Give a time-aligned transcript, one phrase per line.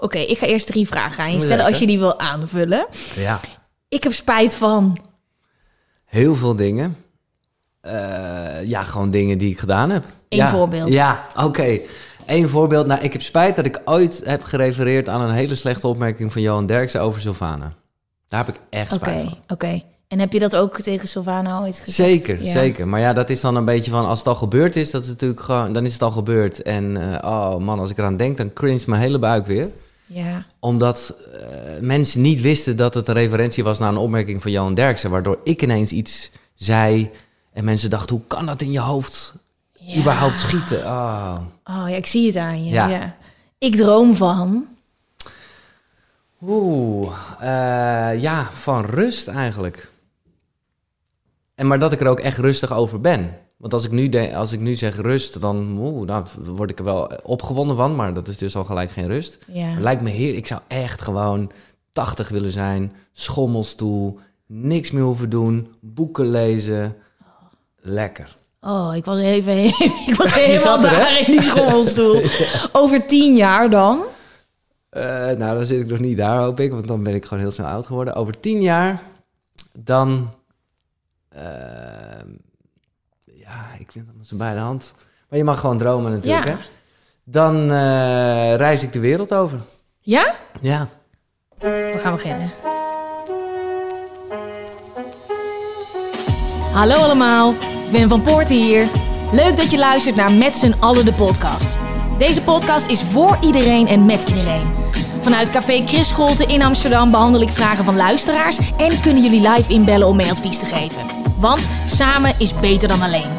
[0.00, 2.86] Oké, ik ga eerst drie vragen aan je stellen als je die wil aanvullen.
[3.16, 3.40] Ja.
[3.88, 4.98] Ik heb spijt van.
[6.04, 6.96] Heel veel dingen.
[7.80, 10.04] Eh, ja, gewoon dingen die ik gedaan heb.
[10.28, 10.50] Eén ja.
[10.50, 10.88] voorbeeld.
[10.92, 11.78] Ja, oké.
[12.26, 12.86] Eén voorbeeld.
[12.86, 16.42] Nou, ik heb spijt dat ik ooit heb gerefereerd aan een hele slechte opmerking van
[16.42, 17.74] Johan Derksen over Sylvana.
[18.28, 19.38] Daar heb ik echt spijt van.
[19.48, 19.82] oké.
[20.08, 21.96] En heb je dat ook tegen Sylvana ooit gezegd?
[21.96, 22.52] Zeker, Ja.
[22.52, 22.88] zeker.
[22.88, 25.08] Maar ja, dat is dan een beetje van als het al gebeurd is, dat is
[25.08, 26.62] natuurlijk gewoon, dan is het al gebeurd.
[26.62, 29.70] En eh, oh man, als ik eraan denk, dan cringe mijn hele buik weer.
[30.08, 30.44] Ja.
[30.58, 31.48] Omdat eh,
[31.80, 35.40] mensen niet wisten dat het een referentie was naar een opmerking van Johan Derksen, waardoor
[35.44, 37.10] ik ineens iets zei
[37.52, 39.34] en mensen dachten, hoe kan dat in je hoofd
[39.72, 39.98] Ja.
[40.00, 40.84] überhaupt schieten?
[40.84, 41.36] Oh.
[41.64, 42.70] Oh ja, ik zie het aan je.
[42.72, 42.88] Ja.
[42.88, 43.16] Ja.
[43.58, 44.66] Ik droom van.
[46.42, 49.88] Oeh, eh, ja, van rust eigenlijk.
[51.54, 53.38] En maar dat ik er ook echt rustig over ben.
[53.58, 56.84] Want als ik nu, de, als ik nu zeg rust, dan nou, word ik er
[56.84, 57.96] wel opgewonden van.
[57.96, 59.38] Maar dat is dus al gelijk geen rust.
[59.52, 59.74] Ja.
[59.78, 60.34] Lijkt me heer.
[60.34, 61.50] Ik zou echt gewoon
[61.92, 62.92] 80 willen zijn.
[63.12, 64.18] Schommelstoel.
[64.46, 65.74] Niks meer hoeven doen.
[65.80, 66.96] Boeken lezen.
[67.80, 68.36] Lekker.
[68.60, 69.64] Oh, ik was even,
[70.08, 70.90] ik was helemaal hè?
[70.90, 72.22] daar in die schommelstoel.
[72.82, 74.02] Over tien jaar dan?
[74.88, 76.72] Eh, nou, dan zit ik nog niet daar, hoop ik.
[76.72, 78.14] Want dan ben ik gewoon heel snel oud geworden.
[78.14, 79.02] Over 10 jaar,
[79.78, 80.30] dan...
[81.28, 81.42] eh,
[83.48, 84.92] ja, ik vind dat zo bij de hand.
[85.28, 86.50] Maar je mag gewoon dromen natuurlijk, Ja.
[86.50, 86.56] hè?
[87.24, 89.60] Dan eh, reis ik de wereld over.
[90.00, 90.34] Ja?
[90.60, 90.88] Ja.
[91.58, 92.50] We gaan beginnen.
[96.72, 97.54] Hallo allemaal,
[97.90, 98.86] Wim van Poorten hier.
[99.32, 101.76] Leuk dat je luistert naar Met z'n allen de podcast.
[102.18, 104.72] Deze podcast is voor iedereen en met iedereen.
[105.20, 108.58] Vanuit Café Chris Scholte in Amsterdam behandel ik vragen van luisteraars...
[108.76, 111.17] en kunnen jullie live inbellen om mee advies te geven.
[111.38, 113.30] Want samen is beter dan alleen.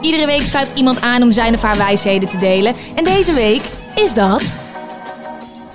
[0.00, 2.74] Iedere week schuift iemand aan om zijn of haar wijsheden te delen.
[2.94, 3.62] En deze week
[3.94, 4.58] is dat...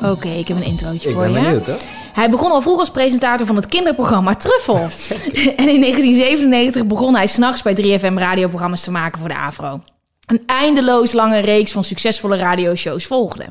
[0.02, 1.40] Oké, ik heb een introotje Ik voor ben je.
[1.42, 1.76] benieuwd, hè?
[2.14, 4.76] Hij begon al vroeg als presentator van het kinderprogramma Truffel.
[5.62, 9.82] en in 1997 begon hij s'nachts bij 3FM radioprogramma's te maken voor de AVRO.
[10.30, 13.46] Een eindeloos lange reeks van succesvolle radioshows volgde.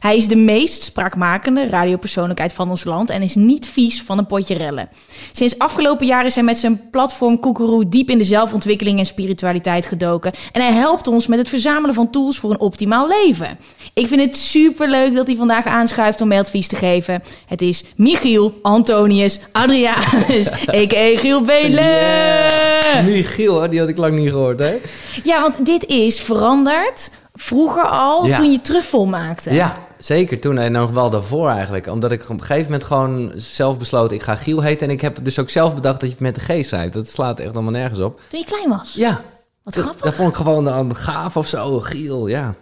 [0.00, 4.26] Hij is de meest spraakmakende radiopersoonlijkheid van ons land en is niet vies van een
[4.26, 4.88] potje rellen.
[5.32, 9.86] Sinds afgelopen jaar is hij met zijn platform Koekeroe diep in de zelfontwikkeling en spiritualiteit
[9.86, 10.32] gedoken.
[10.52, 13.58] En hij helpt ons met het verzamelen van tools voor een optimaal leven.
[13.92, 17.22] Ik vind het superleuk dat hij vandaag aanschuift om mij advies te geven.
[17.46, 21.18] Het is Michiel Antonius Adrianus, a.k.a.
[21.18, 22.72] Giel Belen.
[23.04, 24.76] Michiel, die had ik lang niet gehoord, hè?
[25.24, 28.36] Ja, want dit is veranderd vroeger al Ja.
[28.36, 29.52] toen je truffel maakte.
[29.52, 31.86] Ja, zeker toen en nog wel daarvoor eigenlijk.
[31.86, 34.86] Omdat ik op een gegeven moment gewoon zelf besloot, ik ga Giel heten.
[34.88, 36.92] En ik heb dus ook zelf bedacht dat je het met de G schrijft.
[36.92, 38.20] Dat slaat echt allemaal nergens op.
[38.28, 38.92] Toen je klein was.
[38.94, 39.20] Ja,
[39.62, 40.04] Wat dat, grappig.
[40.04, 42.54] dat vond ik gewoon uh, gaaf of zo, Giel, ja.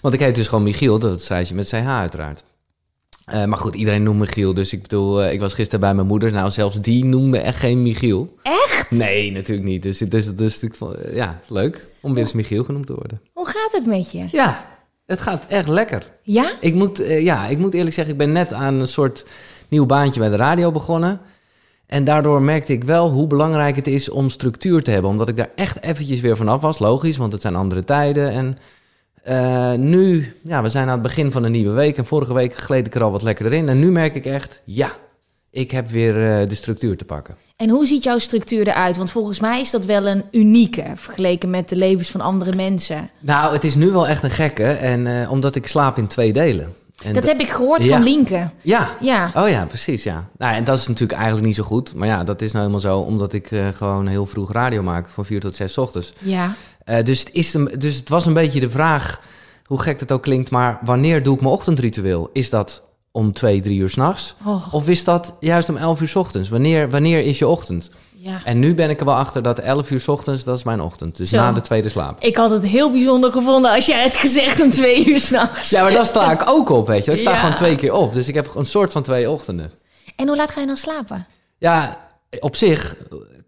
[0.00, 2.42] Want ik heet dus gewoon Michiel, dat schrijf je met CH uiteraard.
[3.24, 4.54] Eh, maar goed, iedereen noemt me Giel.
[4.54, 6.32] Dus ik bedoel, eh, ik was gisteren bij mijn moeder.
[6.32, 8.34] Nou, zelfs die noemde echt geen Michiel.
[8.42, 8.90] Echt?
[8.90, 9.82] Nee, natuurlijk niet.
[9.82, 13.20] Dus, dus, dus ik vond, ja, leuk om weer eens Michiel genoemd te worden.
[13.32, 14.28] Hoe gaat het met je?
[14.30, 14.66] Ja,
[15.06, 16.10] het gaat echt lekker.
[16.22, 16.52] Ja?
[16.60, 19.26] Ik moet, eh, ja, ik moet eerlijk zeggen, ik ben net aan een soort
[19.68, 21.20] nieuw baantje bij de radio begonnen.
[21.86, 25.10] En daardoor merkte ik wel hoe belangrijk het is om structuur te hebben.
[25.10, 28.30] Omdat ik daar echt eventjes weer vanaf was, logisch, want het zijn andere tijden.
[28.30, 28.58] En
[29.24, 31.96] eh, nu, ja, we zijn aan het begin van een nieuwe week.
[31.96, 33.68] En vorige week gleed ik er al wat lekkerder in.
[33.68, 34.90] En nu merk ik echt, ja,
[35.50, 37.36] ik heb weer eh, de structuur te pakken.
[37.56, 38.96] En hoe ziet jouw structuur eruit?
[38.96, 43.10] Want volgens mij is dat wel een unieke vergeleken met de levens van andere mensen.
[43.18, 44.64] Nou, het is nu wel echt een gekke.
[44.64, 46.74] En eh, omdat ik slaap in twee delen.
[47.04, 47.90] En Dat heb ik gehoord Ja.
[47.96, 48.50] van Lienke.
[48.62, 49.30] Ja, Ja.
[49.34, 50.28] Oh ja, precies, ja.
[50.38, 51.94] Nou, en dat is natuurlijk eigenlijk niet zo goed.
[51.94, 55.24] Maar ja, dat is nou helemaal zo, omdat ik gewoon heel vroeg radio maak, van
[55.24, 56.12] 4 tot 6 ochtends.
[56.18, 56.54] Ja.
[56.90, 59.20] Eh, dus, het is een, dus het was een beetje de vraag,
[59.64, 62.30] hoe gek het ook klinkt, maar wanneer doe ik mijn ochtendritueel?
[62.32, 62.82] Is dat
[63.12, 64.34] om 2, 3 uur s'nachts?
[64.46, 66.48] Oh, Of is dat juist om 11 uur 's ochtends?
[66.48, 67.90] Wanneer, wanneer is je ochtend?
[68.16, 68.40] ja.
[68.44, 70.80] En nu ben ik er wel achter dat 11 uur 's ochtends, dat is mijn
[70.80, 71.16] ochtend.
[71.16, 71.36] Dus Zo.
[71.36, 72.20] na de tweede slaap.
[72.22, 75.70] Ik had het heel bijzonder gevonden als jij het gezegd om twee uur s'nachts.
[75.70, 77.12] Ja, maar daar sta ik ook op, weet je.
[77.12, 77.36] Ik sta Ja.
[77.36, 78.12] gewoon twee keer op.
[78.12, 79.72] Dus ik heb een soort van twee ochtenden.
[80.16, 81.26] En hoe laat ga je dan slapen?
[81.58, 81.98] Ja,
[82.40, 82.96] op zich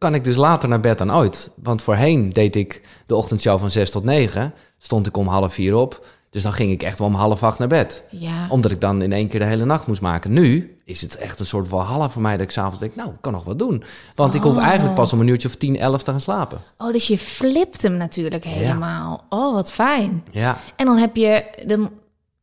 [0.02, 1.50] kan ik dus later naar bed dan ooit.
[1.62, 4.54] Want voorheen deed ik de ochtendshow van 6 tot 9.
[4.78, 6.06] Stond ik om half vier op.
[6.30, 8.02] Dus dan ging ik echt wel om half acht naar bed.
[8.10, 8.46] Ja.
[8.48, 10.32] Omdat ik dan in één keer de hele nacht moest maken.
[10.32, 13.16] Nu is het echt een soort walhalla voor mij dat ik s'avonds denk, nou, ik
[13.20, 13.82] kan nog wat doen.
[14.14, 14.62] Want ik hoef Oh.
[14.62, 16.58] eigenlijk pas om een uurtje of tien, elf te gaan slapen.
[16.78, 19.24] Oh, dus je flipt hem natuurlijk helemaal.
[19.28, 20.24] Oh, wat fijn.
[20.30, 21.90] Ja, En dan heb je, dan,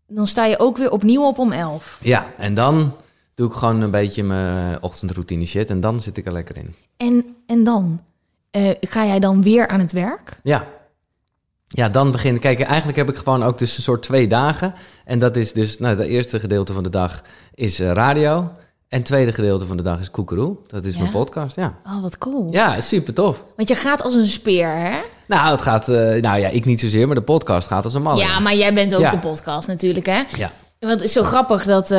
[0.07, 2.00] dan sta je ook weer opnieuw op om elf.
[2.01, 2.25] ja.
[2.38, 2.94] En dan
[3.39, 6.75] doe ik gewoon een beetje mijn ochtendroutine shit en dan zit ik er lekker in.
[6.97, 8.01] En, en dan?
[8.51, 10.39] Eh, ga jij dan weer aan het werk?
[10.44, 10.68] Ja.
[11.68, 14.74] Ja, dan begin Kijk, eigenlijk heb ik gewoon ook dus een soort twee dagen.
[15.06, 17.21] En dat is dus, nou, het eerste gedeelte van de dag
[17.53, 18.38] is eh, radio.
[18.88, 20.57] En het tweede gedeelte van de dag is Koekeroe.
[20.68, 21.00] Dat is Ja?
[21.00, 21.74] mijn podcast, ja.
[21.85, 22.51] Oh, wat cool.
[22.51, 23.44] Ja, super tof.
[23.56, 25.00] Want je gaat als een speer, hè?
[25.27, 28.01] Nou, het gaat, eh, nou ja, ik niet zozeer, maar de podcast gaat als een
[28.01, 28.18] man.
[28.18, 29.09] Ja, maar jij bent ook Ja.
[29.12, 30.21] de podcast natuurlijk, hè?
[30.38, 30.51] Ja.
[30.80, 31.92] Want het is zo grappig dat...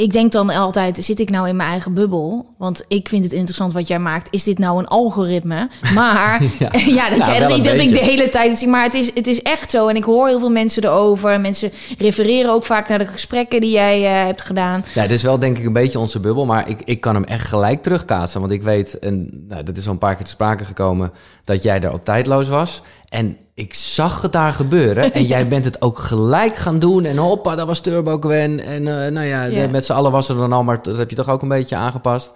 [0.00, 2.54] ik denk dan altijd, zit ik nou in mijn eigen bubbel?
[2.58, 4.28] Want ik vind het interessant wat jij maakt.
[4.30, 5.68] Is dit nou een algoritme?
[5.94, 6.70] Maar ja,
[7.00, 7.08] Ja.
[7.08, 8.68] dat, Nou, jij, wel dat, ik, de hele tijd zie.
[8.68, 9.88] Maar het is, het is echt zo.
[9.88, 11.40] En ik hoor heel veel mensen erover.
[11.40, 14.84] Mensen refereren ook vaak naar de gesprekken die jij eh, hebt gedaan.
[14.94, 17.24] Ja, dit is wel denk ik een beetje onze bubbel, maar ik, ik kan hem
[17.24, 18.40] echt gelijk terugkaatsen.
[18.40, 21.12] Want ik weet, en nou, dat is al een paar keer te sprake gekomen,
[21.44, 22.82] dat jij daar op tijdloos was.
[23.10, 25.12] En ik zag het daar gebeuren.
[25.12, 27.04] En jij bent het ook gelijk gaan doen.
[27.04, 28.60] En hoppa, dat was Turbo Gwen.
[28.60, 29.68] En eh, nou ja, Ja.
[29.68, 31.76] met z'n allen was er dan al, maar dat heb je toch ook een beetje
[31.76, 32.32] aangepast.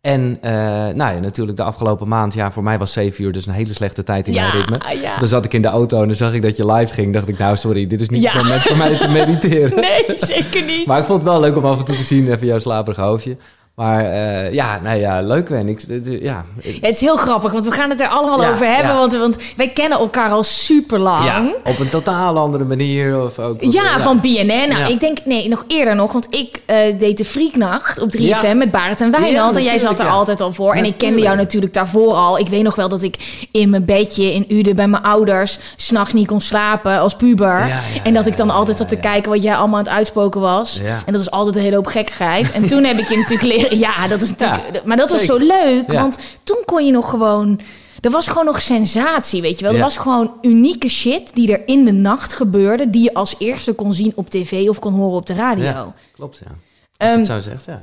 [0.00, 0.52] En eh,
[0.94, 3.72] nou ja, natuurlijk de afgelopen maand, ja, voor mij was zeven uur dus een hele
[3.74, 4.80] slechte tijd in mijn ritme.
[5.02, 5.18] ja.
[5.18, 7.12] Dan zat ik in de auto en dan zag ik dat je live ging.
[7.14, 8.32] dacht ik, nou sorry, dit is niet Ja.
[8.32, 9.80] het moment voor mij te mediteren.
[9.88, 10.86] Nee, zeker niet.
[10.86, 13.00] Maar ik vond het wel leuk om af en toe te zien, even jouw slaperige
[13.00, 13.36] hoofdje.
[13.78, 15.68] Maar eh, ja, nou ja, leuk Wen.
[15.68, 18.50] Ik, het- ja, Ja, het is heel grappig, want we gaan het er allemaal Ja,
[18.50, 18.92] over hebben.
[18.92, 18.98] ja.
[18.98, 21.24] Want, want wij kennen elkaar al super lang.
[21.24, 23.22] ja, op een totaal andere manier.
[23.24, 24.68] Of ook, Ja, van BNN.
[24.68, 26.12] Nou, ik denk, nee, nog eerder nog.
[26.12, 28.54] Want ik eh, deed de Freaknacht op 3FM Ja.
[28.54, 29.56] met Barend en Wijnand.
[29.56, 30.74] En jij zat er altijd al voor.
[30.74, 32.38] En ik kende jou natuurlijk daarvoor al.
[32.38, 35.58] Ik weet nog wel dat ik in mijn bedje in Uden bij mijn ouders...
[35.76, 37.70] s'nachts niet kon slapen als puber.
[38.02, 40.80] En dat ik dan altijd zat te kijken wat jij allemaal aan het uitspoken was.
[41.06, 42.52] En dat was altijd een hele hoop gekkigheid.
[42.52, 43.66] En toen heb ik je natuurlijk leren...
[43.86, 44.84] Ja, dat is natuurlijk...
[44.84, 46.00] maar dat was zo leuk, Ja.
[46.00, 47.60] want toen kon je nog gewoon...
[48.00, 49.70] Er was gewoon nog sensatie, weet je wel.
[49.72, 49.84] Er Ja.
[49.84, 52.90] was gewoon unieke shit die er in de nacht gebeurde...
[52.90, 55.92] die je als eerste kon zien op tv of kon horen op de radio.
[56.14, 56.50] Klopt, ja.
[56.50, 57.80] Je Ehm, het zo zegt, ja.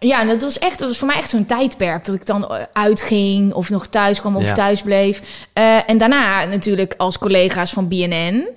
[0.00, 0.24] ja, ja.
[0.24, 2.04] dat was echt, dat was voor mij echt zo'n tijdperk...
[2.04, 5.22] dat ik dan eh, uitging of nog thuis kwam of thuis bleef.
[5.52, 8.48] Eh, en daarna natuurlijk als collega's van BNN...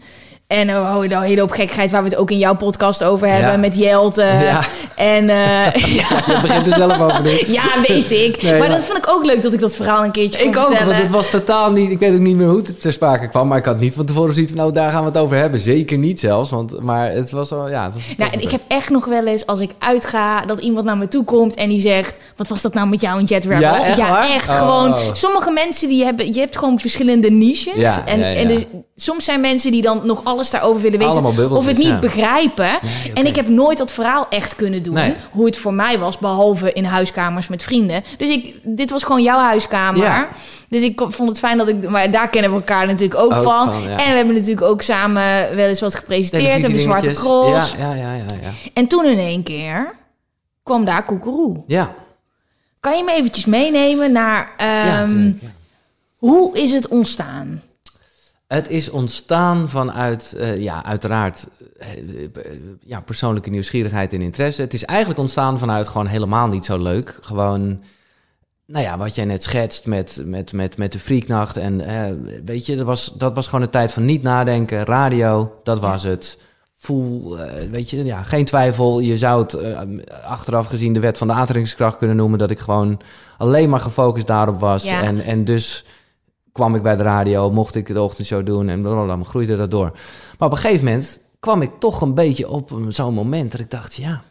[0.52, 3.04] En hoor je dan een hele hoop gekkigheid waar we het ook in jouw podcast
[3.04, 3.58] over hebben Ja.
[3.58, 4.22] met Jelte.
[4.22, 4.62] Ja.
[4.96, 7.40] En eh, ja, Je begint er zelf over nu.
[7.48, 8.42] ja, weet ik.
[8.42, 10.58] Nee, maar, dat vond ik ook leuk dat ik dat verhaal een keertje kon Ik
[10.58, 10.88] ook, vertellen.
[10.92, 11.92] want het was totaal niet...
[11.92, 13.48] Ik weet ook niet meer hoe het ter sprake kwam.
[13.48, 14.62] Maar ik had niet van tevoren zoiets van...
[14.62, 15.60] Nou, daar gaan we het over hebben.
[15.60, 16.50] Zeker niet zelfs.
[16.50, 17.70] Want, maar het was wel...
[17.70, 20.60] Ja, het was Nou, en ik heb echt nog wel eens, als ik uitga, dat
[20.60, 23.26] iemand naar me toe komt en die zegt: Wat was dat nou met jou en
[23.26, 23.60] Jet Rebel?
[23.60, 24.50] Ja, echt echt.
[24.50, 24.58] Oh.
[24.58, 27.74] Gewoon, sommige mensen die hebben, je hebt gewoon verschillende niches.
[27.76, 28.66] Ja, en, en dus,
[29.02, 32.00] soms zijn mensen die dan nog alles daarover willen weten, of het niet ja.
[32.00, 32.70] begrijpen.
[32.82, 33.14] Nee.
[33.14, 35.14] En ik heb nooit dat verhaal echt kunnen doen, Nee.
[35.32, 38.04] hoe het voor mij was, behalve in huiskamers met vrienden.
[38.18, 40.02] Dus ik, dit was gewoon jouw huiskamer.
[40.02, 40.28] Ja.
[40.70, 43.44] Dus ik vond het fijn dat ik, maar daar kennen we elkaar natuurlijk ook, Ook
[43.44, 43.72] van.
[43.72, 43.90] van, ja.
[43.90, 46.62] En we hebben natuurlijk ook samen wel eens wat gepresenteerd.
[46.62, 47.76] Hebben Zwarte Cross.
[47.78, 48.50] Ja, ja, ja, ja, ja.
[48.74, 49.94] En toen in één keer
[50.64, 51.64] kwam daar Koekeroe.
[51.68, 51.94] Ja,
[52.80, 54.52] Kan je me eventjes meenemen naar...
[54.58, 55.32] ehm,
[56.18, 57.62] hoe is het ontstaan?
[58.52, 61.48] Het is ontstaan vanuit, eh, ja, uiteraard,
[61.80, 61.88] eh,
[62.80, 64.62] ja, persoonlijke nieuwsgierigheid en interesse.
[64.62, 67.18] Het is eigenlijk ontstaan vanuit gewoon helemaal niet zo leuk.
[67.22, 67.84] Gewoon,
[68.66, 71.58] nou ja, wat jij net schetst met, met, met, met de Freaknacht.
[71.58, 72.12] En eh,
[72.46, 74.84] weet je, dat was, dat was gewoon een tijd van niet nadenken.
[74.86, 76.40] Radio, dat was het.
[76.78, 77.38] Voel,
[77.72, 79.00] weet je, ja, geen twijfel.
[79.00, 79.58] Je zou het
[80.24, 82.40] achteraf gezien de wet van de aantrekkingskracht kunnen noemen.
[82.40, 83.02] Dat ik gewoon
[83.38, 84.84] alleen maar gefocust daarop was.
[84.84, 85.02] Ja.
[85.02, 85.86] En, en dus
[86.52, 89.92] kwam ik bij de radio, mocht ik de ochtendshow doen en blablabla, groeide dat door.
[90.38, 93.70] Maar op een gegeven moment kwam ik toch een beetje op zo'n moment dat ik
[93.70, 94.24] dacht, ja,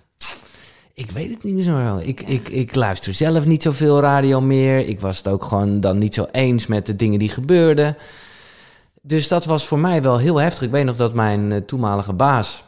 [1.01, 1.99] ik weet het niet meer zo.
[2.03, 4.79] Ik, ik, ik luister zelf niet zoveel radio meer.
[4.79, 7.97] Ik was het ook gewoon dan niet zo eens met de dingen die gebeurden.
[9.03, 10.63] Dus dat was voor mij wel heel heftig.
[10.63, 12.65] Ik weet nog dat mijn eh, toenmalige baas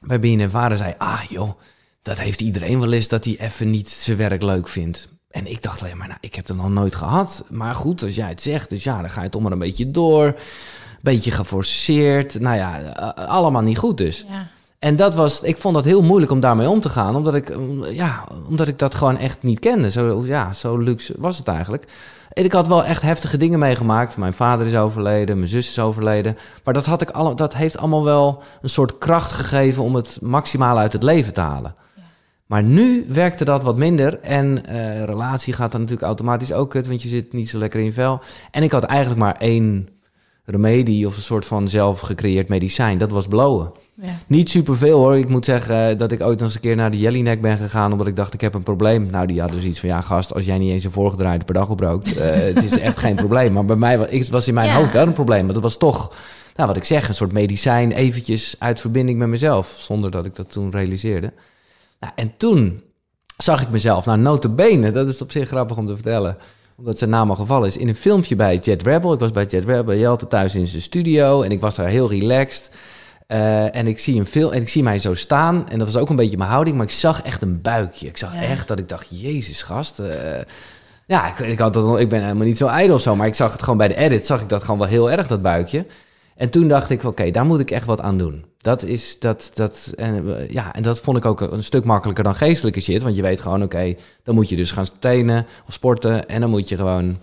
[0.00, 0.94] bij BNN Vader zei...
[0.98, 1.50] Ah joh,
[2.02, 5.17] dat heeft iedereen wel eens dat hij even niet zijn werk leuk vindt.
[5.30, 7.44] En ik dacht alleen maar, nou, ik heb het nog nooit gehad.
[7.50, 9.90] Maar goed, als jij het zegt, dus ja, dan ga je toch maar een beetje
[9.90, 10.34] door.
[11.00, 12.40] Beetje geforceerd.
[12.40, 14.24] Nou ja, eh, allemaal niet goed dus.
[14.28, 14.48] Ja.
[14.78, 17.56] En dat was, ik vond dat heel moeilijk om daarmee om te gaan, omdat ik,
[17.90, 19.90] ja, omdat ik dat gewoon echt niet kende.
[19.90, 21.84] Zo, ja, zo luxe was het eigenlijk.
[22.32, 24.16] En ik had wel echt heftige dingen meegemaakt.
[24.16, 26.38] Mijn vader is overleden, mijn zus is overleden.
[26.64, 30.18] Maar dat, had ik alle, dat heeft allemaal wel een soort kracht gegeven om het
[30.20, 31.74] maximaal uit het leven te halen.
[32.48, 34.18] Maar nu werkte dat wat minder.
[34.20, 37.80] En eh, relatie gaat dan natuurlijk automatisch ook kut, want je zit niet zo lekker
[37.80, 38.20] in je vel.
[38.50, 39.88] En ik had eigenlijk maar één
[40.44, 42.98] remedie of een soort van zelf gecreëerd medicijn.
[42.98, 43.72] Dat was blowen.
[44.02, 44.08] Ja.
[44.26, 45.16] Niet superveel hoor.
[45.18, 47.56] Ik moet zeggen eh, dat ik ooit nog eens een keer naar de Jellyneck ben
[47.58, 47.92] gegaan...
[47.92, 49.06] omdat ik dacht, ik heb een probleem.
[49.10, 51.68] Nou, die hadden zoiets van, ja gast, als jij niet eens een voorgedraaide per dag
[51.70, 52.16] oprookt...
[52.16, 53.52] eh, het is echt geen probleem.
[53.52, 54.74] Maar bij mij wa- ik- was in mijn Ja.
[54.76, 55.44] hoofd wel een probleem.
[55.44, 56.14] Maar dat was toch,
[56.56, 57.92] nou, wat ik zeg, een soort medicijn...
[57.92, 61.32] eventjes uit verbinding met mezelf, zonder dat ik dat toen realiseerde.
[62.00, 62.82] Nou, en toen
[63.36, 66.36] zag ik mezelf, nou notabene, dat is op zich grappig om te vertellen...
[66.76, 69.12] omdat zijn naam al gevallen is, in een filmpje bij Jet Rebel.
[69.12, 71.42] Ik was bij Jet Rebel, Jelte thuis in zijn studio...
[71.42, 72.70] en ik was daar heel relaxed...
[73.26, 75.68] Eh, en ik zie een film en ik zie mij zo staan.
[75.68, 78.06] En dat was ook een beetje mijn houding, maar ik zag echt een buikje.
[78.06, 78.40] Ik zag Ja.
[78.42, 79.98] echt dat ik dacht, Jezus, gast.
[79.98, 80.08] eh,
[81.06, 83.34] ja, ik, ik, had dat, ik ben helemaal niet zo ijdel of zo, maar ik
[83.34, 85.86] zag het gewoon bij de edit, zag ik dat gewoon wel heel erg, dat buikje.
[86.38, 88.44] En toen dacht ik, oké, daar moet ik echt wat aan doen.
[88.58, 92.24] Dat is, dat, dat, en, eh, ja, en dat vond ik ook een stuk makkelijker
[92.24, 93.02] dan geestelijke shit.
[93.02, 96.28] Want je weet gewoon, oké, dan moet je dus gaan trainen of sporten.
[96.28, 97.18] En dan moet je gewoon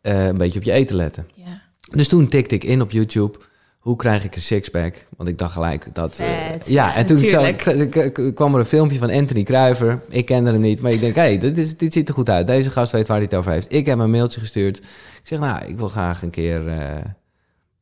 [0.00, 1.26] eh, een beetje op je eten letten.
[1.34, 1.60] Ja.
[1.90, 3.38] Dus toen tikte ik in op YouTube.
[3.78, 4.94] Hoe krijg ik een sixpack?
[5.16, 6.18] Want ik dacht gelijk dat.
[6.18, 10.00] eh, ja, ja, en toen kwam er een filmpje van Anthony Kruiver.
[10.08, 12.30] Ik kende hem niet, maar ik denk, hé, hey, dit, is- dit ziet er goed
[12.30, 12.46] uit.
[12.46, 13.66] Deze gast weet waar hij het over heeft.
[13.72, 14.76] Ik heb hem een mailtje gestuurd.
[14.78, 14.84] Ik
[15.22, 16.62] zeg, nou, ik wil graag een keer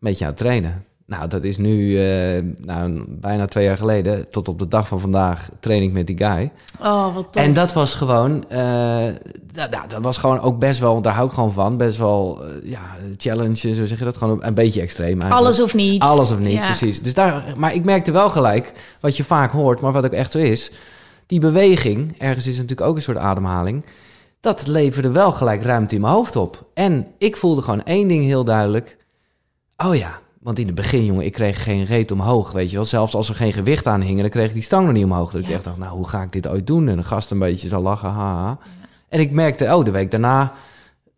[0.01, 0.85] met jou trainen.
[1.07, 4.31] Nou, dat is nu eh, nou, bijna twee jaar geleden.
[4.31, 6.51] Tot op de dag van vandaag train ik met die guy.
[6.81, 7.43] Oh, wat tof.
[7.43, 9.05] En dat was gewoon, eh,
[9.53, 12.71] dat, dat- was gewoon ook best wel, daar hou ik gewoon van, best wel, eh,
[12.71, 12.81] ja,
[13.17, 15.41] challenge, zo zeg je dat, gewoon een, beetje extreem eigenlijk.
[15.41, 16.03] Alles of niet.
[16.03, 16.65] Alles of niet, Ja.
[16.65, 17.03] precies.
[17.03, 20.33] Dus daar, maar ik merkte wel gelijk, wat je vaak hoort, maar wat ook echt
[20.33, 20.71] zo is,
[21.27, 23.85] die beweging, ergens is natuurlijk ook een soort ademhaling,
[24.41, 26.65] dat leverde wel gelijk ruimte in mijn hoofd op.
[26.75, 28.97] En ik voelde gewoon één ding heel duidelijk,
[29.85, 32.85] oh ja, want in het begin, jongen, ik kreeg geen reet omhoog, weet je wel.
[32.85, 35.31] Zelfs als er geen gewicht aan hing, dan kreeg ik die stang nog niet omhoog.
[35.33, 36.89] Dat ik echt dacht, nou, hoe ga ik dit ooit doen?
[36.89, 38.59] En een gast een beetje zal lachen, haha.
[39.09, 40.53] En ik merkte, oh, de week daarna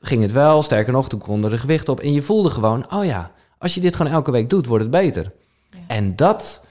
[0.01, 0.63] ging het wel.
[0.63, 2.01] Sterker nog, toen kon er de gewicht op.
[2.01, 4.93] En je voelde gewoon, oh ja, als je dit gewoon elke week doet, wordt het
[4.93, 5.33] beter.
[5.71, 5.79] Ja.
[5.87, 6.65] En dat,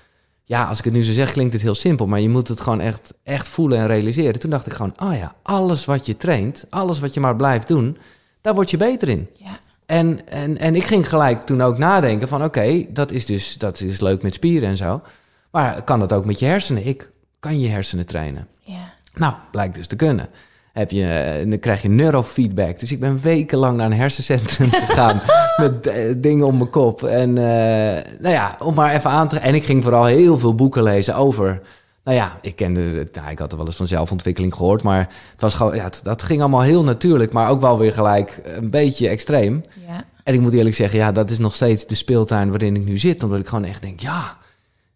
[0.44, 2.08] ja, als ik het nu zo zeg, klinkt het heel simpel.
[2.08, 4.40] Maar je moet het gewoon echt, echt voelen en realiseren.
[4.40, 7.68] Toen dacht ik gewoon, oh ja, alles wat je traint, alles wat je maar blijft
[7.68, 7.98] doen,
[8.42, 9.30] daar word je beter in.
[9.34, 9.60] Ja.
[9.92, 13.82] En, en, en ik ging gelijk toen ook nadenken van oké, dat is dus dat
[13.82, 15.02] is leuk met spieren en zo.
[15.50, 16.88] Maar kan dat ook met je hersenen?
[16.88, 18.48] Ik kan je hersenen trainen.
[18.60, 18.94] Ja.
[19.14, 20.30] Nou, blijkt dus te kunnen.
[20.74, 22.80] Heb je, eh, dan krijg je neurofeedback.
[22.80, 25.22] Dus ik ben wekenlang naar een hersencentrum gegaan
[25.58, 27.04] met eh, dingen om mijn kop.
[27.04, 29.40] En eh, nou ja, om maar even aan te...
[29.40, 31.62] En ik ging vooral heel veel boeken lezen over...
[32.04, 35.00] Nou ja, ik kende het, nou, ik had er wel eens van zelfontwikkeling gehoord, maar
[35.32, 38.40] het was gewoon, ja, het- dat ging allemaal heel natuurlijk, maar ook wel weer gelijk
[38.44, 39.62] een beetje extreem.
[39.88, 40.04] Ja.
[40.24, 42.98] En ik moet eerlijk zeggen, ja, dat is nog steeds de speeltuin waarin ik nu
[42.98, 43.24] zit.
[43.24, 44.38] Omdat ik gewoon echt denk, ja,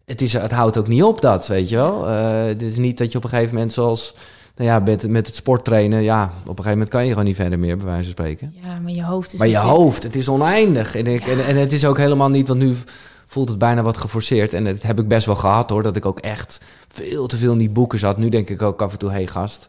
[0.04, 2.08] het, is, het houdt ook niet op dat, weet je wel.
[2.08, 4.14] Eh, het is niet dat je op een gegeven moment zoals,
[4.56, 7.36] nou ja, met, met het sporttrainen, ja, op een gegeven moment kan je gewoon niet
[7.36, 8.54] verder meer, bij wijze van spreken.
[8.62, 10.94] ja, maar je hoofd is maar je natuurlijk- hoofd, het is oneindig.
[10.96, 11.32] En, ik, Ja.
[11.32, 12.74] en, en het is ook helemaal niet, want nu
[13.26, 14.52] voelt het bijna wat geforceerd.
[14.54, 17.52] En dat heb ik best wel gehad hoor, dat ik ook echt veel te veel
[17.52, 18.16] in die boeken zat.
[18.16, 19.68] Nu denk ik ook af en toe, hey gast,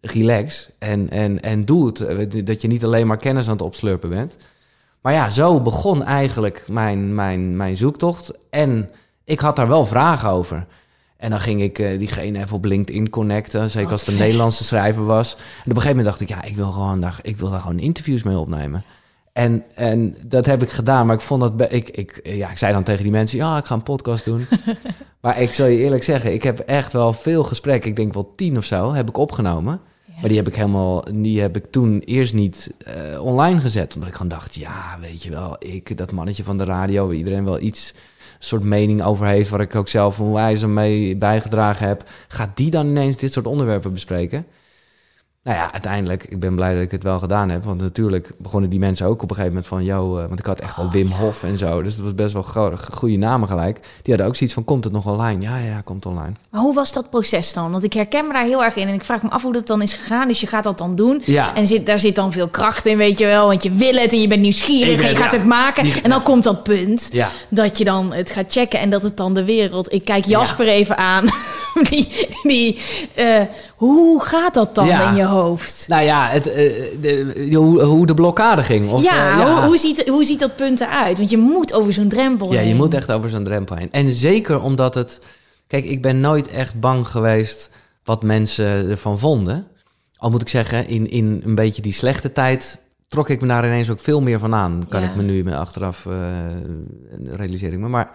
[0.00, 2.00] relax en, en, en doe het.
[2.00, 4.36] Eh, Dat je niet alleen maar kennis aan het opslurpen bent.
[5.00, 8.32] Maar ja, zo begon eigenlijk mijn, mijn, mijn zoektocht.
[8.50, 8.90] En
[9.24, 10.66] ik had daar wel vragen over.
[11.16, 13.70] En dan ging ik eh, diegene even op LinkedIn connecten.
[13.70, 14.22] Zeker als het een vet.
[14.22, 15.34] Nederlandse schrijver was.
[15.34, 17.60] En op een gegeven moment dacht ik, ja, ik wil, gewoon daar, ik wil daar
[17.60, 18.84] gewoon interviews mee opnemen.
[19.32, 21.72] En, en dat heb ik gedaan, maar ik vond dat...
[21.72, 24.46] Ik, ik, ja, ik zei dan tegen die mensen, ja, ik ga een podcast doen.
[25.22, 27.90] maar ik zal je eerlijk zeggen, ik heb echt wel veel gesprekken.
[27.90, 29.80] Ik denk wel tien of zo, heb ik opgenomen.
[30.06, 30.14] Ja.
[30.14, 33.94] Maar die heb ik helemaal, die heb ik toen eerst niet eh, online gezet.
[33.94, 37.16] Omdat ik gewoon dacht, ja, weet je wel, ik, dat mannetje van de radio, waar
[37.16, 37.94] iedereen wel iets
[38.38, 42.08] soort mening over heeft, waar ik ook zelf onwijs mee bijgedragen heb.
[42.28, 44.46] Gaat die dan ineens dit soort onderwerpen bespreken?
[45.42, 47.64] Nou ja, uiteindelijk, ik ben blij dat ik het wel gedaan heb.
[47.64, 49.84] Want natuurlijk begonnen die mensen ook op een gegeven moment van...
[49.84, 51.82] Yo, eh, want ik had echt wel Wim Hof en zo.
[51.82, 53.76] Dus dat was best wel go- goede namen gelijk.
[53.80, 55.42] Die hadden ook zoiets van, komt het nog online?
[55.42, 56.32] Ja, ja, komt online.
[56.50, 57.70] Maar hoe was dat proces dan?
[57.72, 58.88] Want ik herken me daar heel erg in.
[58.88, 60.28] En ik vraag me af hoe dat dan is gegaan.
[60.28, 61.22] Dus je gaat dat dan doen.
[61.24, 61.54] Ja.
[61.54, 63.46] En zit, daar zit dan veel kracht in, weet je wel.
[63.46, 65.38] Want je wil het en je bent nieuwsgierig ben- en je gaat ja.
[65.38, 65.82] het maken.
[65.84, 67.10] Die- en dan komt dat punt
[67.48, 68.80] dat je dan het gaat checken.
[68.80, 69.92] En dat het dan de wereld...
[69.92, 71.24] Ik kijk Jasper even aan.
[71.90, 72.78] die, die,
[73.14, 73.40] eh,
[73.76, 75.10] hoe gaat dat dan Ja.
[75.10, 75.84] in je hoofd?
[75.88, 76.54] Nou ja, het, eh,
[77.00, 78.90] de, hoe, hoe de blokkade ging.
[78.90, 81.18] Of, ja, eh, Hoe, hoe, ziet, hoe ziet dat punt eruit?
[81.18, 83.92] Want je moet over zo'n drempel Ja, je moet echt over zo'n drempel heen.
[83.92, 85.20] En zeker omdat het...
[85.66, 87.70] Kijk, ik ben nooit echt bang geweest
[88.04, 89.66] wat mensen ervan vonden.
[90.16, 93.64] Al moet ik zeggen, in, in een beetje die slechte tijd trok ik me daar
[93.64, 94.82] ineens ook veel meer van aan.
[94.88, 95.08] Kan Ja.
[95.08, 96.12] ik me nu met achteraf uh,
[97.58, 97.88] me.
[97.88, 98.10] Maar,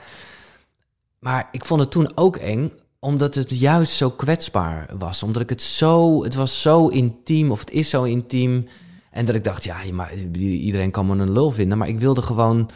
[1.19, 2.71] maar ik vond het toen ook eng,
[3.05, 5.23] omdat het juist zo kwetsbaar was.
[5.23, 6.23] Omdat ik het zo...
[6.23, 8.67] Het was zo intiem, of het is zo intiem...
[9.11, 11.77] En dat ik dacht, ja, maar iedereen kan me een lul vinden.
[11.77, 12.69] Maar ik wilde gewoon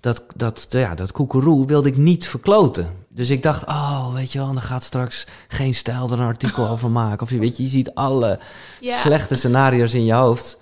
[0.00, 2.90] dat, dat, ja, dat koekeroe wilde ik niet verkloten.
[3.08, 6.68] Dus ik dacht, oh, weet je wel, dan gaat straks geen stijl er een artikel
[6.68, 7.22] over maken.
[7.22, 8.38] Of je weet je, je ziet alle
[8.80, 10.58] slechte scenario's in je hoofd.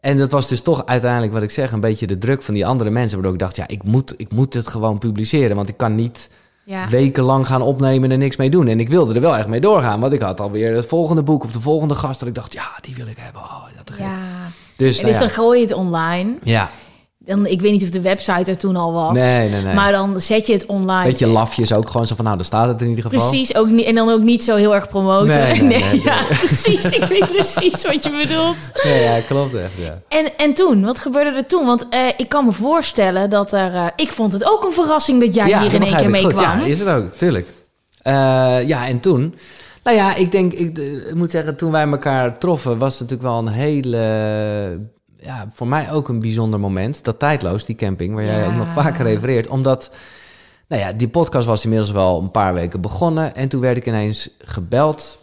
[0.00, 2.66] En dat was dus toch uiteindelijk, wat ik zeg, een beetje de druk van die
[2.66, 3.14] andere mensen.
[3.14, 5.56] Waardoor ik dacht, ja, ik moet, ik moet het gewoon publiceren.
[5.56, 6.30] Want ik kan niet
[6.68, 6.88] Ja.
[6.88, 8.66] wekenlang gaan opnemen en niks mee doen.
[8.68, 10.00] En ik wilde er wel echt mee doorgaan.
[10.00, 12.18] Want ik had alweer het volgende boek of de volgende gast.
[12.18, 13.40] Dat ik dacht, ja, die wil ik hebben.
[13.40, 14.04] Oh, dat te gek.
[14.04, 14.16] ja.
[14.76, 15.26] Dus, En nou dus ja.
[15.26, 16.34] dan gooi je het online.
[16.42, 16.70] ja,
[17.26, 19.12] Dan, ik weet niet of de website er toen al was.
[19.12, 19.74] Nee, nee, nee.
[19.74, 21.04] Maar dan zet je het online.
[21.04, 23.28] beetje lafjes ook gewoon zo van, nou, daar staat het in ieder geval.
[23.28, 25.38] Precies, ook niet, en dan ook niet zo heel erg promoten.
[25.38, 26.84] Nee, nee, nee, ja, precies.
[26.84, 28.56] Ik weet precies wat je bedoelt.
[28.82, 30.00] Ja, ja, klopt echt, ja.
[30.08, 31.66] En, en toen, wat gebeurde er toen?
[31.66, 33.74] Want eh, ik kan me voorstellen dat er...
[33.74, 36.24] eh, ik vond het ook een verrassing dat jij ja, hier in één keer mee
[36.24, 36.32] goed.
[36.32, 36.58] kwam.
[36.60, 37.48] Ja, is het ook, tuurlijk.
[37.98, 38.12] Eh,
[38.66, 39.34] ja, en toen...
[39.82, 43.28] Nou ja, ik denk, ik, ik moet zeggen, toen wij elkaar troffen, was het natuurlijk
[43.28, 44.80] wel een hele,
[45.26, 47.04] ja, voor mij ook een bijzonder moment.
[47.04, 48.46] Dat tijdloos, die camping, waar jij Ja.
[48.46, 49.46] ook nog vaker refereert.
[49.48, 49.90] Omdat,
[50.68, 53.34] nou ja, die podcast was inmiddels wel een paar weken begonnen.
[53.34, 55.18] En toen werd ik ineens gebeld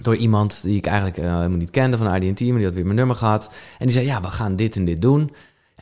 [0.00, 2.84] door iemand die ik eigenlijk eh, helemaal niet kende van IDT, maar die had weer
[2.84, 3.50] mijn nummer gehad.
[3.78, 5.30] En die zei, ja, we gaan dit en dit doen.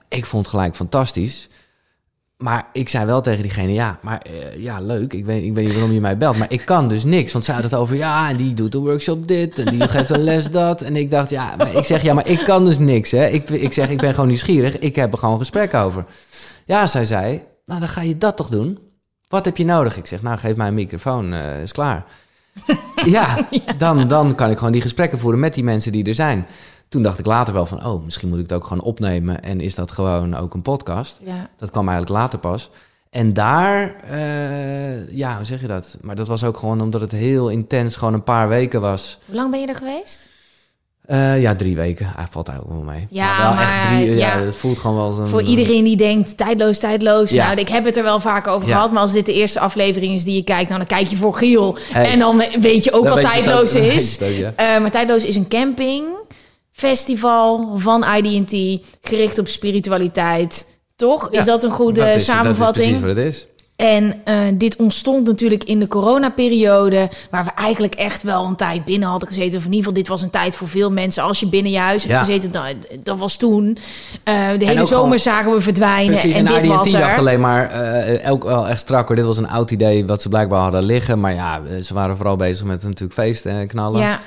[0.08, 1.48] Ik vond het gelijk fantastisch.
[2.40, 5.12] Maar ik zei wel tegen diegene, ja, maar eh, ja, leuk.
[5.12, 7.32] Ik weet, ik weet niet waarom je mij belt, maar ik kan dus niks.
[7.32, 10.10] Want zij had het over, ja, en die doet een workshop dit en die geeft
[10.10, 10.82] een les dat.
[10.82, 13.26] En ik dacht, ja, maar ik zeg, ja, maar ik kan dus niks, hè.
[13.26, 14.78] Ik, ik zeg, ik ben gewoon nieuwsgierig.
[14.78, 16.04] Ik heb er gewoon gesprek over.
[16.64, 18.78] Ja, zij zei, nou, dan ga je dat toch doen.
[19.28, 19.96] Wat heb je nodig?
[19.96, 22.04] Ik zeg, nou, geef mij een microfoon, eh, is klaar.
[23.04, 26.46] ja, dan, dan kan ik gewoon die gesprekken voeren met die mensen die er zijn.
[26.90, 29.42] Toen dacht ik later wel van, oh, misschien moet ik het ook gewoon opnemen.
[29.42, 31.18] En is dat gewoon ook een podcast?
[31.24, 31.48] Ja.
[31.58, 32.70] Dat kwam eigenlijk later pas.
[33.10, 35.96] En daar, eh, ja, hoe zeg je dat?
[36.00, 39.18] Maar dat was ook gewoon omdat het heel intens, gewoon een paar weken was.
[39.26, 40.28] Hoe lang ben je er geweest?
[41.06, 42.12] Eh, ja, drie weken.
[42.16, 43.06] Hij valt eigenlijk wel mee.
[43.10, 44.10] Ja, wel maar, echt drie.
[44.16, 44.44] Ja, ja.
[44.44, 45.28] het voelt gewoon wel een.
[45.28, 47.30] Voor iedereen die denkt, tijdloos, tijdloos.
[47.30, 47.46] Ja.
[47.46, 48.74] Nou, ik heb het er wel vaak over Ja.
[48.74, 48.92] gehad.
[48.92, 50.68] Maar als dit de eerste aflevering is die je kijkt...
[50.68, 51.76] nou, dan kijk je voor Giel.
[51.92, 52.10] Hey.
[52.10, 53.82] En dan weet je ook wat tijdloos ook.
[53.82, 54.18] Is.
[54.22, 54.28] ook.
[54.56, 56.04] Eh, maar tijdloos is een camping,
[56.80, 58.80] festival van IDT...
[59.02, 60.66] gericht op spiritualiteit.
[60.96, 61.28] Toch?
[61.32, 62.86] Ja, Is dat een goede Dat is- Dat is samenvatting?
[63.00, 63.46] precies wat het is.
[63.76, 68.84] En eh, dit ontstond natuurlijk in de coronaperiode, waar we eigenlijk echt wel een tijd
[68.84, 69.58] binnen hadden gezeten.
[69.58, 71.22] Of in ieder geval, dit was een tijd voor veel mensen.
[71.22, 72.64] Als je binnen je huis hebt gezeten, dan,
[73.02, 73.78] dat was toen.
[74.24, 77.40] Eh, de hele zomer gewoon- zagen we verdwijnen Precies, en en, dit was dacht alleen
[77.40, 79.16] maar, eh ook wel echt strak hoor.
[79.16, 81.20] Dit was een oud idee wat ze blijkbaar hadden liggen.
[81.20, 84.00] Maar ja, ze waren vooral bezig met natuurlijk feesten en knallen.
[84.00, 84.20] Ja,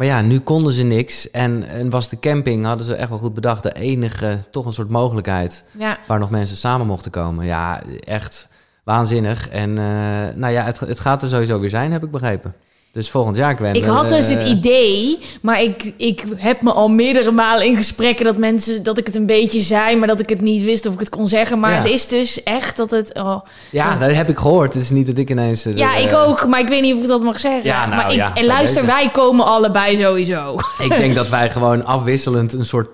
[0.00, 1.30] Maar ja, nu konden ze niks.
[1.30, 4.72] En, en was de camping, hadden ze echt wel goed bedacht, de enige, toch een
[4.72, 5.98] soort mogelijkheid ja.
[6.06, 7.46] waar nog mensen samen mochten komen.
[7.46, 8.48] Ja, echt
[8.84, 9.48] waanzinnig.
[9.48, 12.54] En eh, nou ja, het, het gaat er sowieso weer zijn, heb ik begrepen.
[12.92, 13.74] Dus volgend jaar, Gwen.
[13.74, 17.76] Ik had eh, dus het idee, maar ik, ik heb me al meerdere malen in
[17.76, 20.86] gesprekken dat mensen dat ik het een beetje zei, maar dat ik het niet wist
[20.86, 21.58] of ik het kon zeggen.
[21.60, 21.76] Maar Ja.
[21.76, 23.14] het is dus echt dat het.
[23.14, 23.40] Oh.
[23.70, 24.74] Ja, dat heb ik gehoord.
[24.74, 25.64] Het is niet dat ik ineens...
[25.66, 27.64] eh, Ja, ik eh, ook, maar ik weet niet of ik dat mag zeggen.
[27.64, 30.56] Ja, nou, maar ik, ja, en luister, wij komen allebei sowieso.
[30.78, 32.88] Ik denk dat wij gewoon afwisselend een soort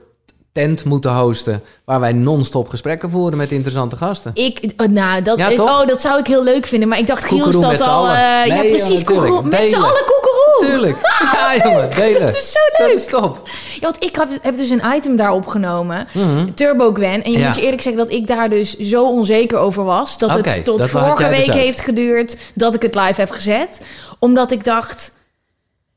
[0.57, 1.63] tent moeten hosten...
[1.85, 4.31] waar wij non-stop gesprekken voeren met interessante gasten.
[4.35, 6.89] Ik, oh, nou, dat, Ja, ik- oh, dat zou ik heel leuk vinden.
[6.89, 8.07] Maar ik dacht, Giel is dat al...
[8.07, 9.27] eh, ja, Nee, precies, ja, natuurlijk.
[9.33, 9.43] koekeroe.
[9.61, 10.57] Met z'n allen koekeroe.
[10.59, 10.97] Tuurlijk.
[11.33, 12.21] Ja, jongen, delen.
[12.21, 12.89] Dat is zo leuk.
[12.89, 13.41] Dat is top.
[13.75, 16.07] Ja, want ik heb, heb dus een item daar opgenomen.
[16.13, 16.53] Mhm.
[16.55, 17.23] Turbo Gwen.
[17.23, 17.47] En je Ja.
[17.47, 20.19] moet je eerlijk zeggen dat ik daar dus zo onzeker over was.
[20.19, 21.55] Dat het tot dat vorige dus week ook.
[21.55, 23.81] heeft geduurd dat ik het live heb gezet.
[24.19, 25.13] Omdat ik dacht...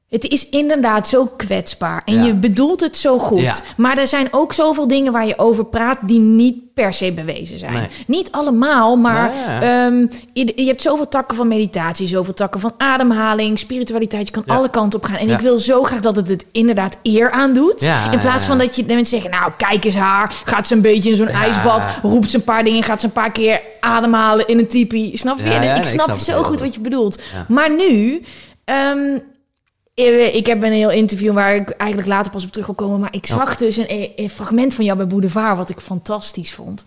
[0.10, 2.02] Het is inderdaad zo kwetsbaar.
[2.06, 2.24] En Ja.
[2.26, 3.41] je bedoelt het zo goed.
[3.41, 3.54] Ja.
[3.78, 6.08] Maar er zijn ook zoveel dingen waar je over praat...
[6.08, 7.74] die niet per se bewezen zijn.
[7.74, 7.88] Nee.
[8.08, 9.32] Niet allemaal, maar...
[9.62, 12.08] Ehm, je, je hebt zoveel takken van meditatie...
[12.08, 14.26] zoveel takken van ademhaling, spiritualiteit.
[14.28, 14.54] Je kan Ja.
[14.56, 15.17] alle kanten op gaan.
[15.17, 17.82] En ik wil zo graag dat het het inderdaad eer aandoet.
[18.12, 19.39] In plaats van dat je de mensen zeggen...
[19.39, 20.34] nou, kijk eens haar.
[20.45, 21.86] Gaat ze een beetje in zo'n ijsbad.
[22.02, 22.84] Roept ze een paar dingen.
[22.84, 25.17] Gaat ze een paar keer ademhalen in een tipi.
[25.17, 25.43] Snap je?
[25.60, 27.22] Dus ik ik snap het zo goed wat je bedoelt.
[27.48, 28.22] Maar nu...
[28.65, 29.19] ehm, eh,
[30.07, 32.99] ik heb een heel interview waar ik eigenlijk later pas op terug wil komen.
[32.99, 35.57] Maar ik zag dus een, een fragment van jou bij Boulevard...
[35.57, 36.85] wat ik fantastisch vond.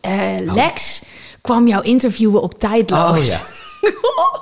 [0.00, 0.12] Eh,
[0.54, 1.02] Lex
[1.40, 3.18] kwam jou interviewen op Tijdloos.
[3.18, 3.38] Oh ja.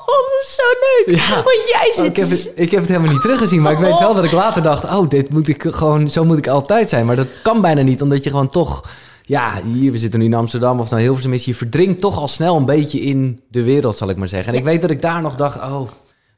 [0.07, 1.17] Oh, zo leuk.
[1.17, 1.35] Ja.
[1.35, 2.05] Want jij Oh, zit...
[2.05, 4.33] ik, heb het, ik heb het helemaal niet teruggezien, maar ik weet wel dat ik
[4.33, 4.85] later dacht...
[4.85, 7.07] oh, dit moet ik gewoon, zo moet ik altijd zijn.
[7.07, 8.85] Maar dat kan bijna niet, omdat je gewoon toch...
[9.23, 11.45] Ja, hier, we zitten nu in Amsterdam of nou Hilversum is...
[11.45, 14.53] je verdrinkt toch al snel een beetje in de wereld, zal ik maar zeggen.
[14.53, 15.89] En ik weet dat ik daar nog dacht, oh...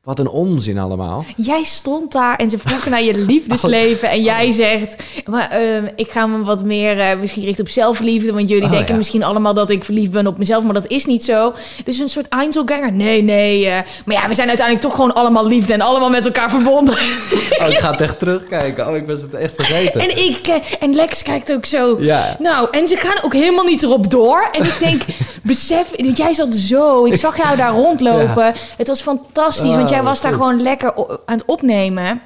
[0.04, 1.24] Wat een onzin allemaal.
[1.36, 4.10] Jij stond daar en ze vroegen naar je liefdesleven.
[4.10, 8.32] En jij zegt, maar, ehm, ik ga me wat meer eh, misschien richten op zelfliefde.
[8.32, 8.96] Want jullie Oh, denken ja.
[8.96, 10.64] misschien allemaal dat ik verliefd ben op mezelf.
[10.64, 11.52] Maar dat is niet zo.
[11.84, 12.92] Dus een soort Einzelganger.
[12.92, 13.66] Nee, nee.
[13.66, 15.72] eh, maar ja, we zijn uiteindelijk toch gewoon allemaal liefde.
[15.72, 16.94] En allemaal met elkaar verbonden.
[17.58, 18.88] Oh, ik ga het echt terugkijken.
[18.88, 20.00] Oh, ik was het echt vergeten.
[20.00, 21.96] en ik, eh, en Lex kijkt ook zo.
[22.00, 22.36] Ja.
[22.38, 24.48] Nou, en ze gaan ook helemaal niet erop door.
[24.52, 25.02] En ik denk,
[25.42, 27.04] besef, jij zat zo.
[27.04, 28.54] Ik zag jou daar rondlopen.
[28.76, 30.40] Het was fantastisch, want jij Oh, was daar goed.
[30.42, 30.94] gewoon lekker
[31.26, 32.20] aan het opnemen.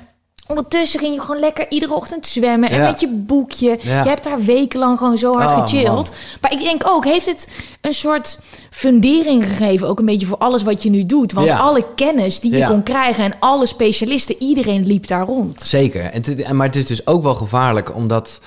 [0.46, 2.70] Ondertussen ging je gewoon lekker iedere ochtend zwemmen.
[2.70, 2.86] En Ja.
[2.90, 3.78] met je boekje.
[3.82, 4.02] Ja.
[4.02, 5.86] Je hebt daar wekenlang gewoon zo hard Oh, gechilled.
[5.92, 6.06] man.
[6.40, 7.48] Maar ik denk ook, heeft het
[7.80, 8.38] een soort
[8.70, 9.88] fundering gegeven...
[9.88, 11.32] ook een beetje voor alles wat je nu doet?
[11.32, 11.58] Want Ja.
[11.58, 12.66] alle kennis die je Ja.
[12.68, 13.24] kon krijgen...
[13.24, 15.62] en alle specialisten, iedereen liep daar rond.
[15.62, 16.02] Zeker.
[16.02, 18.40] En- maar het is dus ook wel gevaarlijk, omdat...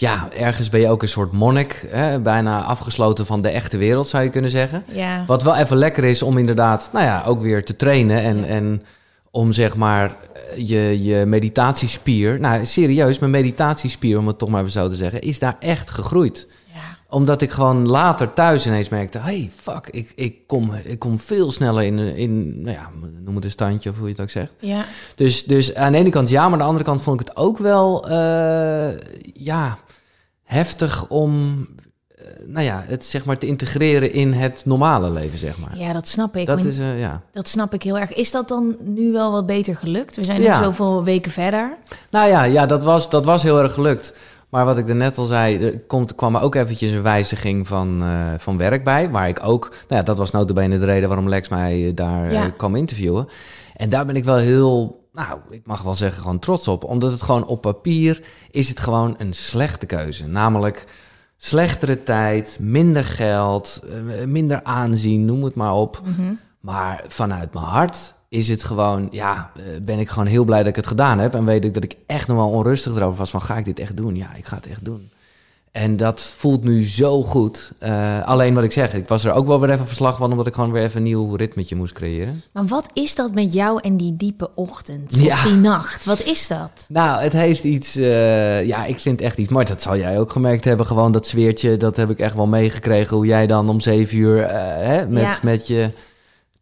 [0.00, 1.86] Ja, ergens ben je ook een soort monnik.
[1.88, 2.20] Hè?
[2.20, 4.84] Bijna afgesloten van de echte wereld, zou je kunnen zeggen.
[4.88, 5.24] Ja.
[5.26, 8.22] Wat wel even lekker is om inderdaad, nou ja, ook weer te trainen.
[8.22, 8.82] En, en
[9.30, 10.16] om zeg maar
[10.56, 12.40] je, je meditatiespier...
[12.40, 15.20] Nou, serieus, mijn meditatiespier, om het toch maar even zo te zeggen...
[15.20, 16.48] is daar echt gegroeid.
[16.74, 16.98] Ja.
[17.08, 19.18] Omdat ik gewoon later thuis ineens merkte...
[19.18, 22.62] hey, fuck, ik, ik, kom, ik kom veel sneller in, in...
[22.62, 22.90] Nou ja,
[23.24, 24.52] noem het een standje of hoe je het ook zegt.
[24.58, 24.84] Ja.
[25.14, 27.36] Dus, dus aan de ene kant ja, maar aan de andere kant vond ik het
[27.36, 28.88] ook wel eh,
[29.32, 29.78] ja,
[30.50, 31.64] heftig om
[32.16, 35.78] eh, nou ja, het zeg maar te integreren in het normale leven, zeg maar.
[35.78, 36.46] ja, dat snap ik.
[36.46, 37.22] dat is, eh, ja.
[37.32, 38.12] Dat snap ik heel erg.
[38.12, 40.16] Is dat dan nu wel wat beter gelukt?
[40.16, 40.62] We zijn nu Ja.
[40.62, 41.76] zoveel weken verder.
[42.10, 44.14] Nou ja, ja dat, was, dat was heel erg gelukt.
[44.48, 47.66] Maar wat ik er net al zei, er komt, kwam er ook eventjes een wijziging
[47.68, 49.10] van, eh, van werk bij.
[49.10, 52.50] Waar ik ook, nou ja, dat was notabene de reden waarom Lex mij daar Ja.
[52.50, 53.28] kwam interviewen.
[53.76, 56.84] En daar ben ik wel heel, nou, ik mag wel zeggen, gewoon trots op.
[56.84, 60.26] Omdat het gewoon op papier is het gewoon een slechte keuze.
[60.26, 60.84] Namelijk
[61.36, 66.02] slechtere tijd, minder geld, eh, minder aanzien, noem het maar op.
[66.60, 70.68] Maar vanuit mijn hart is het gewoon, ja, eh, ben ik gewoon heel blij dat
[70.68, 71.34] ik het gedaan heb.
[71.34, 73.78] En weet ik dat ik echt nog wel onrustig erover was van, ga ik dit
[73.78, 74.16] echt doen?
[74.16, 75.10] Ja, ik ga het echt doen.
[75.72, 77.72] En dat voelt nu zo goed.
[77.78, 80.46] Eh, alleen wat ik zeg, ik was er ook wel weer even verslag van, omdat
[80.46, 82.42] ik gewoon weer even een nieuw ritmetje moest creëren.
[82.52, 85.12] Maar wat is dat met jou en die diepe ochtend?
[85.12, 85.42] Of Ja.
[85.44, 86.04] die nacht?
[86.04, 86.70] Wat is dat?
[86.88, 90.32] Nou, het heeft iets, eh, ja, ik vind echt iets, maar dat zal jij ook
[90.32, 90.86] gemerkt hebben.
[90.86, 93.16] Gewoon dat zweertje, dat heb ik echt wel meegekregen.
[93.16, 95.38] Hoe jij dan om zeven uur eh, hè, met, Ja.
[95.42, 95.90] met je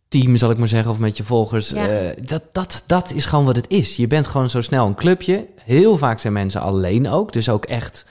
[0.09, 1.69] team, zal ik maar zeggen, of met je volgers.
[1.71, 1.89] Ja.
[2.23, 3.97] dat, dat, dat is gewoon wat het is.
[3.97, 5.47] Je bent gewoon zo snel een clubje.
[5.65, 7.33] Heel vaak zijn mensen alleen ook.
[7.33, 8.05] Dus ook echt,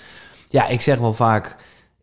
[0.48, 1.56] ja, ik zeg wel vaak,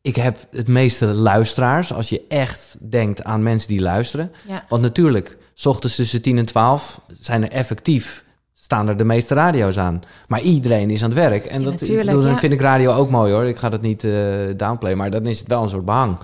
[0.02, 1.92] ik heb het meeste luisteraars.
[1.92, 4.32] Als je echt denkt aan mensen die luisteren.
[4.48, 4.64] Ja.
[4.68, 9.34] Want natuurlijk, s ochtends tussen 10 en 12 zijn er effectief, staan er de meeste
[9.34, 10.02] radio's aan.
[10.28, 11.44] Maar iedereen is aan het werk.
[11.44, 12.38] En Ja, dat, dan ja.
[12.38, 13.44] vind ik radio ook mooi hoor.
[13.44, 14.12] Ik ga dat niet eh
[14.56, 16.18] downplayen, maar dan is het wel een soort behang.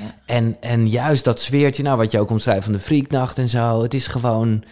[0.00, 0.14] Ja.
[0.26, 3.82] En, en juist dat sfeertje, nou wat je ook omschrijft van de freaknacht en zo.
[3.82, 4.64] Het is gewoon,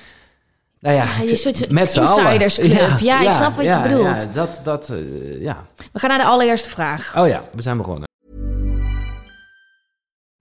[0.84, 2.24] nou ja, Ja, je soort met z'n allen.
[2.24, 2.98] insidersclub.
[2.98, 4.04] Ja, ik snap wat je bedoelt.
[4.06, 5.64] Ja, dat, dat, eh, ja.
[5.92, 7.12] We gaan naar de allereerste vraag.
[7.16, 8.08] Oh ja, we zijn begonnen.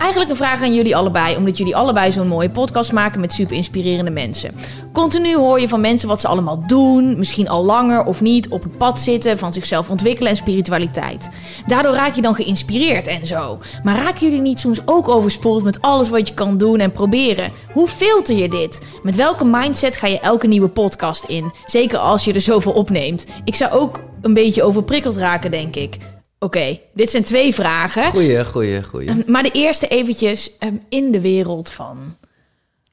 [0.00, 3.56] Eigenlijk een vraag aan jullie allebei, omdat jullie allebei zo'n mooie podcast maken met super
[3.56, 4.54] inspirerende mensen.
[4.92, 8.62] Continu hoor je van mensen wat ze allemaal doen, misschien al langer of niet, op
[8.62, 11.30] het pad zitten, van zichzelf ontwikkelen en spiritualiteit.
[11.66, 13.58] Daardoor raak je dan geïnspireerd en zo.
[13.82, 17.52] Maar raken jullie niet soms ook overspoeld met alles wat je kan doen en proberen?
[17.72, 18.80] Hoe filter je dit?
[19.02, 21.52] Met welke mindset ga je elke nieuwe podcast in?
[21.66, 23.26] Zeker als je er zoveel opneemt.
[23.44, 25.96] Ik zou ook een beetje overprikkeld raken, denk ik.
[26.42, 28.04] Oké, dit zijn twee vragen.
[28.04, 29.24] Goeie, goeie, goeie.
[29.26, 32.16] Maar de eerste eventjes ehm, in de wereld van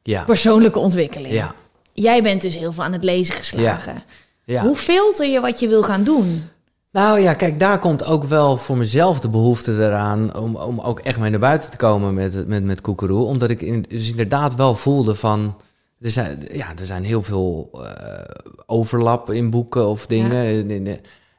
[0.03, 1.33] Ja, persoonlijke ontwikkeling.
[1.33, 1.55] ja.
[1.93, 4.03] Jij bent dus heel veel aan het lezen geslagen.
[4.43, 4.61] Ja.
[4.63, 6.43] Hoe filter je wat je wil gaan doen?
[6.91, 10.99] Nou ja, kijk, daar komt ook wel voor mezelf de behoefte eraan om, om ook
[10.99, 13.25] echt mee naar buiten te komen met, met, met Koekeroe.
[13.25, 15.55] Omdat ik in, dus inderdaad wel voelde van,
[15.99, 18.23] er zijn, ja, er zijn heel veel eh,
[18.65, 20.95] overlap in boeken of dingen.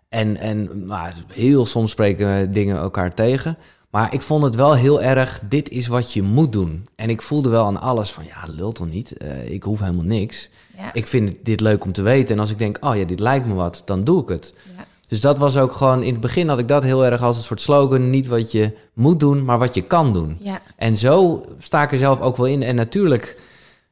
[0.09, 3.59] En, en nou, heel soms spreken dingen elkaar tegen.
[3.90, 6.87] Maar ik vond het wel heel erg, dit is wat je moet doen.
[6.97, 9.16] En ik voelde wel aan alles van, ja, lult toch niet?
[9.16, 10.51] Eh, ik hoef helemaal niks.
[10.77, 10.90] Ja.
[10.92, 12.35] Ik vind dit leuk om te weten.
[12.35, 14.55] En als ik denk, oh ja, dit lijkt me wat, dan doe ik het.
[14.77, 14.85] Ja.
[15.09, 17.42] Dus dat was ook gewoon, in het begin had ik dat heel erg als een
[17.42, 18.11] soort slogan.
[18.11, 20.37] Niet wat je moet doen, maar wat je kan doen.
[20.40, 20.61] Ja.
[20.77, 22.62] En zo sta ik er zelf ook wel in.
[22.62, 23.38] En natuurlijk,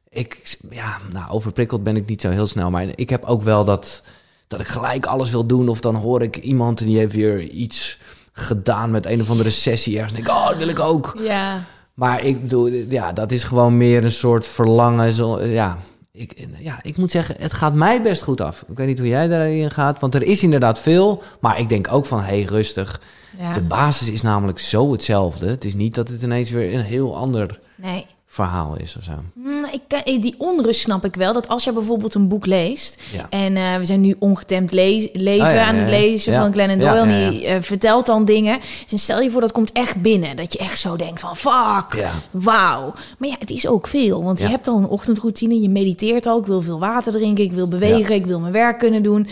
[0.09, 2.70] ik, ja, nou, overprikkeld ben ik niet zo heel snel.
[2.70, 4.02] Maar ik heb ook wel dat,
[4.48, 5.68] dat ik gelijk alles wil doen.
[5.68, 7.98] Of dan hoor ik iemand die heeft weer iets
[8.32, 10.12] gedaan met een of andere sessie ergens.
[10.12, 11.16] En denk ik, oh, dat wil ik ook.
[11.20, 11.64] Ja.
[11.94, 15.12] Maar ik bedoel, ja, dat is gewoon meer een soort verlangen.
[15.12, 15.78] Zo, ja,
[16.12, 18.64] ik, ja, ik moet zeggen, het gaat mij best goed af.
[18.68, 21.22] Ik weet niet hoe jij daarin gaat, want er is inderdaad veel.
[21.40, 23.00] Maar ik denk ook van, hey, rustig.
[23.38, 23.54] Ja.
[23.54, 25.46] De basis is namelijk zo hetzelfde.
[25.46, 28.06] Het is niet dat het ineens weer een heel ander Nee.
[28.37, 29.11] Verhaal is of zo.
[29.35, 31.33] Mm, ik, eh, die onrust snap ik wel.
[31.33, 33.03] Dat als je bijvoorbeeld een boek leest.
[33.12, 33.27] Ja.
[33.31, 37.01] En eh, we zijn nu ongetemd leven Oh ja, aan het lezen van Glennon Doyle.
[37.01, 38.59] En die eh, vertelt dan dingen.
[38.88, 40.37] Dus stel je voor dat komt echt binnen.
[40.37, 42.11] Dat je echt zo denkt van fuck, Ja.
[42.31, 42.94] wauw.
[43.18, 44.22] Maar ja, het is ook veel.
[44.22, 45.61] Want je hebt al een ochtendroutine.
[45.61, 46.38] Je mediteert al.
[46.38, 47.44] Ik wil veel water drinken.
[47.44, 48.14] Ik wil bewegen.
[48.14, 49.29] Ik wil mijn werk kunnen doen.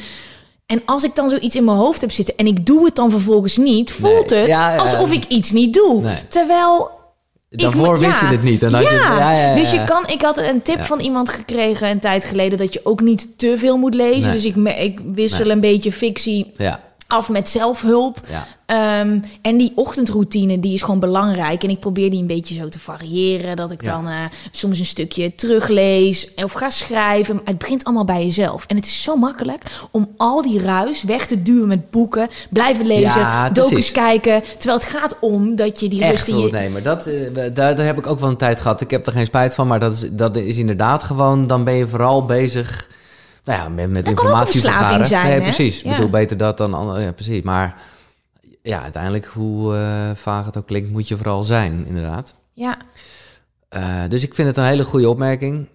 [0.66, 3.10] En als ik dan zoiets in mijn hoofd heb zitten en ik doe het dan
[3.10, 4.38] vervolgens niet, voelt Nee.
[4.40, 4.80] het Ja, ja, ja.
[4.80, 6.00] alsof ik iets niet doe.
[6.02, 6.18] Nee.
[6.28, 6.90] Terwijl
[7.62, 8.62] Daarvoor ik- wist je het niet.
[8.62, 8.90] En als ja.
[8.90, 10.06] je, ja, ja, ja, dus je kan.
[10.06, 13.54] Ik had een tip van iemand gekregen een tijd geleden dat je ook niet te
[13.58, 14.22] veel moet lezen.
[14.22, 14.32] Nee.
[14.32, 16.52] Dus ik, ik wissel een beetje fictie
[17.06, 18.20] af met zelfhulp.
[18.28, 18.46] ja.
[18.66, 21.62] Ehm, en die ochtendroutine, die is gewoon belangrijk.
[21.64, 23.56] En ik probeer die een beetje zo te variëren.
[23.56, 23.90] Dat ik Ja.
[23.92, 24.14] dan eh,
[24.52, 27.34] soms een stukje teruglees of ga schrijven.
[27.34, 28.64] Maar het begint allemaal bij jezelf.
[28.66, 32.28] En het is zo makkelijk om al die ruis weg te duwen met boeken.
[32.50, 34.42] Blijven lezen, Ja, docus kijken.
[34.58, 36.34] Terwijl het gaat om dat je die rust Echt je...
[36.34, 36.82] ondernemer.
[36.82, 38.80] Dat, eh, daar, daar heb ik ook wel een tijd gehad.
[38.80, 41.46] Ik heb er geen spijt van, maar dat is, dat is inderdaad gewoon...
[41.46, 42.88] dan ben je vooral bezig
[43.44, 45.40] nou ja, met, met Dat kan ook zijn, Nee, hè?
[45.40, 45.82] precies.
[45.82, 47.00] Ik bedoel, beter dat dan...
[47.00, 47.42] Ja, precies.
[47.42, 47.76] Maar
[48.64, 50.90] ja, uiteindelijk, hoe eh, vaag het ook klinkt...
[50.90, 52.34] moet je vooral zijn, inderdaad.
[52.52, 52.76] Ja,
[53.68, 55.68] Eh, dus ik vind het een hele goede opmerking.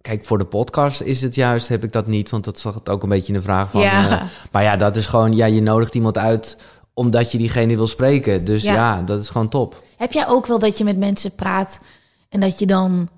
[0.00, 2.30] Kijk, voor de podcast is het juist, heb ik dat niet.
[2.30, 3.80] Want dat zag het ook een beetje in de vraag van...
[3.80, 4.20] Ja.
[4.20, 5.32] eh, maar ja, dat is gewoon...
[5.36, 6.56] Ja, je nodigt iemand uit
[6.94, 8.44] omdat je diegene wil spreken.
[8.44, 8.74] Dus Ja.
[8.74, 9.82] ja, dat is gewoon top.
[9.96, 11.80] Heb jij ook wel dat je met mensen praat
[12.28, 13.08] en dat je dan.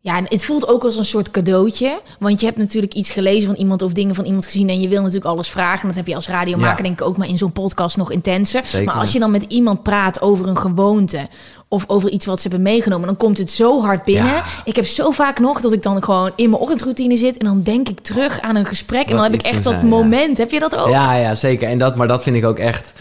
[0.00, 2.00] Ja, en het voelt ook als een soort cadeautje.
[2.18, 4.68] Want je hebt natuurlijk iets gelezen van iemand of dingen van iemand gezien.
[4.68, 5.80] En je wil natuurlijk alles vragen.
[5.80, 6.82] En dat heb je als radiomaker Ja.
[6.82, 8.66] denk ik ook maar in zo'n podcast nog intenser.
[8.66, 8.86] Zeker.
[8.86, 11.28] Maar als je dan met iemand praat over een gewoonte.
[11.68, 13.06] Of over iets wat ze hebben meegenomen.
[13.06, 14.26] Dan komt het zo hard binnen.
[14.26, 14.44] Ja.
[14.64, 17.36] Ik heb zo vaak nog dat ik dan gewoon in mijn ochtendroutine zit.
[17.36, 19.08] En dan denk ik terug aan een gesprek.
[19.08, 19.82] En dan heb ik echt dat ja.
[19.82, 20.38] moment.
[20.38, 20.88] Heb je dat ook?
[20.88, 21.68] Ja, ja, zeker.
[21.68, 22.92] En dat, maar dat vind ik ook echt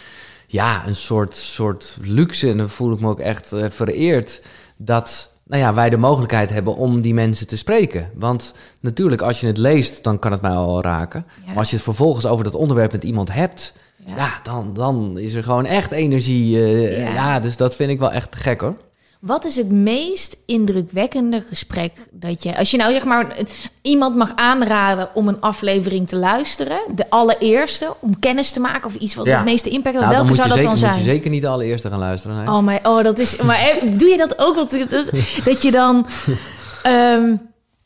[0.48, 2.50] ja, een soort, soort luxe.
[2.50, 4.42] En dan voel ik me ook echt eh, vereerd
[4.78, 8.10] dat nou ja, wij de mogelijkheid hebben om die mensen te spreken.
[8.16, 11.26] Want natuurlijk, als je het leest, dan kan het mij al raken.
[11.40, 11.48] Ja.
[11.48, 13.74] Maar als je het vervolgens over dat onderwerp met iemand hebt...
[14.06, 14.16] Ja.
[14.16, 16.64] Ja, dan, dan is er gewoon echt energie.
[16.64, 17.14] eh, Ja.
[17.14, 17.40] ja.
[17.40, 18.76] dus dat vind ik wel echt gek hoor.
[19.28, 22.58] Wat is het meest indrukwekkende gesprek dat je...
[22.58, 23.28] Als je nou zeg maar
[23.82, 26.80] iemand mag aanraden om een aflevering te luisteren...
[26.96, 29.36] de allereerste, om kennis te maken of iets wat Ja.
[29.36, 30.04] het meeste impact had...
[30.04, 31.06] Nou, welke zou dat zeker, dan moet zijn?
[31.06, 32.36] je zeker niet de allereerste gaan luisteren.
[32.38, 32.48] Nee.
[32.48, 33.36] Oh, maar, oh, dat is...
[33.42, 34.72] Maar eh, doe je dat ook?
[34.72, 36.08] Is- dat je dan...
[36.84, 37.36] ehm,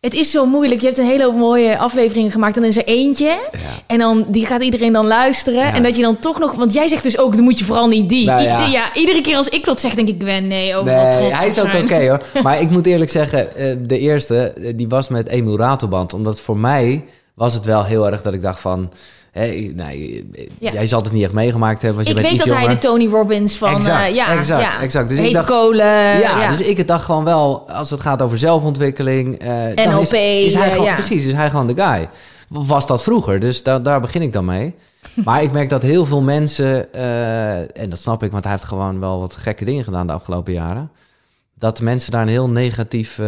[0.02, 0.82] het is zo moeilijk.
[0.82, 2.56] Je hebt een hele hoop mooie afleveringen gemaakt.
[2.56, 3.26] En dan is er eentje.
[3.52, 3.60] Ja.
[3.88, 5.60] En dan, die gaat iedereen dan luisteren.
[5.60, 5.74] Ja.
[5.74, 6.54] En dat je dan toch nog...
[6.54, 8.26] Want jij zegt dus ook, dan moet je vooral niet die.
[8.26, 8.94] Nou I- ja.
[8.94, 11.60] iedere keer als ik dat zeg, denk ik, ben nee, overal Nee, trots hij is
[11.60, 12.22] ook oké hoor.
[12.44, 16.14] Maar ik moet eerlijk zeggen, eh, de eerste, eh, die was met Emu Ratelband.
[16.14, 18.92] Omdat voor mij was het wel heel erg dat ik dacht van...
[19.32, 20.72] Hé, nee, eh, Ja.
[20.72, 22.74] Jij zal het niet echt meegemaakt hebben, want je Ik bent weet iets dat hij
[22.76, 23.76] de Tony Robbins van...
[23.76, 24.82] Exact, eh, ja, exact, ja.
[24.82, 25.08] exact.
[25.10, 25.86] Dus ik Hete dacht- kolen.
[25.86, 29.40] ja, ja, dus ik dacht gewoon wel, als het gaat over zelfontwikkeling...
[29.40, 30.94] eh, dan NLP, is, is hij eh, gewoon.
[30.94, 32.10] Precies, is hij gewoon de guy.
[32.48, 34.76] Was dat vroeger, dus da- daar begin ik dan mee.
[35.26, 38.32] Maar ik merk dat heel veel mensen, eh, en dat snap ik...
[38.32, 40.90] want hij heeft gewoon wel wat gekke dingen gedaan de afgelopen jaren...
[41.62, 43.26] dat mensen daar een heel negatief eh,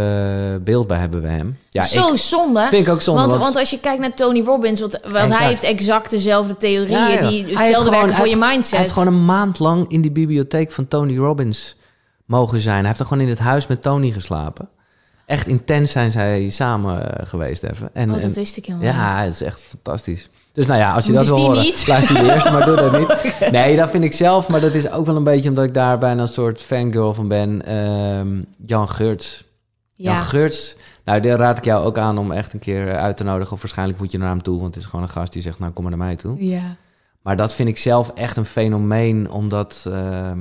[0.61, 1.57] beeld bij hebben bij hem.
[1.69, 2.67] Ja, Zo ik zonde.
[2.69, 3.19] vind ik ook zonde.
[3.19, 4.97] want, want- want als je kijkt naar Tony Robbins, want,
[5.37, 7.27] hij heeft exact dezelfde theorieën, Ja, ja.
[7.29, 8.69] die hetzelfde gewoon- werken voor je mindset.
[8.71, 11.75] Hij heeft gewoon een maand lang in die bibliotheek van Tony Robbins
[12.25, 12.77] mogen zijn.
[12.77, 14.69] Hij heeft er gewoon in het huis met Tony geslapen.
[15.25, 17.89] Echt intens zijn zij samen eh, geweest even.
[17.93, 19.25] En, oh, dat en- wist ik helemaal ja, niet.
[19.25, 20.29] het is echt fantastisch.
[20.53, 21.87] Dus nou ja, als je Dus dat wil horen, niet?
[21.87, 23.35] luister die eerst, maar doe dat niet.
[23.51, 25.97] Nee, dat vind ik zelf, maar dat is ook wel een beetje omdat ik daar
[25.97, 27.65] bijna een soort fangirl van ben.
[27.65, 29.43] Ehm, Jan Geurts.
[29.93, 30.11] Ja.
[30.11, 33.23] Jan Geurts, nou, daar raad ik jou ook aan om echt een keer uit te
[33.23, 33.53] nodigen.
[33.53, 35.59] Of waarschijnlijk moet je naar hem toe, want het is gewoon een gast die zegt,
[35.59, 36.45] nou, kom maar naar mij toe.
[36.47, 36.75] Ja.
[37.21, 39.85] Maar dat vind ik zelf echt een fenomeen, omdat...
[39.87, 40.39] ehm,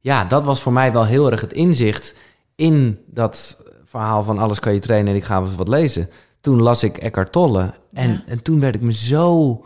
[0.00, 2.14] ja, dat was voor mij wel heel erg het inzicht
[2.54, 6.10] in dat verhaal van alles kan je trainen en ik ga eens wat lezen.
[6.40, 8.22] Toen las ik Eckhart Tolle en, Ja.
[8.26, 9.64] en toen werd ik me zo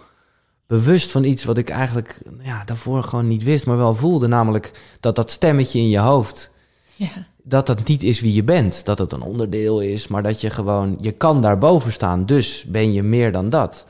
[0.66, 4.26] bewust van iets wat ik eigenlijk ja, daarvoor gewoon niet wist, maar wel voelde.
[4.26, 6.50] Namelijk dat dat stemmetje in je hoofd,
[6.94, 7.08] Ja.
[7.42, 8.84] dat dat niet is wie je bent.
[8.84, 12.26] Dat het een onderdeel is, maar dat je gewoon, je kan daarboven staan.
[12.26, 13.87] Dus ben je meer dan dat.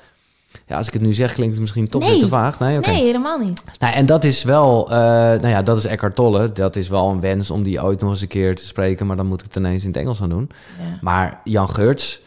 [0.66, 2.10] Ja, als ik het nu zeg, klinkt het misschien toch Nee.
[2.10, 2.58] weer te vaag.
[2.58, 2.78] Nee.
[2.78, 3.62] Nee, helemaal niet.
[3.78, 6.52] Nou, en dat is wel, eh, nou ja, dat is Eckhart Tolle.
[6.52, 9.16] Dat is wel een wens om die ooit nog eens een keer te spreken, maar
[9.16, 10.50] dan moet ik het ineens in het Engels gaan doen.
[10.78, 10.98] Ja.
[11.00, 12.20] Maar Jan Geurts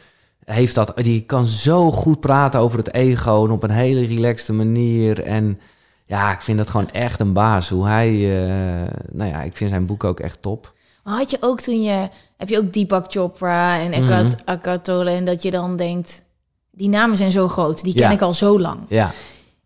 [0.53, 4.53] heeft dat, die kan zo goed praten over het ego en op een hele relaxte
[4.53, 5.23] manier.
[5.23, 5.59] En
[6.05, 7.69] ja, ik vind dat gewoon echt een baas.
[7.69, 10.73] Hoe hij, eh, nou ja, ik vind zijn boek ook echt top.
[11.03, 12.09] Had je ook toen je...
[12.37, 14.43] Heb je ook Deepak Chopra en Eckhart.
[14.45, 15.09] Eckhart Tolle...
[15.09, 16.25] en dat je dan denkt...
[16.71, 18.11] Die namen zijn zo groot, die ken Ja.
[18.11, 18.79] ik al zo lang.
[18.89, 19.11] Ja,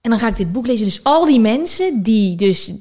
[0.02, 0.86] En dan ga ik dit boek lezen.
[0.86, 2.74] Dus al die mensen die dus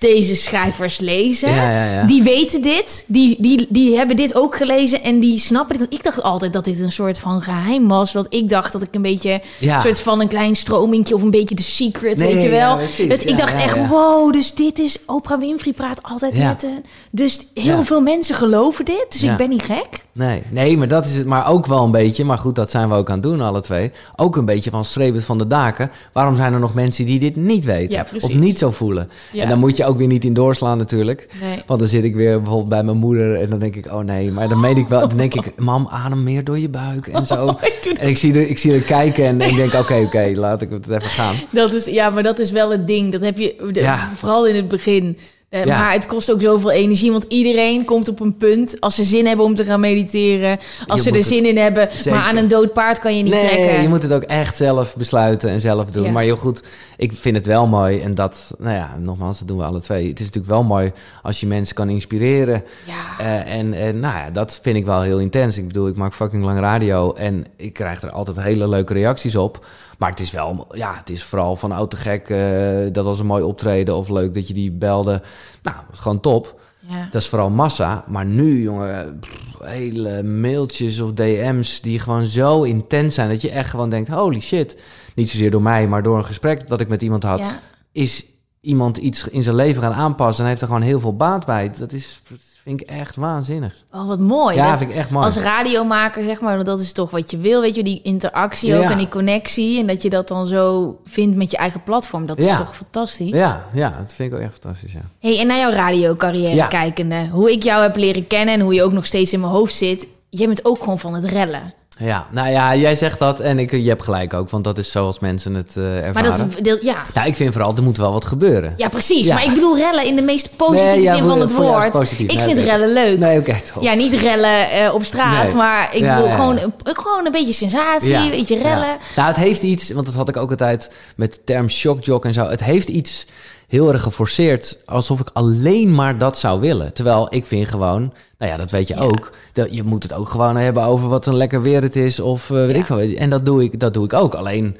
[0.00, 1.50] deze schrijvers lezen...
[1.54, 1.92] ja, ja.
[1.92, 2.04] ja.
[2.06, 5.86] Die weten dit, die, die, die hebben dit ook gelezen en die snappen dit.
[5.92, 8.12] Ik dacht altijd dat dit een soort van geheim was.
[8.12, 11.30] Dat ik dacht dat ik een beetje een soort van een klein stromingje of een
[11.30, 12.76] beetje de secret, Nee, weet je wel.
[12.76, 13.08] precies.
[13.08, 16.84] dat ik dacht echt, wow, dus dit is Oprah Winfrey praat altijd met een.
[17.10, 19.88] Dus heel veel mensen geloven dit, dus ik ben niet gek.
[20.26, 21.26] Nee, nee, maar dat is het.
[21.26, 23.60] Maar ook wel een beetje, maar goed, dat zijn we ook aan het doen, alle
[23.60, 23.90] twee.
[24.16, 25.90] Ook een beetje van streven van de daken.
[26.12, 27.96] Waarom zijn er nog mensen die dit niet weten?
[27.96, 29.10] Ja, of niet zo voelen?
[29.32, 29.42] Ja.
[29.42, 31.28] En dan moet je ook weer niet in doorslaan natuurlijk.
[31.42, 31.62] Nee.
[31.66, 34.32] Want dan zit ik weer bijvoorbeeld bij mijn moeder en dan denk ik, oh nee.
[34.32, 37.26] Maar dan meen ik wel, dan denk ik, mam, adem meer door je buik en
[37.26, 37.48] zo.
[37.60, 37.98] Ik dat.
[37.98, 40.70] En ik zie er, ik zie er kijken en ik denk, oké, oké, laat ik
[40.70, 41.34] het even gaan.
[41.50, 43.12] Dat is, ja, maar dat is wel het ding.
[43.12, 44.10] Dat heb je de- Ja.
[44.14, 45.18] vooral in het begin.
[45.50, 45.78] Eh, Ja.
[45.78, 47.12] Maar het kost ook zoveel energie.
[47.12, 48.80] Want iedereen komt op een punt.
[48.80, 50.58] Als ze zin hebben om te gaan mediteren.
[50.86, 51.88] Als Je ze er zin in hebben.
[51.92, 52.10] Zeker.
[52.12, 53.82] Maar aan een dood paard kan je niet nee, trekken.
[53.82, 56.04] je moet het ook echt zelf besluiten en zelf doen.
[56.04, 56.10] Ja.
[56.10, 56.62] Maar heel goed,
[56.96, 58.00] ik vind het wel mooi.
[58.00, 60.08] En dat, nou ja, nogmaals, dat doen we alle twee.
[60.08, 62.64] Het is natuurlijk wel mooi als je mensen kan inspireren.
[62.86, 63.24] Ja.
[63.24, 65.58] Eh, en, en nou ja, dat vind ik wel heel intens.
[65.58, 69.36] Ik bedoel, ik maak fucking lang radio en ik krijg er altijd hele leuke reacties
[69.36, 69.64] op.
[70.00, 72.28] Maar het is wel, ja, het is vooral van oud te gek.
[72.28, 75.22] eh, dat was een mooi optreden of leuk dat je die belde.
[75.62, 76.60] Nou, gewoon top.
[76.88, 77.08] ja.
[77.10, 78.04] Dat is vooral massa.
[78.08, 83.50] Maar nu, jongen, pff, hele mailtjes of DM's die gewoon zo intens zijn dat je
[83.50, 84.82] echt gewoon denkt: holy shit.
[85.14, 87.38] Niet zozeer door mij, maar door een gesprek dat ik met iemand had.
[87.38, 87.60] Ja.
[87.92, 88.26] Is
[88.60, 91.70] iemand iets in zijn leven gaan aanpassen en heeft er gewoon heel veel baat bij.
[91.78, 92.20] Dat is,
[92.62, 93.74] vind ik echt waanzinnig.
[93.92, 94.56] Oh, wat mooi.
[94.56, 95.24] ja, Dat- vind ik echt mooi.
[95.24, 97.60] Als radiomaker, zeg maar, dat is toch wat je wil.
[97.60, 98.90] Weet je, die interactie ook Ja.
[98.90, 99.80] en die connectie.
[99.80, 102.26] En dat je dat dan zo vindt met je eigen platform.
[102.26, 103.30] Dat is toch fantastisch?
[103.30, 104.92] Ja, ja, dat vind ik ook echt fantastisch.
[104.92, 105.00] Ja.
[105.20, 107.26] Hey, en naar jouw radiocarrière kijkende.
[107.30, 109.74] Hoe ik jou heb leren kennen en hoe je ook nog steeds in mijn hoofd
[109.74, 110.06] zit.
[110.30, 111.72] Jij bent ook gewoon van het rellen.
[112.00, 114.90] Ja, nou ja, jij zegt dat en ik, je hebt gelijk ook, want dat is
[114.90, 116.12] zoals mensen het eh ervaren.
[116.30, 118.74] Maar dat, deel- ja, Nou, ik vind vooral, er moet wel wat gebeuren.
[118.76, 119.26] ja, precies.
[119.26, 119.34] Ja.
[119.34, 121.90] Maar ik bedoel rellen in de meest positieve Nee, ja, zin van het woord.
[121.90, 122.28] positief.
[122.30, 123.18] Ik Nee, vind rellen leuk.
[123.18, 123.82] Nee, oké, top.
[123.82, 128.10] Ja, niet rellen eh, op straat, maar ik bedoel gewoon, een- gewoon een beetje sensatie,
[128.10, 128.62] Ja, weet je, ja.
[128.62, 128.96] rellen.
[129.16, 132.32] Nou, het heeft iets, want dat had ik ook altijd met de term shockjock en
[132.32, 132.46] zo.
[132.48, 133.26] Het heeft iets
[133.70, 136.92] heel erg geforceerd, alsof ik alleen maar dat zou willen.
[136.94, 138.00] Terwijl ik vind gewoon,
[138.38, 139.00] nou ja, dat weet je Ja.
[139.00, 142.20] ook, dat je moet het ook gewoon hebben over wat een lekker weer het is
[142.20, 142.80] of eh, weet Ja.
[142.80, 142.98] ik veel.
[143.16, 144.34] En dat doe ik, dat doe ik ook.
[144.34, 144.76] Alleen,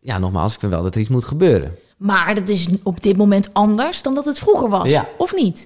[0.00, 1.76] ja, nogmaals, ik vind wel dat er iets moet gebeuren.
[1.96, 4.88] Maar dat is op dit moment anders dan dat het vroeger was.
[4.90, 5.06] Ja.
[5.18, 5.64] Of niet?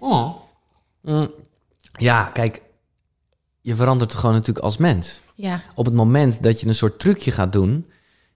[1.02, 1.30] Mm.
[1.98, 2.62] Ja, kijk,
[3.60, 5.20] je verandert gewoon natuurlijk als mens.
[5.34, 5.62] Ja.
[5.74, 7.86] op het moment dat je een soort trucje gaat doen,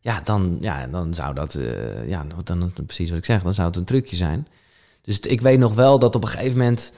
[0.05, 3.67] ja, dan, ja, dan zou dat, eh, ja, dan, precies wat ik zeg, dan zou
[3.67, 4.47] het een trucje zijn.
[5.03, 6.93] Dus ik weet nog wel dat op een gegeven moment,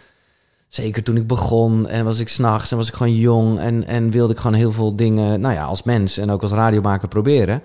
[0.68, 4.10] zeker toen ik begon en was ik s'nachts en was ik gewoon jong en, en
[4.10, 7.62] wilde ik gewoon heel veel dingen, nou ja, als mens en ook als radiomaker proberen.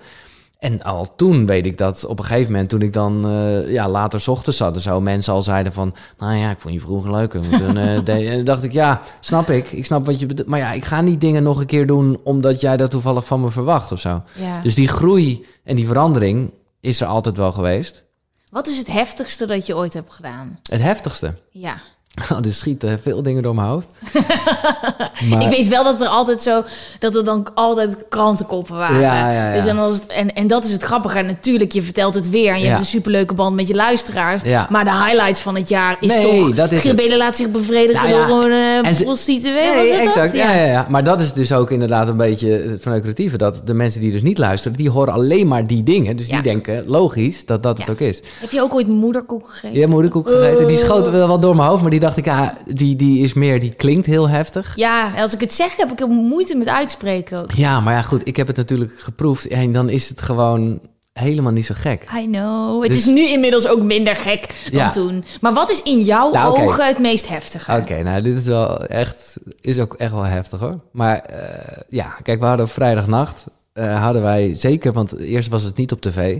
[0.62, 3.88] En al toen weet ik dat op een gegeven moment, toen ik dan eh, ja,
[3.88, 6.80] later 's ochtends zat, en zo mensen al zeiden van, nou ja, ik vond je
[6.80, 9.72] vroeger moeten, eh, En dacht ik, ja, snap ik.
[9.72, 10.48] Ik snap wat je bedoelt.
[10.48, 13.40] Maar ja, ik ga niet dingen nog een keer doen omdat jij dat toevallig van
[13.40, 14.22] me verwacht of zo.
[14.34, 14.60] ja.
[14.60, 18.04] Dus die groei en die verandering is er altijd wel geweest.
[18.50, 20.58] Wat is het heftigste dat je ooit hebt gedaan?
[20.62, 21.38] Het heftigste.
[21.50, 21.82] Ja.
[22.32, 23.88] Oh, er schieten veel dingen door mijn hoofd.
[25.30, 26.62] maar, Ik weet wel dat er altijd zo,
[26.98, 29.00] dat er dan altijd krantenkoppen waren.
[29.00, 29.54] Ja, ja, ja.
[29.54, 31.18] Dus dan was het, en, en dat is het grappige.
[31.18, 32.68] En natuurlijk, je vertelt het weer en je Ja.
[32.68, 34.42] hebt een superleuke band met je luisteraars.
[34.42, 34.66] Ja.
[34.70, 36.54] Maar de highlights van het jaar is Nee, toch...
[36.54, 39.52] dat is laat zich bevredigen Nou ja, door een en ze- prostituee.
[39.54, 40.06] Nee, was het dat?
[40.06, 40.32] exact.
[40.32, 40.52] Ja.
[40.54, 40.86] Ja, ja.
[40.88, 43.36] Maar dat is dus ook inderdaad een beetje het verneukeratieve.
[43.38, 46.16] Dat de mensen die dus niet luisteren, die horen alleen maar die dingen.
[46.16, 46.32] Dus Ja.
[46.32, 47.92] die denken, logisch, dat dat het Ja.
[47.92, 48.22] ook is.
[48.40, 49.78] Heb je ook ooit moederkoek gegeten?
[49.78, 50.66] Hebt moederkoek gegeten.
[50.66, 53.34] Die schoot wel wat door mijn hoofd, maar die dacht ik, ja, die, die is
[53.34, 54.72] meer, die klinkt heel heftig.
[54.76, 57.52] Ja, als ik het zeg, heb ik er moeite met uitspreken ook.
[57.52, 59.46] Ja, maar ja, goed, ik heb het natuurlijk geproefd.
[59.48, 60.80] En dan is het gewoon
[61.12, 62.06] helemaal niet zo gek.
[62.16, 62.82] I know.
[62.82, 64.90] Het Dus- is nu inmiddels ook minder gek dan Ja.
[64.90, 65.24] toen.
[65.40, 67.72] Maar wat is in jouw Nou, ogen het meest heftige?
[67.76, 70.80] Oké, nou, dit is wel echt, is ook echt wel heftig hoor.
[70.92, 75.62] Maar eh, ja, kijk, we hadden op vrijdagnacht, eh, hadden wij zeker, want eerst was
[75.62, 76.38] het niet op tv.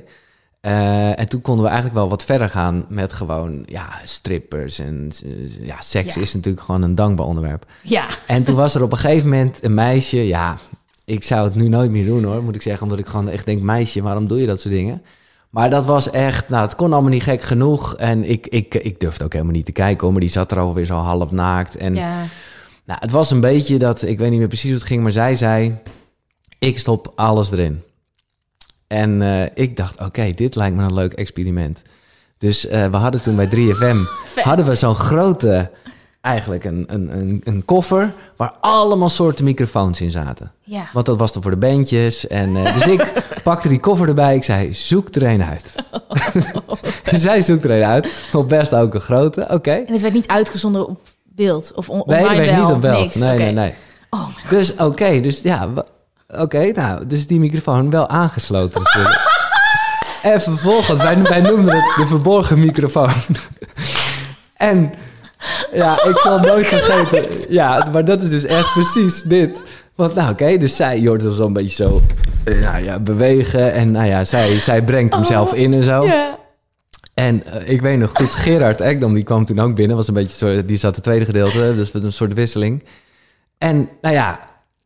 [0.62, 5.10] Eh, en toen konden we eigenlijk wel wat verder gaan met gewoon, ja, strippers en
[5.24, 6.20] eh, ja, seks Ja.
[6.20, 7.66] is natuurlijk gewoon een dankbaar onderwerp.
[7.82, 8.06] Ja.
[8.26, 10.58] En toen was er op een gegeven moment een meisje, ja,
[11.04, 13.44] ik zou het nu nooit meer doen hoor, moet ik zeggen, omdat ik gewoon echt
[13.46, 15.02] denk, meisje, waarom doe je dat soort dingen?
[15.50, 17.96] Maar dat was echt, nou, het kon allemaal niet gek genoeg.
[17.96, 20.58] En ik, ik, ik durfde ook helemaal niet te kijken, hoor, maar die zat er
[20.58, 21.76] alweer zo half naakt.
[21.76, 22.24] En ja.
[22.84, 25.12] nou, het was een beetje dat, ik weet niet meer precies hoe het ging, maar
[25.12, 25.74] zij zei,
[26.58, 27.82] ik stop alles erin.
[28.92, 31.82] En eh, ik dacht, oké, dit lijkt me een leuk experiment.
[32.38, 34.44] Dus eh, we hadden toen bij 3FM, Vet.
[34.44, 35.70] hadden we zo'n grote,
[36.20, 40.52] eigenlijk een, een, een, een koffer, waar allemaal soorten microfoons in zaten.
[40.62, 40.88] Ja.
[40.92, 42.26] Want dat was dan voor de bandjes.
[42.26, 43.12] En, eh, dus ik
[43.44, 44.34] pakte die koffer erbij.
[44.36, 45.74] Ik zei, zoek er een uit.
[47.24, 48.08] Zij zoekt er een uit.
[48.32, 49.46] Op best ook een grote.
[49.50, 49.70] Oké.
[49.72, 52.74] En het werd niet uitgezonden op beeld of on Nee, online dat werd wel, niet
[52.74, 52.98] op beeld.
[53.00, 53.14] niks.
[53.14, 53.74] Nee, nee, nee.
[54.10, 55.68] Oh, Dus oké, dus ja,
[56.38, 58.82] oké, nou, dus die microfoon wel aangesloten
[60.22, 63.12] en vervolgens, wij, wij noemden het de verborgen microfoon.
[64.56, 64.92] en
[65.72, 67.24] ja, ik zal nooit vergeten.
[67.48, 69.62] Ja, maar dat is dus echt precies dit.
[69.94, 72.00] Want nou, oké, dus zij, je hoort hem zo'n beetje zo
[72.44, 73.72] eh, nou, ja, bewegen.
[73.72, 76.06] En nou ja, zij, zij brengt hem zelf in en zo.
[77.14, 79.96] En eh, ik weet nog goed, Gerard Ekdom, die kwam toen ook binnen.
[79.96, 82.84] Was een beetje zo, die zat het tweede gedeelte, dus met een soort wisseling.
[83.58, 84.40] En nou ja,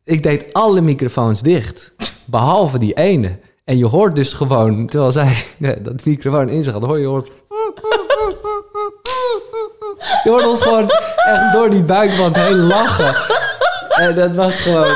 [0.07, 1.93] ik deed alle microfoons dicht,
[2.25, 3.39] behalve die ene.
[3.63, 5.35] En je hoort dus gewoon, terwijl zij
[5.81, 7.27] dat microfoon in zich had, hoor je hoort...
[10.23, 13.15] Je hoort ons gewoon echt door die buikband heen lachen.
[13.89, 14.95] En dat was gewoon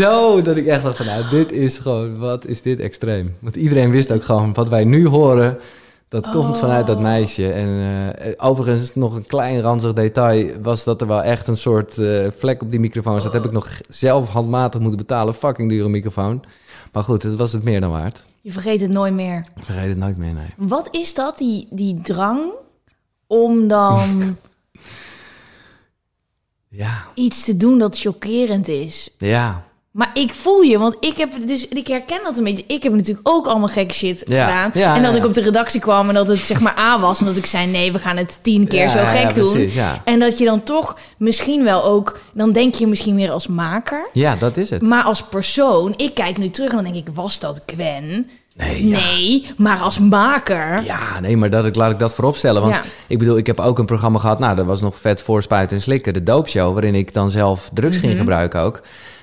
[0.00, 3.36] zo dat ik echt dacht van, nou, dit is gewoon, wat is dit extreem.
[3.40, 5.58] Want iedereen wist ook gewoon, wat wij nu horen,
[6.10, 7.52] dat komt vanuit dat meisje.
[7.52, 7.68] En
[8.18, 12.30] eh, overigens, nog een klein ranzig detail, was dat er wel echt een soort eh,
[12.38, 13.22] vlek op die microfoon zat.
[13.22, 16.42] Dat heb ik nog zelf handmatig moeten betalen, fucking dure microfoon.
[16.92, 18.24] Maar goed, het was het meer dan waard.
[18.40, 19.46] Je vergeet het nooit meer.
[19.56, 20.54] Ik vergeet het nooit meer, nee.
[20.56, 22.40] Wat is dat, die, die drang
[23.26, 24.08] om dan
[26.68, 29.14] Ja, iets te doen dat chockerend is?
[29.18, 29.68] ja.
[29.90, 32.64] Maar ik voel je, want ik heb dus ik herken dat een beetje.
[32.66, 34.46] Ik heb natuurlijk ook allemaal gekke shit Ja.
[34.46, 34.70] gedaan.
[34.74, 37.00] Ja, en dat ja, ik op de redactie kwam en dat het zeg maar aan
[37.00, 37.20] was.
[37.20, 39.52] En dat ik zei: nee, we gaan het tien keer zo gek doen.
[39.52, 40.00] precies, ja.
[40.04, 44.08] En dat je dan toch misschien wel ook, dan denk je misschien meer als maker.
[44.12, 44.82] Ja, dat is het.
[44.82, 48.30] Maar als persoon, ik kijk nu terug en dan denk ik: was dat Gwen?
[48.56, 48.98] Nee, ja.
[48.98, 50.82] Nee, maar als maker.
[50.84, 52.62] Ja, nee, maar dat, ik- laat ik dat vooropstellen.
[52.62, 52.82] Want Ja.
[53.06, 54.38] ik bedoel, ik heb ook een programma gehad.
[54.38, 56.12] Nou, dat was nog vet voorspuiten en slikken.
[56.12, 58.06] De doopshow, waarin ik dan zelf drugs Mhm.
[58.06, 58.80] ging gebruiken ook.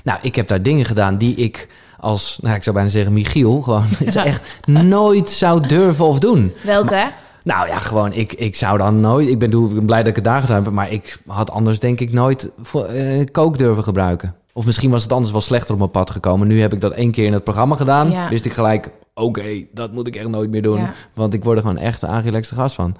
[0.08, 1.68] Nou, ik heb daar dingen gedaan die ik
[2.00, 3.86] als, nou, ik zou bijna zeggen Michiel, gewoon
[4.24, 6.54] echt nooit zou durven of doen.
[6.64, 7.12] Welke?
[7.44, 9.28] Nou ja, gewoon, ik, ik zou dan nooit...
[9.28, 11.80] Ik ben, ik ben blij dat ik het daar gedaan heb, maar ik had anders
[11.80, 14.36] denk ik nooit voor, eh, kook durven gebruiken.
[14.54, 16.48] Of misschien was het anders wel slechter op mijn pad gekomen.
[16.48, 18.12] Nu heb ik dat één keer in het programma gedaan.
[18.12, 18.30] Ja.
[18.30, 20.80] Wist ik gelijk, oké, dat moet ik echt nooit meer doen.
[20.80, 20.94] Ja.
[21.14, 22.96] Want ik word er gewoon echt een aangelegde gast van.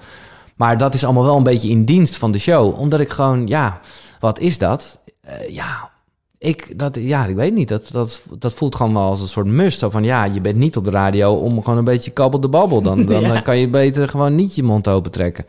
[0.56, 2.78] Maar dat is allemaal wel een beetje in dienst van de show.
[2.78, 3.80] Omdat ik gewoon, ja,
[4.20, 4.98] wat is dat?
[5.20, 5.90] Eh, ja,
[6.38, 7.68] ik, dat, ja, ik weet niet.
[7.68, 9.78] Dat, dat, dat voelt gewoon wel als een soort must.
[9.78, 12.48] Zo van, ja, je bent niet op de radio om gewoon een beetje kabbel de
[12.48, 12.82] babbel.
[12.88, 13.40] Dan, dan, Ja.
[13.40, 15.44] kan je beter gewoon niet je mond open trekken.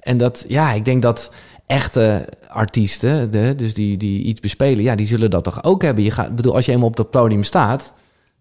[0.00, 1.30] En dat, ja, ik denk dat
[1.66, 6.04] echte artiesten, de, dus die, die iets bespelen, ja, die zullen dat toch ook hebben.
[6.04, 7.92] Je gaat, bedoel, als je eenmaal op dat podium staat,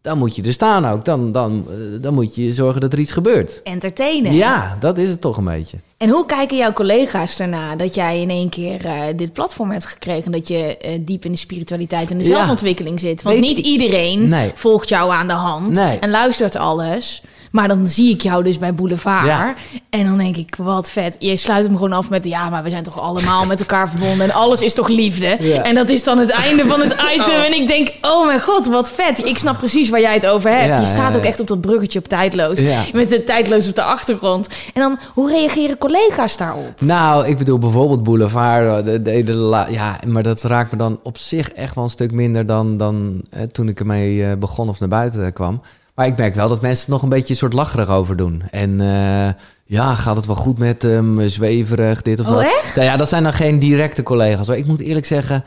[0.03, 1.05] dan moet je er staan ook.
[1.05, 3.61] Dan, dan, eh, dan moet je zorgen dat er iets gebeurt.
[3.63, 4.33] Entertainen.
[4.33, 5.77] Ja, dat is het toch een beetje.
[5.97, 9.85] En hoe kijken jouw collega's erna dat jij in één keer eh, dit platform hebt
[9.85, 10.31] gekregen?
[10.31, 12.35] Dat je eh, diep in de spiritualiteit en de Ja.
[12.35, 13.21] zelfontwikkeling zit?
[13.21, 14.51] Want Weet niet iedereen Nee.
[14.55, 15.99] volgt jou aan de hand Nee.
[15.99, 17.23] en luistert alles.
[17.53, 19.25] Maar dan zie ik jou dus bij Boulevard.
[19.25, 19.53] Ja.
[19.89, 21.15] En dan denk ik, wat vet.
[21.19, 24.25] Je sluit hem gewoon af met, ja, maar we zijn toch allemaal met elkaar verbonden.
[24.25, 25.37] En alles is toch liefde.
[25.39, 25.61] Ja.
[25.63, 27.35] En dat is dan het einde van het item.
[27.41, 29.25] En ik denk, oh mijn god, wat vet.
[29.25, 30.67] Ik snap precies waar jij het over hebt.
[30.67, 32.59] Ja, je staat ook echt op dat bruggetje op tijdloos.
[32.93, 34.47] Met de tijdloos op de achtergrond.
[34.73, 36.81] En dan, hoe reageren collega's daarop?
[36.81, 38.67] Nou, ik bedoel bijvoorbeeld Boulevard.
[38.87, 42.11] eh, De, de, ja, maar dat raakt me dan op zich echt wel een stuk
[42.11, 45.61] minder dan, dan eh, toen ik ermee eh, begon of naar buiten kwam.
[45.95, 48.43] Maar ik merk wel dat mensen nog een beetje een soort lacherig over doen.
[48.51, 49.33] En eh,
[49.65, 51.29] ja, gaat het wel goed met hem?
[51.29, 52.41] Zweverig, dit of Oh, dat.
[52.43, 52.75] echt?
[52.75, 54.47] Nou ja, dat zijn dan geen directe collega's.
[54.47, 55.43] Maar ik moet eerlijk zeggen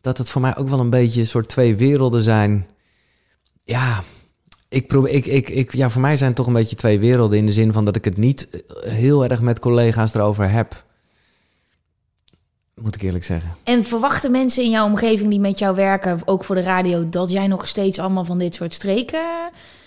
[0.00, 2.66] dat het voor mij ook wel een beetje een soort twee werelden zijn.
[3.64, 4.02] Ja,
[4.68, 7.38] ik probeer, ik, ik, ik, ja, voor mij zijn het toch een beetje twee werelden
[7.38, 8.48] in de zin van dat ik het niet
[8.86, 10.84] heel erg met collega's erover heb.
[12.82, 13.50] Moet ik eerlijk zeggen.
[13.64, 17.30] En verwachten mensen in jouw omgeving die met jou werken, ook voor de radio, dat
[17.30, 19.20] jij nog steeds allemaal van dit soort streken...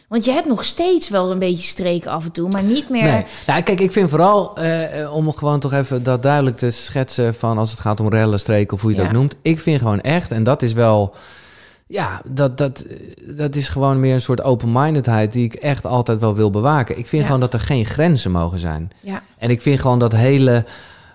[0.08, 3.04] Want je hebt nog steeds wel een beetje streken af en toe, maar niet meer...
[3.04, 3.26] Nee.
[3.48, 7.36] Nou, kijk, ik vind vooral, eh, om gewoon toch even dat duidelijk te schetsen...
[7.36, 9.12] van als het gaat om rellen, streken of hoe je het Ja.
[9.12, 9.36] ook noemt.
[9.42, 11.16] Ik vind gewoon echt, en dat is wel...
[11.88, 12.86] Ja, dat, dat,
[13.28, 15.34] dat is gewoon meer een soort open-mindedheid...
[15.34, 16.98] die ik echt altijd wel wil bewaken.
[16.98, 17.26] Ik vind Ja.
[17.26, 18.92] gewoon dat er geen grenzen mogen zijn.
[19.00, 20.66] Ja, En ik vind gewoon dat hele...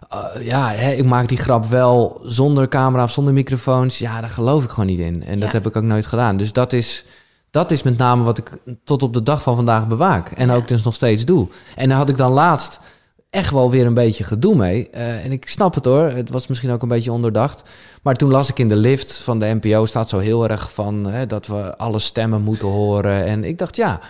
[0.08, 3.98] eh, ja, hè, ik maak die grap wel zonder camera of zonder microfoons.
[3.98, 5.24] Ja, daar geloof ik gewoon niet in.
[5.24, 6.36] En dat heb ik ook nooit gedaan.
[6.36, 7.04] Dus dat is,
[7.50, 10.30] dat is met name wat ik tot op de dag van vandaag bewaak.
[10.30, 11.48] En ook dus nog steeds doe.
[11.76, 12.80] En daar had ik dan laatst
[13.30, 14.90] echt wel weer een beetje gedoe mee.
[14.90, 16.04] Eh, en ik snap het hoor.
[16.04, 17.62] Het was misschien ook een beetje onderdacht.
[18.02, 19.84] Maar toen las ik in de lift van de NPO...
[19.84, 23.24] staat zo heel erg van hè, dat we alle stemmen moeten horen.
[23.24, 24.00] En ik dacht, ja...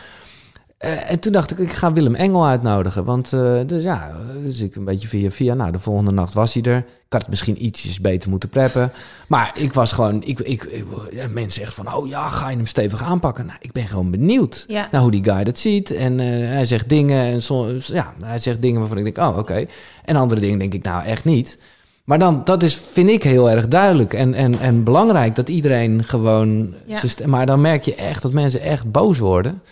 [0.87, 3.05] Eh, en toen dacht ik, ik ga Willem Engel uitnodigen.
[3.05, 5.55] Want uh, dus ja, dus ik een beetje via via.
[5.55, 6.77] Nou, de volgende nacht was hij er.
[6.77, 8.93] Ik had het misschien ietsjes beter moeten preppen.
[9.29, 12.57] Maar ik was gewoon, ik, ik, ik ja, mensen zeggen van, oh ja, ga je
[12.57, 13.47] hem stevig aanpakken?
[13.47, 14.89] Nou, ik ben gewoon benieuwd Ja.
[14.91, 15.91] naar hoe die guy dat ziet.
[15.91, 19.29] En uh, hij zegt dingen en soms, ja, hij zegt dingen waarvan ik denk, oh,
[19.29, 19.39] oké.
[19.39, 19.69] Okay.
[20.05, 21.59] En andere dingen denk ik, nou, echt niet.
[22.05, 26.05] Maar dan, dat is, vind ik heel erg duidelijk en, en, en belangrijk dat iedereen
[26.05, 26.75] gewoon.
[26.87, 27.01] Ja.
[27.27, 29.63] Maar dan merk je echt dat mensen echt boos worden.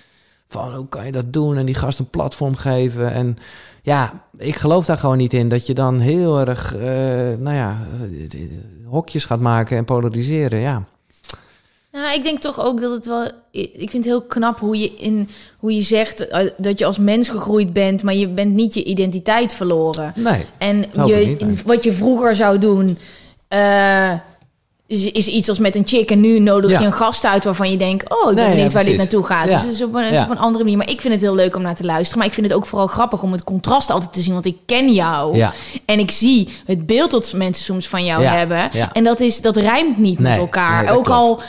[0.54, 3.12] Van hoe kan je dat doen en die gast een platform geven.
[3.12, 3.38] En
[3.82, 6.82] ja, ik geloof daar gewoon niet in dat je dan heel erg, uh,
[7.38, 7.86] nou ja,
[8.84, 10.60] hokjes gaat maken en polariseren.
[10.60, 10.82] Ja.
[11.92, 13.24] Nou, ik denk toch ook dat het wel.
[13.50, 15.28] Ik vind het heel knap hoe je, in,
[15.58, 18.84] hoe je zegt uh, dat je als mens gegroeid bent, maar je bent niet je
[18.84, 20.12] identiteit verloren.
[20.16, 20.46] Nee.
[20.58, 21.62] En je, ik niet, nee.
[21.64, 22.98] wat je vroeger zou doen.
[23.48, 24.12] Uh,
[24.86, 26.80] is, is iets als met een chick en nu nodig Ja.
[26.80, 28.96] je een gast uit waarvan je denkt, oh, ik ben Nee, benieuwd ja, waar dit
[28.96, 29.46] naartoe gaat.
[29.48, 29.52] Ja.
[29.52, 30.24] Dus het is op een, het is Ja.
[30.24, 30.78] op een andere manier.
[30.78, 32.18] Maar ik vind het heel leuk om naar te luisteren.
[32.18, 34.56] Maar ik vind het ook vooral grappig om het contrast altijd te zien, want ik
[34.66, 35.44] ken jou.
[35.86, 38.70] En ik zie het beeld dat mensen soms van jou hebben.
[38.92, 40.84] En dat, is, dat rijmt niet met elkaar.
[40.84, 41.18] nee, ook klopt.
[41.20, 41.40] al...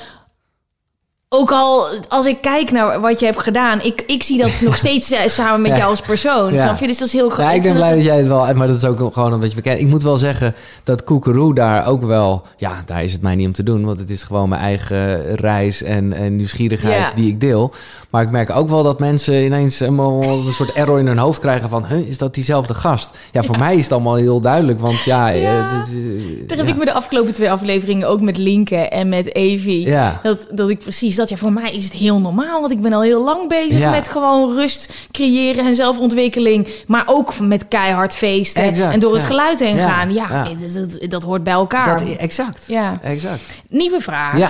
[1.37, 4.77] Ook al, als ik kijk naar wat je hebt gedaan, ik, ik zie dat nog
[4.85, 5.77] steeds eh, samen met Ja.
[5.77, 6.53] jou als persoon.
[6.53, 6.61] Ja.
[6.61, 6.87] Snap je?
[6.87, 7.55] Dus dat is heel Ja, grappig.
[7.55, 9.55] ik ben blij dat- dat jij het wel, maar dat is ook gewoon omdat je
[9.55, 9.79] bekend.
[9.79, 13.47] Ik moet wel zeggen dat Koekeroe daar ook wel, ja, daar is het mij niet
[13.47, 17.11] om te doen, want het is gewoon mijn eigen reis en, en nieuwsgierigheid Ja.
[17.15, 17.73] die ik deel.
[18.15, 21.39] Maar ik merk ook wel dat mensen ineens helemaal een soort error in hun hoofd
[21.39, 23.09] krijgen van, huh, is dat diezelfde gast?
[23.31, 25.69] Ja, voor mij is het allemaal heel duidelijk, want ja, Ja.
[25.69, 29.35] eh, is- Daar heb ik me de afgelopen twee afleveringen ook met Linke en met
[29.35, 29.87] Evie.
[29.87, 30.19] Ja.
[30.23, 32.59] Dat, dat ik precies dat, ja, voor mij is het heel normaal.
[32.61, 36.67] Want ik ben al heel lang bezig met gewoon rust creëren en zelfontwikkeling.
[36.87, 40.13] Maar ook met keihard feesten Exact, en door het geluid heen Ja, gaan.
[40.13, 41.99] Ja, dat, dat hoort bij elkaar.
[41.99, 42.63] Dat, exact.
[42.67, 42.99] Ja.
[43.01, 43.41] Exact.
[43.69, 44.37] Nieuwe vraag.
[44.37, 44.49] Ja.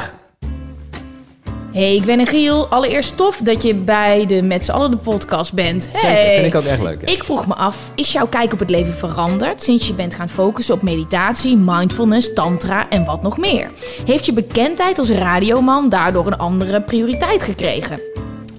[1.75, 2.67] Hey, ik ben een Giel.
[2.67, 5.89] Allereerst tof dat je bij de Met z'n allen de podcast bent.
[5.93, 6.33] Zeker.
[6.33, 7.01] Vind ik ook echt leuk.
[7.01, 7.13] ja.
[7.13, 10.29] Ik vroeg me af, is jouw kijk op het leven veranderd sinds je bent gaan
[10.29, 13.71] focussen op meditatie, mindfulness, tantra en wat nog meer?
[14.05, 17.99] Heeft je bekendheid als radioman daardoor een andere prioriteit gekregen?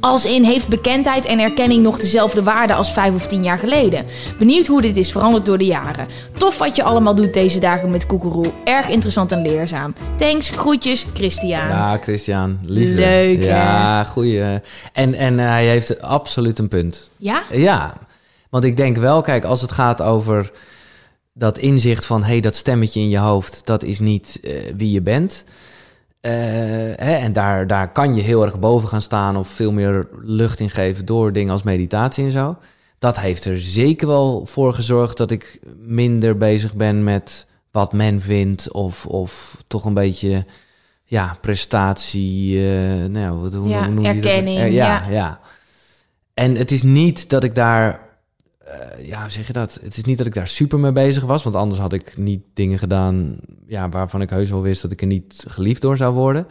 [0.07, 4.07] Als in, heeft bekendheid en erkenning nog dezelfde waarde als vijf of tien jaar geleden?
[4.39, 6.07] Benieuwd hoe dit is veranderd door de jaren.
[6.39, 8.53] Tof wat je allemaal doet deze dagen met Koekeroe.
[8.65, 9.95] Erg interessant en leerzaam.
[10.17, 11.69] Thanks, groetjes, Christian.
[11.69, 13.01] Ja, Christian, liefde.
[13.01, 13.47] Leuk, hè?
[13.47, 14.61] Ja, goeie.
[14.93, 17.11] En, en eh, hij heeft absoluut een punt.
[17.17, 17.43] Ja?
[17.51, 17.95] Ja,
[18.51, 20.51] want ik denk wel, kijk, als het gaat over
[21.33, 22.23] dat inzicht van...
[22.23, 25.45] hé, hey, dat stemmetje in je hoofd, dat is niet eh, wie je bent...
[26.27, 26.33] Eh,
[27.07, 30.61] hè, en daar, daar kan je heel erg boven gaan staan of veel meer lucht
[30.61, 32.57] in geven door dingen als meditatie en zo.
[32.99, 38.21] Dat heeft er zeker wel voor gezorgd dat ik minder bezig ben met wat men
[38.21, 40.45] vindt of, of toch een beetje
[41.05, 44.25] ja, prestatie, eh nou, wat, hoe, Ja, hoe noem je dat?
[44.25, 45.11] erkenning, Eh, ja, ja.
[45.11, 45.41] ja.
[46.35, 48.01] En het is niet dat ik daar,
[48.67, 49.79] eh, ja, zeg je dat?
[49.83, 52.43] Het is niet dat ik daar super mee bezig was, want anders had ik niet
[52.55, 53.37] dingen gedaan
[53.67, 56.47] ja, waarvan ik heus wel wist dat ik er niet geliefd door zou worden.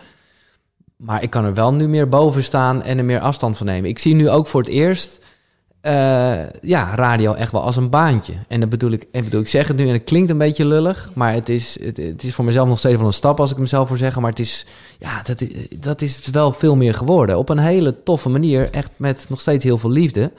[0.98, 3.90] Maar ik kan er wel nu meer boven staan en er meer afstand van nemen.
[3.90, 5.20] Ik zie nu ook voor het eerst
[5.86, 8.34] eh, ja, radio echt wel als een baantje.
[8.48, 10.66] En dat bedoel ik, en bedoel, ik zeg het nu en het klinkt een beetje
[10.66, 13.52] lullig, maar het is, het, het is voor mezelf nog steeds wel een stap als
[13.52, 14.22] ik mezelf voor zeggen.
[14.22, 14.66] Maar het is,
[15.00, 15.46] ja, dat,
[15.80, 17.38] dat is wel veel meer geworden.
[17.38, 20.32] Op een hele toffe manier, echt met nog steeds heel veel liefde.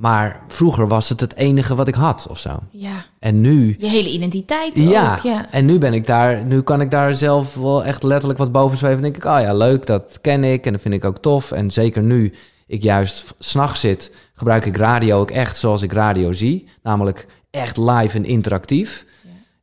[0.00, 2.58] Maar vroeger was het het enige wat ik had of zo.
[2.70, 3.04] Ja.
[3.18, 5.22] En nu, Je hele identiteit ja, ook.
[5.22, 5.50] Ja.
[5.50, 8.78] en nu ben ik daar, nu kan ik daar zelf wel echt letterlijk wat boven
[8.78, 8.96] zweven.
[8.96, 11.52] En denk ik, oh ja, leuk, dat ken ik en dat vind ik ook tof.
[11.52, 12.32] En zeker nu
[12.66, 16.68] ik juist s'nachts zit, gebruik ik radio ook echt zoals ik radio zie.
[16.82, 19.06] Namelijk echt live en interactief.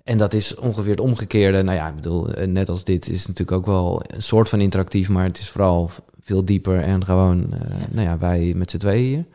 [0.03, 1.63] En dat is ongeveer het omgekeerde.
[1.63, 4.61] Nou ja, ik bedoel, eh, net als dit is natuurlijk ook wel een soort van
[4.61, 5.89] interactief, maar het is vooral
[6.21, 7.59] veel dieper en gewoon, eh,
[7.89, 9.25] nou ja, wij met z'n tweeën hier.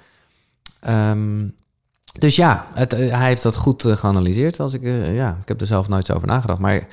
[0.83, 1.49] Ehm,
[2.13, 4.61] Dus ja, het, eh, hij heeft dat goed eh, geanalyseerd.
[4.61, 6.59] Als ik, eh, ja, ik heb er zelf nooit zo over nagedacht.
[6.61, 6.87] Maar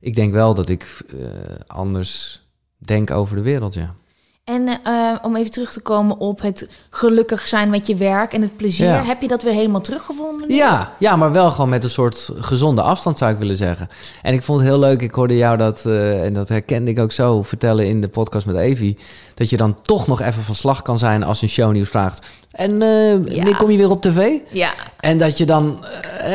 [0.00, 1.04] ik denk wel dat ik
[1.66, 2.42] anders
[2.78, 3.94] denk over de wereld, ja.
[4.46, 8.42] En eh, om even terug te komen op het gelukkig zijn met je werk en
[8.42, 8.86] het plezier.
[8.86, 9.04] Ja.
[9.04, 10.48] Heb je dat weer helemaal teruggevonden?
[10.48, 10.54] nu?
[10.54, 13.88] Ja, ja, maar wel gewoon met een soort gezonde afstand zou ik willen zeggen.
[14.22, 16.98] En ik vond het heel leuk, ik hoorde jou dat, eh, en dat herkende ik
[16.98, 18.98] ook zo, vertellen in de podcast met Evie.
[19.34, 22.26] Dat je dan toch nog even van slag kan zijn als een shownieuws vraagt.
[22.50, 24.38] En eh wanneer kom je weer op tv?
[24.50, 24.70] Ja,
[25.00, 25.84] En dat je dan,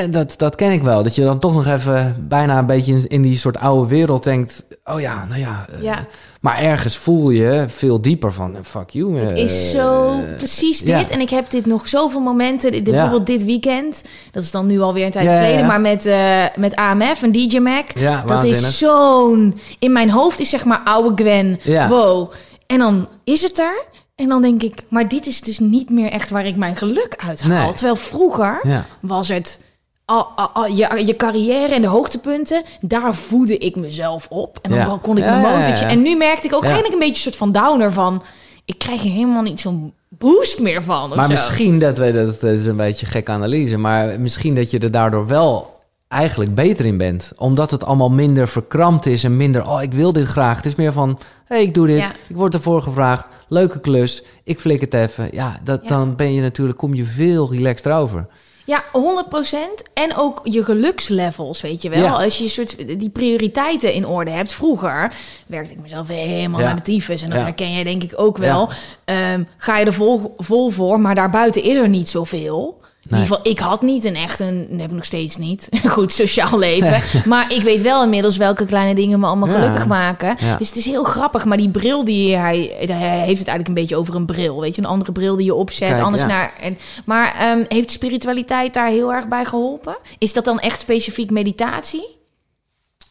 [0.09, 3.22] dat, dat ken ik wel, dat je dan toch nog even bijna een beetje in
[3.22, 4.64] die soort oude wereld denkt.
[4.84, 5.65] Oh ja, nou ja.
[5.73, 6.05] eh, ja.
[6.41, 9.17] Maar ergens voel je veel dieper van, eh, fuck you.
[9.17, 10.88] Het eh, is zo precies dit.
[10.88, 11.09] ja.
[11.09, 12.71] En ik heb dit nog zoveel momenten.
[12.71, 12.84] Dit-.
[12.84, 14.01] Bijvoorbeeld dit weekend.
[14.32, 15.65] Dat is dan nu alweer een tijd geleden.
[15.65, 17.91] Maar met, eh, met AMF en DJ Mac.
[17.97, 18.61] Ja, dat waanzinnig.
[18.61, 19.59] is zo'n...
[19.79, 21.59] In mijn hoofd is zeg maar oude Gwen.
[21.63, 21.88] Ja.
[21.88, 22.32] Wow.
[22.67, 23.84] En dan is het er.
[24.15, 24.84] En dan denk ik...
[24.89, 27.63] Maar dit is dus niet meer echt waar ik mijn geluk uit haal.
[27.63, 27.73] Nee.
[27.73, 29.59] Terwijl vroeger was het...
[30.05, 34.59] Al, al, al- je, je carrière en de hoogtepunten, daar voedde ik mezelf op.
[34.61, 34.99] En dan Ja.
[35.01, 35.85] kon- ik mijn motortje.
[35.85, 38.23] En nu merkte ik ook eigenlijk een beetje een soort van downer van...
[38.65, 41.09] Ik krijg hier helemaal niet zo'n boost meer van.
[41.09, 41.31] Maar zo.
[41.31, 44.79] misschien, dat, we, dat, dat is een beetje een gekke analyse, maar misschien dat je
[44.79, 47.31] er daardoor wel eigenlijk beter in bent.
[47.37, 50.55] Omdat het allemaal minder verkrampt is en minder, oh, ik wil dit graag.
[50.57, 51.09] Het is meer van,
[51.45, 52.11] hé, hey, ik doe dit, Ja.
[52.27, 55.27] ik word ervoor gevraagd, leuke klus, ik flik het even.
[55.31, 55.87] Ja, dat, Ja.
[55.89, 58.27] dan ben je natuurlijk, kom je veel relaxed over.
[58.72, 59.57] Ja, 100%.
[59.93, 62.03] En ook je gelukslevels, weet je wel.
[62.03, 62.11] Ja.
[62.13, 64.53] Als je soort die prioriteiten in orde hebt.
[64.53, 65.13] Vroeger
[65.47, 66.65] werkte ik mezelf helemaal Ja.
[66.65, 67.22] naar de tyfus.
[67.22, 67.43] En dat Ja.
[67.45, 68.69] herken jij denk ik ook wel.
[69.05, 72.80] Ehm, ga je er vol, vol voor, maar daarbuiten is er niet zoveel.
[73.01, 73.21] In Nee.
[73.21, 76.59] ieder geval, ik had niet een echt een, heb ik nog steeds niet, goed sociaal
[76.59, 77.01] leven.
[77.29, 79.53] Maar ik weet wel inmiddels welke kleine dingen me allemaal Ja.
[79.53, 80.35] gelukkig maken.
[80.39, 80.55] Ja.
[80.57, 81.45] Dus het is heel grappig.
[81.45, 84.61] Maar die bril die hij, hij heeft het eigenlijk een beetje over een bril.
[84.61, 85.87] Weet je, een andere bril die je opzet.
[85.89, 86.27] Kijk, anders ja.
[86.27, 86.53] naar.
[86.61, 89.97] En, maar ehm, heeft spiritualiteit daar heel erg bij geholpen?
[90.17, 92.17] Is dat dan echt specifiek meditatie?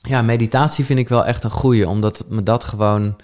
[0.02, 3.16] Ja, meditatie vind ik wel echt een goeie, omdat me dat gewoon,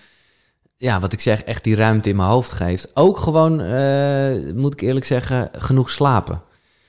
[0.77, 2.97] ja, wat ik zeg, echt die ruimte in mijn hoofd geeft.
[2.97, 6.43] Ook gewoon, eh, moet ik eerlijk zeggen, genoeg slapen.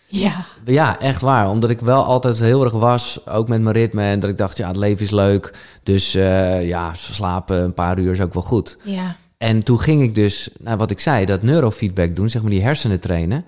[0.07, 0.45] Ja.
[0.65, 1.49] Ja, echt waar.
[1.49, 4.03] Omdat ik wel altijd heel erg was, ook met mijn ritme.
[4.03, 5.53] En dat ik dacht, ja, het leven is leuk.
[5.83, 8.77] Dus eh, ja, slapen een paar uur is ook wel goed.
[8.83, 9.15] Ja.
[9.37, 12.63] En toen ging ik dus, nou, wat ik zei, dat neurofeedback doen, zeg maar die
[12.63, 13.45] hersenen trainen.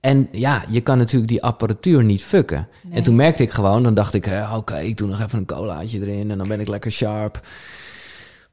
[0.00, 2.68] En ja, je kan natuurlijk die apparatuur niet fucken.
[2.90, 5.46] En toen merkte ik gewoon, dan dacht ik, eh, oké, ik doe nog even een
[5.46, 7.40] colaatje erin en dan ben ik lekker sharp.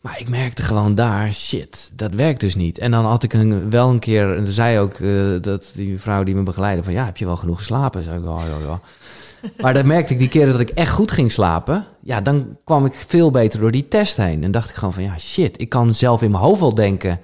[0.01, 2.77] Maar ik merkte gewoon daar, shit, dat werkt dus niet.
[2.77, 6.23] En dan had ik een, wel een keer, en zei ook eh, dat die vrouw
[6.23, 8.03] die me begeleidde van, ja, heb je wel genoeg geslapen?
[8.03, 8.79] Zei ik, ja, ja, ja.
[9.61, 11.85] Maar dan merkte ik die keren dat ik echt goed ging slapen.
[12.03, 14.43] Ja, dan kwam ik veel beter door die test heen.
[14.43, 17.19] En dacht ik gewoon van, ja, shit, ik kan zelf in mijn hoofd wel denken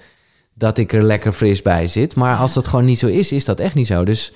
[0.54, 2.16] dat ik er lekker fris bij zit.
[2.16, 4.04] Maar als dat gewoon niet zo is, is dat echt niet zo.
[4.04, 4.34] Dus,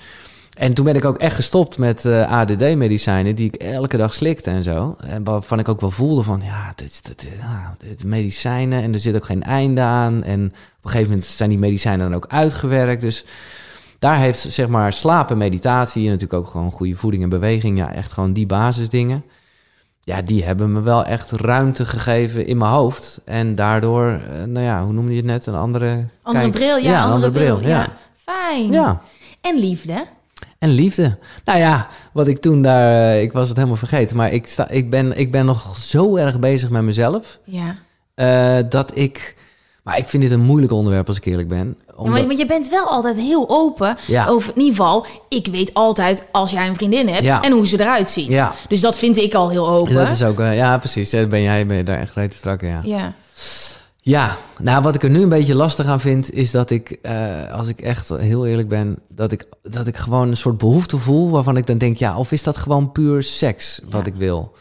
[0.54, 4.50] en toen ben ik ook echt gestopt met eh, ADD-medicijnen die ik elke dag slikte
[4.50, 4.96] en zo.
[5.06, 8.92] En waarvan ik ook wel voelde van, ja, dit, is- dit, ja, dit medicijnen en
[8.94, 10.22] er zit ook geen einde aan.
[10.22, 10.52] En op
[10.84, 13.02] een gegeven moment zijn die medicijnen dan ook uitgewerkt.
[13.02, 13.24] Dus
[13.98, 17.78] daar heeft zeg maar slapen, meditatie en natuurlijk ook gewoon goede voeding en beweging.
[17.78, 19.24] Ja, echt gewoon die basisdingen.
[20.04, 23.20] Ja, die hebben me wel echt ruimte gegeven in mijn hoofd.
[23.24, 25.46] En daardoor, eh, nou ja, hoe noemde je het net?
[25.46, 26.04] Een andere...
[26.22, 27.04] Andere kijk- bril, ja.
[27.04, 27.88] een andere bril, ja.
[28.14, 28.72] Fijn.
[28.72, 29.00] Ja.
[29.40, 30.04] En liefde.
[30.62, 31.18] En liefde.
[31.44, 33.12] Nou ja, wat ik toen daar...
[33.12, 34.16] eh, Ik was het helemaal vergeten.
[34.16, 37.38] Maar ik, sta, ik, ben, ik ben nog zo erg bezig met mezelf...
[37.44, 37.76] Ja.
[38.14, 39.36] eh, dat ik...
[39.82, 41.76] Maar ik vind dit een moeilijk onderwerp als ik eerlijk ben.
[41.86, 44.26] Ja, Omdat- maar, want je bent wel altijd heel open Ja.
[44.26, 47.42] over, in ieder geval, ik weet altijd als jij een vriendin hebt Ja.
[47.42, 48.26] en hoe ze eruit ziet.
[48.26, 48.52] Ja.
[48.68, 49.94] Dus dat vind ik al heel open.
[49.94, 50.40] dat is ook...
[50.40, 51.10] eh, ja, precies.
[51.10, 52.80] Ben jij ben je daar echt rete strak ja.
[52.84, 53.12] Ja.
[54.04, 57.50] Ja, nou wat ik er nu een beetje lastig aan vind, is dat ik, eh,
[57.52, 61.30] als ik echt heel eerlijk ben, dat ik, dat ik gewoon een soort behoefte voel
[61.30, 64.54] waarvan ik dan denk, ja, of is dat gewoon puur seks wat ik wil?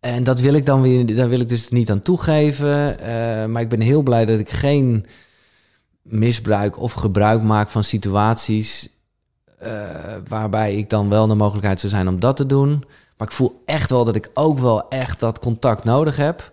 [0.00, 2.98] En dat wil ik dan weer, daar wil ik dus niet aan toegeven.
[2.98, 5.06] eh, maar ik ben heel blij dat ik geen
[6.02, 8.88] misbruik of gebruik maak van situaties
[9.58, 9.70] eh,
[10.28, 12.84] waarbij ik dan wel de mogelijkheid zou zijn om dat te doen.
[13.16, 16.52] Maar ik voel echt wel dat ik ook wel echt dat contact nodig heb.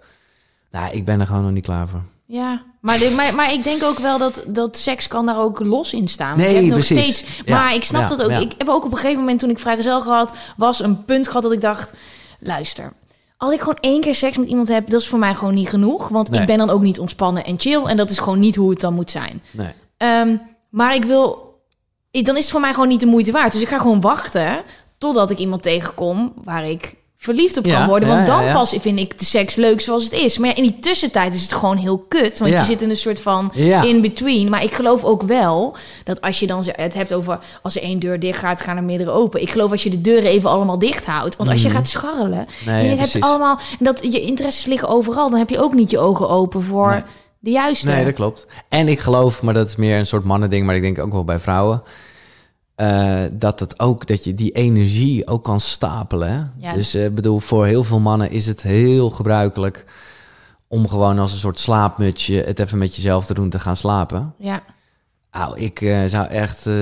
[0.72, 2.02] Nou, ik ben er gewoon nog niet klaar voor.
[2.26, 5.94] Ja, maar, maar, maar ik denk ook wel dat, dat seks kan daar ook los
[5.94, 6.38] in staan.
[6.38, 7.18] Nee, je hebt nog precies.
[7.18, 7.42] steeds.
[7.46, 8.30] Ja, Maar ik snap ja, dat ook.
[8.30, 8.38] ja.
[8.38, 11.44] Ik heb ook op een gegeven moment toen ik vrijgezel gehad, was een punt gehad
[11.44, 11.94] dat ik dacht:
[12.40, 12.94] luister.
[13.38, 15.70] Als ik gewoon één keer seks met iemand heb, dat is voor mij gewoon niet
[15.70, 16.08] genoeg.
[16.08, 16.42] Want Nee.
[16.42, 17.84] ik ben dan ook niet ontspannen en chill.
[17.86, 19.42] En dat is gewoon niet hoe het dan moet zijn.
[19.52, 19.74] Nee.
[19.98, 20.36] Ehm,
[20.70, 21.54] maar ik wil,
[22.12, 23.52] ik- dan is het voor mij gewoon niet de moeite waard.
[23.52, 24.62] Dus ik ga gewoon wachten
[24.98, 28.10] totdat ik iemand tegenkom waar ik verliefd op Ja, kan worden.
[28.10, 30.38] Want dan pas vind ik de seks leuk zoals het is.
[30.38, 32.40] Maar ja, in die tussentijd is het gewoon heel kut.
[32.40, 33.52] Want je zit in een soort van
[33.84, 34.50] in-between.
[34.50, 37.40] Maar ik geloof ook wel dat als je dan ze- het hebt over...
[37.62, 39.42] als er één deur dicht gaat, gaan er meerdere open.
[39.42, 41.36] Ik geloof als je de deuren even allemaal dicht houdt.
[41.36, 42.48] Want als je gaat scharrelen...
[42.64, 42.70] Mhm.
[42.72, 43.60] Nee, en je hebt allemaal...
[43.80, 45.30] En dat je interesses liggen overal.
[45.30, 47.02] Dan heb je ook niet je ogen open voor Nee.
[47.40, 47.88] de juiste.
[47.88, 48.46] Nee, dat klopt.
[48.70, 51.24] En ik geloof, maar dat is meer een soort mannending, maar ik denk ook wel
[51.24, 51.84] bij vrouwen.
[52.80, 56.52] Eh, dat het ook dat je die energie ook kan stapelen.
[56.58, 56.74] Ja.
[56.74, 59.86] Dus ik bedoel, voor heel veel mannen is het heel gebruikelijk
[60.68, 64.34] om gewoon als een soort slaapmutsje het even met jezelf te doen te gaan slapen.
[64.38, 64.64] Ja.
[65.32, 66.74] Nou, ik eh, zou echt eh,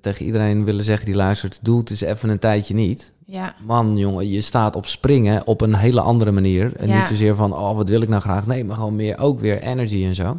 [0.00, 3.12] tegen iedereen willen zeggen die luistert, doe het eens even een tijdje niet.
[3.26, 3.54] Ja.
[3.66, 6.76] Man, jongen, je staat op springen op een hele andere manier.
[6.76, 6.98] En Ja.
[6.98, 8.46] niet zozeer van, oh, wat wil ik nou graag?
[8.46, 10.38] Nee, maar gewoon meer, ook weer energy en zo.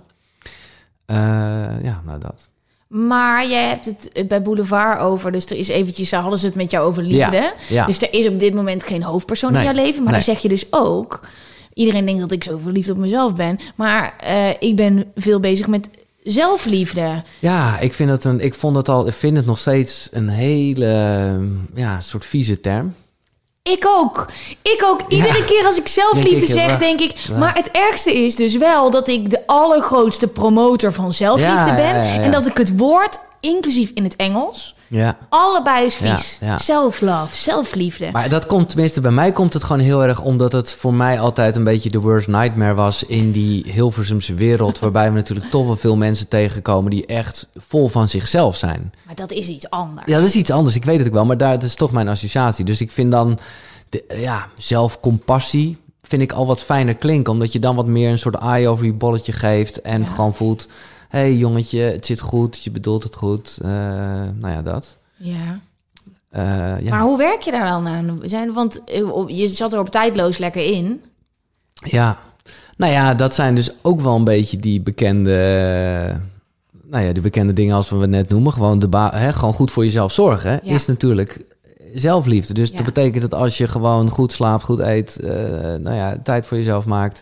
[1.05, 1.15] Eh,
[1.83, 2.49] ja, nou dat.
[2.91, 5.31] Maar jij hebt het bij Boulevard over.
[5.31, 7.35] Dus er is eventjes, hadden ze het met jou over liefde.
[7.35, 7.85] Ja, ja.
[7.85, 10.03] Dus er is op dit moment geen hoofdpersoon Nee, in jouw leven.
[10.03, 10.21] Maar nee.
[10.25, 11.19] dan zeg je dus ook...
[11.73, 13.59] Iedereen denkt dat ik zo verliefd op mezelf ben.
[13.75, 15.89] Maar eh, ik ben veel bezig met
[16.23, 17.23] zelfliefde.
[17.39, 20.29] Ja, ik vind het een, ik vond het al, ik vind het nog steeds een
[20.29, 21.39] hele,
[21.73, 22.93] ja, soort vieze term.
[23.63, 24.25] Ik ook.
[24.61, 25.01] Ik ook.
[25.07, 25.45] Iedere Ja.
[25.45, 27.13] keer als ik zelfliefde ik, zeg, denk ik...
[27.37, 31.95] Maar het ergste is dus wel dat ik de allergrootste promotor van zelfliefde Ja, ben.
[32.05, 32.21] ja.
[32.21, 34.75] En dat ik het woord, inclusief in het Engels...
[34.91, 35.17] Ja.
[35.29, 36.37] allebei is vies.
[36.39, 36.57] Ja, ja.
[36.57, 38.09] Self-love, zelfliefde.
[38.11, 41.19] Maar dat komt, tenminste bij mij komt het gewoon heel erg omdat het voor mij
[41.19, 44.79] altijd een beetje de worst nightmare was in die Hilversumse wereld.
[44.89, 48.93] waarbij we natuurlijk toch wel veel mensen tegenkomen die echt vol van zichzelf zijn.
[49.05, 50.07] Maar dat is iets anders.
[50.07, 50.75] Ja, dat is iets anders.
[50.75, 52.65] Ik weet het ook wel, maar daar, dat is toch mijn associatie.
[52.65, 53.39] Dus ik vind dan,
[53.89, 57.33] de, ja, zelfcompassie vind ik al wat fijner klinken.
[57.33, 59.81] Omdat je dan wat meer een soort eye over je bolletje geeft.
[59.81, 60.67] En gewoon voelt,
[61.11, 63.57] hey, jongetje, het zit goed, je bedoelt het goed.
[63.61, 63.69] Eh,
[64.35, 64.95] nou ja, dat.
[65.17, 65.59] Ja.
[66.29, 66.41] Eh,
[66.81, 66.89] ja.
[66.89, 68.19] Maar hoe werk je daar dan aan?
[68.23, 71.01] Zijn, want eh, je zat er op tijdloos lekker in.
[71.73, 72.19] Ja,
[72.77, 75.31] nou ja, dat zijn dus ook wel een beetje die bekende,
[76.83, 78.53] nou ja, die bekende dingen als we het net noemen.
[78.53, 80.73] Gewoon, de ba- hè, gewoon goed voor jezelf zorgen Ja.
[80.73, 81.45] is natuurlijk
[81.95, 82.53] zelfliefde.
[82.53, 82.75] Dus Ja.
[82.75, 85.17] dat betekent dat als je gewoon goed slaapt, goed eet,
[85.81, 87.21] nou ja, tijd voor jezelf maakt.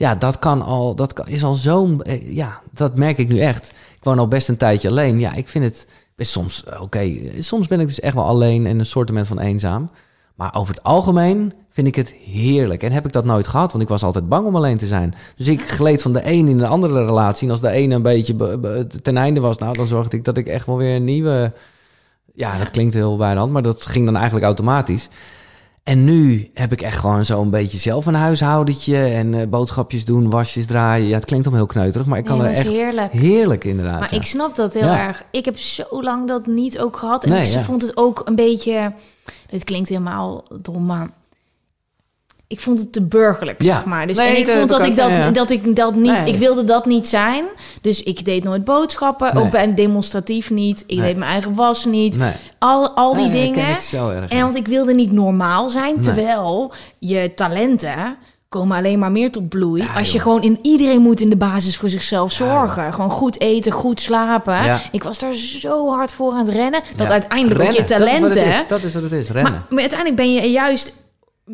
[0.00, 3.38] Ja, dat kan al, dat kan, is al zo'n, eh, ja, dat merk ik nu
[3.38, 3.68] echt.
[3.70, 5.18] Ik woon al best een tijdje alleen.
[5.18, 5.86] Ja, ik vind het
[6.16, 9.90] soms, eh, oké, soms ben ik dus echt wel alleen en een soortement van eenzaam.
[10.34, 12.82] Maar over het algemeen vind ik het heerlijk.
[12.82, 15.14] En heb ik dat nooit gehad, want ik was altijd bang om alleen te zijn.
[15.36, 17.44] Dus ik gleed van de een in de andere relatie.
[17.46, 20.24] En als de ene een beetje be- be- ten einde was, nou, dan zorgde ik
[20.24, 21.52] dat ik echt wel weer een nieuwe...
[22.34, 25.08] Ja, dat klinkt heel hand, maar dat ging dan eigenlijk automatisch.
[25.82, 30.30] En nu heb ik echt gewoon zo'n beetje zelf een huishoudentje en eh, boodschapjes doen,
[30.30, 31.06] wasjes draaien.
[31.08, 33.12] Ja, het klinkt allemaal heel kneuterig, maar ik kan Nee, er echt heerlijk.
[33.12, 34.00] heerlijk inderdaad.
[34.00, 34.20] Maar ja.
[34.20, 35.06] ik snap dat heel Ja.
[35.06, 35.24] erg.
[35.30, 37.24] Ik heb zo lang dat niet ook gehad.
[37.24, 37.62] En Nee, ik ja.
[37.62, 38.92] vond het ook een beetje...
[39.50, 41.10] Het klinkt helemaal dom, maar...
[42.50, 43.74] Ik vond het te burgerlijk, Ja.
[43.74, 44.06] zeg maar.
[44.06, 46.12] Dus, Nee, en ik dat- vond dat ik dat, ja, dat ik dat niet...
[46.12, 46.32] Nee.
[46.32, 47.44] Ik wilde dat niet zijn.
[47.80, 49.34] Dus ik deed nooit boodschappen.
[49.34, 49.44] Nee.
[49.44, 50.84] Ook bij demonstratief niet.
[50.86, 51.06] Ik Nee.
[51.06, 52.18] deed mijn eigen was niet.
[52.18, 52.32] Nee.
[52.58, 53.68] Al, al die dingen.
[53.68, 55.94] ik zo erg, En want ik wilde niet normaal zijn.
[55.94, 56.02] Nee.
[56.04, 58.16] Terwijl je talenten
[58.48, 59.82] komen alleen maar meer tot bloei.
[59.82, 60.22] Ja, als je joh.
[60.22, 62.92] gewoon in iedereen moet in de basis voor zichzelf zorgen.
[62.94, 64.64] gewoon goed eten, goed slapen.
[64.64, 64.80] Ja.
[64.92, 66.80] Ik was daar zo hard voor aan het rennen.
[66.96, 67.12] Dat Ja.
[67.12, 68.60] uiteindelijk ook je Rennen, dat is wat het talenten.
[68.62, 68.68] is.
[68.68, 69.52] Dat is wat het is, rennen.
[69.52, 70.92] Maar, maar uiteindelijk ben je juist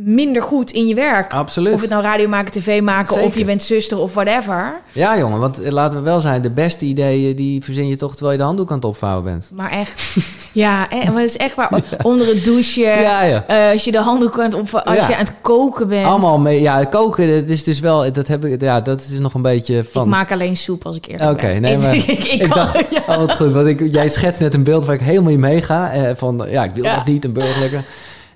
[0.04, 1.32] minder goed in je werk.
[1.32, 1.74] Absoluut.
[1.74, 4.80] Of het nou radio maken, tv maken, of je bent zuster of whatever.
[4.92, 8.10] Ja, jongen, want eh, laten we wel zijn, de beste ideeën die verzin je toch
[8.10, 9.50] terwijl je de handdoek aan het opvouwen bent.
[9.54, 10.16] Maar echt,
[10.52, 11.82] ja, hè, maar het is echt waar.
[12.02, 13.44] Onder het douchen, Ja, ja.
[13.46, 16.06] eh, als je de handdoek aan het op, als je aan het koken bent.
[16.06, 16.60] Allemaal mee.
[16.60, 19.84] Ja, koken, dat is dus wel, dat heb ik, ja, dat is nog een beetje
[19.84, 20.02] van.
[20.02, 23.32] Ik maak alleen soep als ik eerlijk Oké, nee, maar ik, ik, dacht, oh, wat
[23.32, 25.92] goed, want ik, jij schetst net een beeld waar ik helemaal in meega.
[25.92, 27.80] Eh, van, ja, ik wil dat niet, een burgerlijke.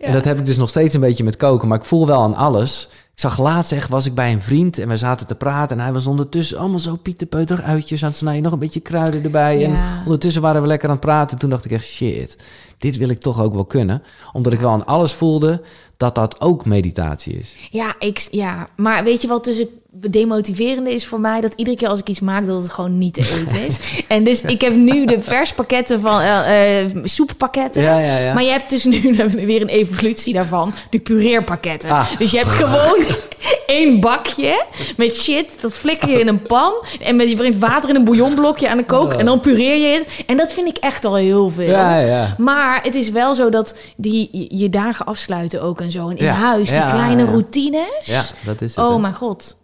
[0.01, 0.07] Ja.
[0.07, 2.22] En dat heb ik dus nog steeds een beetje met koken, maar ik voel wel
[2.22, 2.88] aan alles.
[2.92, 5.82] Ik zag laatst echt, was ik bij een vriend en we zaten te praten en
[5.82, 9.64] hij was ondertussen allemaal zo pieterpeuterig uitjes aan het snijden, nog een beetje kruiden erbij.
[9.64, 11.38] En ondertussen waren we lekker aan het praten.
[11.38, 12.36] Toen dacht ik echt, shit,
[12.78, 14.03] dit wil ik toch ook wel kunnen.
[14.32, 15.62] Omdat ik wel aan alles voelde
[16.01, 17.55] dat dat ook meditatie is.
[17.70, 21.40] Ja, ik, ja, maar weet je wat dus het demotiverende is voor mij?
[21.40, 23.76] Dat iedere keer als ik iets maak, dat het gewoon niet te eten is.
[24.09, 27.82] en dus ik heb nu de verspakketten van eh, soeppakketten.
[27.82, 28.34] Ja, ja, ja.
[28.34, 30.72] Maar je hebt dus nu weer een evolutie daarvan.
[30.90, 31.90] De pureerpakketten.
[31.90, 32.07] Ah.
[32.18, 33.05] Dus je hebt gewoon
[33.66, 34.64] één bakje
[34.96, 35.46] met shit.
[35.61, 36.72] Dat flikker je in een pan.
[37.01, 39.12] En met, je brengt water in een bouillonblokje aan de kook.
[39.12, 40.24] En dan pureer je het.
[40.26, 41.70] En dat vind ik echt al heel veel.
[41.70, 42.34] Ja, ja.
[42.38, 46.09] Maar het is wel zo dat die, je- je dagen afsluiten ook en zo.
[46.09, 46.32] En in Ja.
[46.32, 48.01] huis, die Ja, kleine routines.
[48.07, 48.84] Ja, dat is het.
[48.84, 48.99] Oh hè.
[48.99, 49.57] mijn god.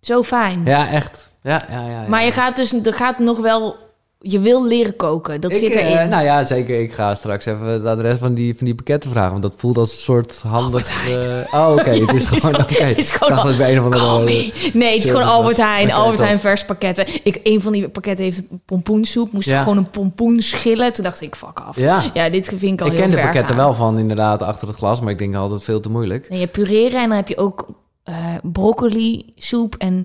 [0.00, 0.62] Zo fijn.
[0.64, 1.28] Ja, echt.
[1.42, 1.88] Ja, ja.
[1.88, 2.04] ja.
[2.08, 3.76] Maar je gaat dus, er gaat nog wel
[4.20, 5.40] je wil leren koken.
[5.40, 6.08] Dat Ik, zit erin.
[6.08, 6.80] nou ja, zeker.
[6.80, 9.30] Ik ga straks even het adres van die, van die pakketten vragen.
[9.30, 11.08] Want dat voelt als een soort handig...
[11.08, 11.90] eh, oh, oké.
[12.06, 12.60] het is het is gewoon...
[12.60, 12.82] oké.
[12.84, 13.90] het is Ik gewoon dacht dat bij een.
[13.90, 14.52] Call me.
[14.72, 15.56] Nee, het is gewoon Albert.
[15.56, 15.92] Heijn.
[15.92, 16.20] Albert.
[16.20, 17.06] Heijn vers pakketten.
[17.22, 19.32] Ik, een van die pakketten heeft pompoensoep.
[19.32, 19.62] Moest Ja.
[19.62, 20.92] gewoon een pompoen schillen.
[20.92, 21.76] Toen dacht ik, fuck af.
[21.76, 22.02] Ja.
[22.14, 23.64] Ja, dit vind ik al Ik heel ken de pakketten gaan.
[23.64, 25.00] wel van inderdaad achter het glas.
[25.00, 26.28] Maar ik denk altijd veel te moeilijk.
[26.28, 27.66] Nee, je pureren en dan heb je ook
[28.04, 30.04] eh broccoli soep en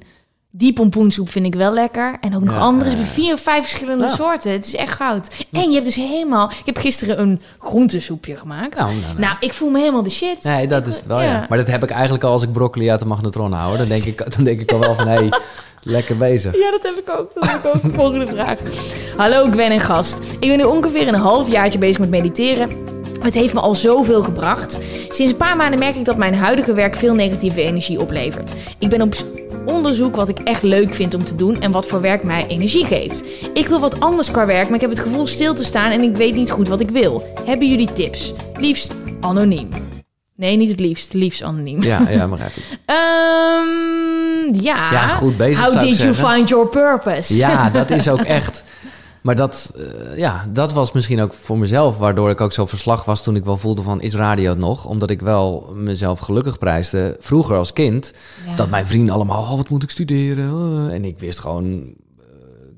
[0.52, 2.18] die pompoensoep vind ik wel lekker.
[2.22, 2.89] En ook nog Ja, andere.
[2.89, 4.10] Ze hebben vier of vijf verschillende Ja.
[4.16, 4.52] soorten.
[4.52, 5.28] Het is echt goud.
[5.52, 6.49] En je hebt dus helemaal...
[6.49, 8.78] Ik heb gisteren een groentesoepje gemaakt.
[8.78, 9.20] Nou, nou, nou.
[9.20, 10.43] Nou, ik voel me helemaal de shit.
[10.43, 11.45] Nee, dat is het wel, ja.
[11.49, 13.78] Maar dat heb ik eigenlijk al als ik broccoli uit de magnetron hou.
[13.78, 15.30] Dan denk ik, dan denk ik al wel van, hé, hey,
[15.84, 16.56] lekker bezig.
[16.58, 17.34] Ja, dat heb ik ook.
[17.34, 17.93] Dat heb ik ook.
[17.95, 18.58] Volgende vraag.
[19.18, 20.18] Hallo Gwen en gast.
[20.39, 22.70] Ik ben nu ongeveer een half jaartje bezig met mediteren.
[23.22, 24.78] Het heeft me al zoveel gebracht.
[25.10, 28.54] Sinds een paar maanden merk ik dat mijn huidige werk veel negatieve energie oplevert.
[28.80, 29.14] Ik ben op
[29.66, 32.86] onderzoek wat ik echt leuk vind om te doen en wat voor werk mij energie
[32.86, 33.24] geeft.
[33.53, 36.01] Ik wil wat anders qua werk, maar ik heb het gevoel stil te staan en
[36.01, 37.28] ik weet niet goed wat ik wil.
[37.45, 38.34] Hebben jullie tips?
[38.59, 39.70] Liefst anoniem.
[40.36, 41.14] Nee, niet het liefst.
[41.14, 41.84] Liefst anoniem.
[41.84, 42.64] Ja, ja, begrijp ik.
[42.86, 44.91] Ehm, ja.
[44.91, 46.30] Ja, goed bezig, How did you zeggen.
[46.30, 47.36] find your purpose?
[47.36, 48.64] Ja, dat is ook echt.
[49.22, 53.05] Maar dat, eh, ja, dat was misschien ook voor mezelf, waardoor ik ook zo verslag
[53.05, 54.86] was toen ik wel voelde van is radio het nog?
[54.86, 58.13] Omdat ik wel mezelf gelukkig prijsde vroeger als kind.
[58.47, 58.55] Ja.
[58.55, 60.53] Dat mijn vrienden allemaal, oh, wat moet ik studeren?
[60.53, 62.26] Oh, En ik wist gewoon, eh,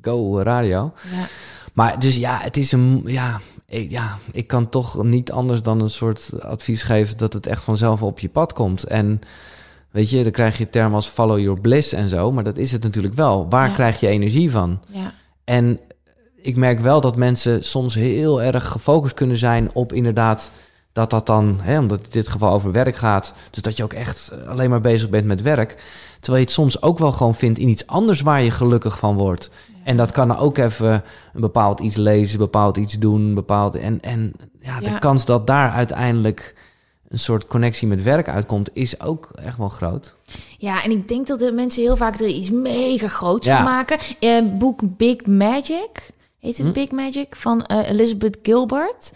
[0.02, 0.94] go radio.
[1.12, 1.26] Ja.
[1.74, 5.82] Maar dus ja, het is een, ja ik, ja, ik kan toch niet anders dan
[5.82, 8.84] een soort advies geven dat het echt vanzelf op je pad komt.
[8.84, 9.20] En
[9.92, 12.72] weet je, dan krijg je termen als follow your bliss en zo, maar dat is
[12.72, 13.50] het natuurlijk wel.
[13.50, 13.74] Waar Ja.
[13.74, 14.80] krijg je energie van?
[14.88, 15.14] Ja.
[15.44, 15.80] En
[16.44, 20.52] ik merk wel dat mensen soms heel erg gefocust kunnen zijn op inderdaad
[20.92, 23.84] dat dat dan, hè, omdat het in dit geval over werk gaat, dus dat je
[23.84, 25.84] ook echt alleen maar bezig bent met werk.
[26.20, 29.16] Terwijl je het soms ook wel gewoon vindt in iets anders waar je gelukkig van
[29.16, 29.50] wordt.
[29.84, 33.76] En dat kan ook even een bepaald iets lezen, bepaald iets doen, bepaald.
[33.76, 34.98] En, en ja, de Ja.
[34.98, 36.56] kans dat daar uiteindelijk
[37.10, 40.16] een soort connectie met werk uitkomt, is ook echt wel groot.
[40.58, 43.56] Ja, en ik denk dat de mensen heel vaak er iets mega groots Ja.
[43.56, 43.98] van maken.
[44.20, 46.10] Eh, boek Big Magic,
[46.44, 46.72] heet het Hm?
[46.74, 49.12] Big Magic, van eh, Elizabeth Gilbert.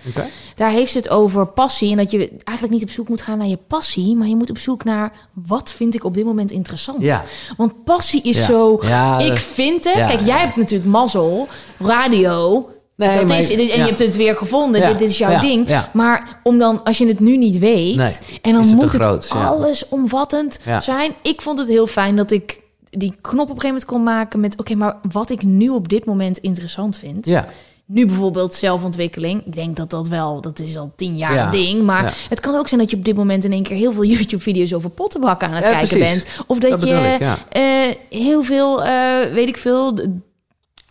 [0.55, 1.91] Daar heeft ze het over passie.
[1.91, 4.49] En dat je eigenlijk niet op zoek moet gaan naar je passie, maar je moet
[4.49, 7.01] op zoek naar wat vind ik op dit moment interessant.
[7.01, 7.23] Ja.
[7.57, 8.45] Want passie is Ja.
[8.45, 10.05] zo, Ja, ik vind het.
[10.05, 11.47] Kijk, jij hebt natuurlijk mazzel,
[11.79, 12.69] radio.
[12.95, 13.73] Nee, dat maar is, en ja.
[13.75, 14.81] je hebt het weer gevonden.
[14.81, 14.87] Ja.
[14.89, 15.39] Dit, dit is jouw Ja.
[15.41, 15.67] ding.
[15.93, 18.13] Maar om dan, als je het nu niet weet, Nee.
[18.41, 20.79] en dan het moet het groot, alles omvattend Ja.
[20.79, 21.13] zijn.
[21.21, 24.39] Ik vond het heel fijn dat ik die knop op een gegeven moment kon maken
[24.39, 24.59] met...
[24.59, 27.25] oké, maar wat ik nu op dit moment interessant vind.
[27.25, 27.47] Ja.
[27.85, 29.45] Nu bijvoorbeeld zelfontwikkeling.
[29.45, 31.45] Ik denk dat dat wel, dat is al tien jaar Ja.
[31.45, 31.81] een ding.
[31.83, 32.11] Maar Ja.
[32.29, 34.73] het kan ook zijn dat je op dit moment in één keer heel veel YouTube-video's
[34.73, 36.23] over pottenbakken aan het Ja, kijken precies.
[36.23, 36.43] bent.
[36.47, 39.93] Of dat, Dat je ik, eh, heel veel, eh, weet ik veel,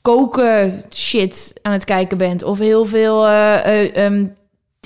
[0.03, 2.43] koken shit aan het kijken bent.
[2.43, 4.25] Of heel veel eh, ehm,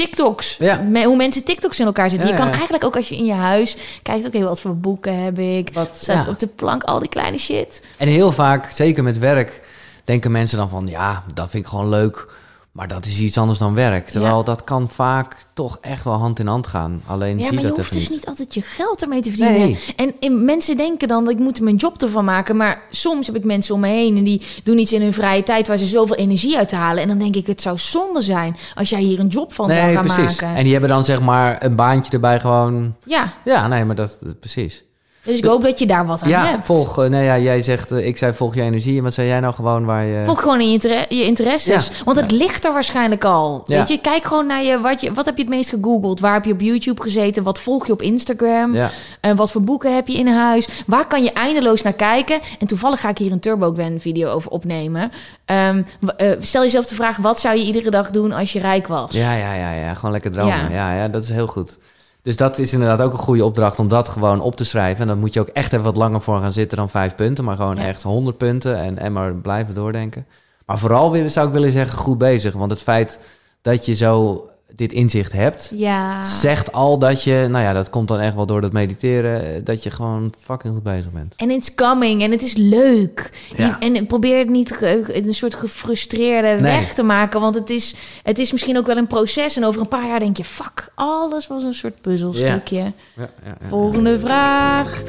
[0.07, 0.57] TikToks.
[0.59, 0.81] Ja.
[0.81, 2.29] Me- hoe mensen TikToks in elkaar zitten.
[2.29, 2.55] Ja, je kan ja.
[2.55, 5.71] eigenlijk ook als je in je huis kijkt, oké, wat voor boeken heb ik?
[5.73, 7.83] Wat- staat op de plank al die kleine shit.
[7.97, 9.61] En heel vaak, zeker met werk,
[10.05, 12.27] denken mensen dan van ja, dat vind ik gewoon leuk.
[12.73, 14.09] Maar dat is iets anders dan werk.
[14.09, 14.43] Terwijl Ja.
[14.43, 17.03] dat kan vaak toch echt wel hand in hand gaan.
[17.07, 18.11] Alleen Ja, zie maar je dat hoeft dus niet.
[18.19, 19.61] niet altijd je geld ermee te verdienen.
[19.61, 19.79] Nee.
[19.97, 22.57] En, en mensen denken dan dat ik moet er mijn job ervan maken.
[22.57, 25.43] Maar soms heb ik mensen om me heen en die doen iets in hun vrije
[25.43, 27.03] tijd waar ze zoveel energie uit halen.
[27.03, 29.81] En dan denk ik, het zou zonde zijn als jij hier een job van zou
[29.83, 30.41] Nee, gaan precies.
[30.41, 30.57] maken.
[30.57, 32.95] En die hebben dan zeg maar een baantje erbij gewoon.
[33.07, 34.85] Ja, Ja, nee, maar dat, dat- precies.
[35.23, 36.65] Dus ik hoop dat je daar wat aan Ja, hebt.
[36.67, 36.99] volg.
[36.99, 38.97] eh, Nee, ja, jij zegt, eh, ik zei volg je energie.
[38.97, 40.25] En wat zei jij nou gewoon waar je.
[40.25, 41.87] Volg gewoon in je, je interesses.
[41.87, 41.93] Ja.
[42.05, 43.63] Want het ligt er waarschijnlijk al.
[43.65, 45.13] Weet je, kijk gewoon naar je wat, je.
[45.13, 46.21] wat heb je het meest gegoogeld?
[46.21, 47.43] Waar heb je op YouTube gezeten?
[47.43, 48.77] Wat volg je op Instagram?
[49.21, 50.69] En wat voor boeken heb je in huis?
[50.87, 52.39] Waar kan je eindeloos naar kijken?
[52.59, 55.11] En toevallig ga ik hier een Turbo Gwen video over opnemen.
[55.45, 55.83] Ehm,
[56.17, 59.11] eh, stel jezelf de vraag: wat zou je iedere dag doen als je rijk was?
[59.13, 59.95] Ja, ja, ja, ja.
[59.95, 60.71] Gewoon lekker dromen.
[60.71, 60.95] Ja.
[60.95, 61.79] Ja, dat is heel goed.
[62.23, 65.01] Dus dat is inderdaad ook een goede opdracht om dat gewoon op te schrijven.
[65.03, 67.45] En dan moet je ook echt even wat langer voor gaan zitten dan vijf punten.
[67.45, 67.87] Maar gewoon Ja.
[67.87, 70.27] echt honderd punten en, en maar blijven doordenken.
[70.67, 72.55] Maar vooral zou ik willen zeggen, goed bezig.
[72.55, 73.19] Want het feit
[73.63, 74.45] dat je zo
[74.77, 76.23] dit inzicht hebt, Ja.
[76.23, 79.61] zegt al dat je, nou ja, dat komt dan echt wel door dat mediteren, eh,
[79.65, 81.35] dat je gewoon fucking goed bezig bent.
[81.37, 83.31] En it's coming en het is leuk.
[83.57, 83.79] Ja.
[83.81, 86.73] En probeer het niet een soort gefrustreerde Nee.
[86.73, 87.41] weg te maken.
[87.41, 89.57] Want het is, het is misschien ook wel een proces.
[89.57, 92.77] En over een paar jaar denk je, fuck, alles was een soort puzzelstukje.
[92.79, 93.69] Ja, ja, ja.
[93.69, 95.03] Volgende vraag.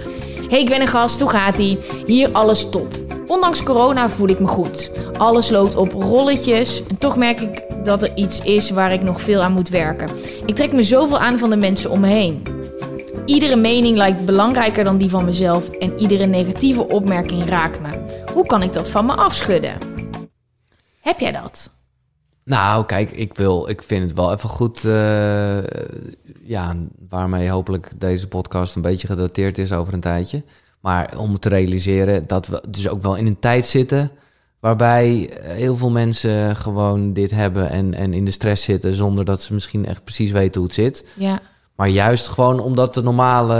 [0.49, 1.19] Hey, ik ben een gast.
[1.19, 1.77] Hoe gaat ie?
[2.05, 2.95] Hier alles top.
[3.27, 4.91] Ondanks corona voel ik me goed.
[5.17, 6.83] Alles loopt op rolletjes.
[6.89, 10.09] En toch merk ik dat er iets is waar ik nog veel aan moet werken.
[10.45, 12.43] Ik trek me zoveel aan van de mensen om me heen.
[13.25, 15.69] Iedere mening lijkt belangrijker dan die van mezelf.
[15.69, 17.89] En iedere negatieve opmerking raakt me.
[18.33, 19.77] Hoe kan ik dat van me afschudden?
[21.01, 21.69] Heb jij dat?
[22.43, 24.85] Nou, kijk, ik, wil, ik vind het wel even goed.
[24.85, 25.57] eh,
[26.43, 26.75] ja,
[27.09, 30.43] waarmee hopelijk deze podcast een beetje gedateerd is over een tijdje.
[30.79, 34.11] Maar om te realiseren dat we dus ook wel in een tijd zitten.
[34.61, 38.93] Waarbij heel veel mensen gewoon dit hebben en, en in de stress zitten.
[38.93, 41.05] zonder dat ze misschien echt precies weten hoe het zit.
[41.13, 41.39] Ja.
[41.75, 43.55] Maar juist gewoon omdat de normale.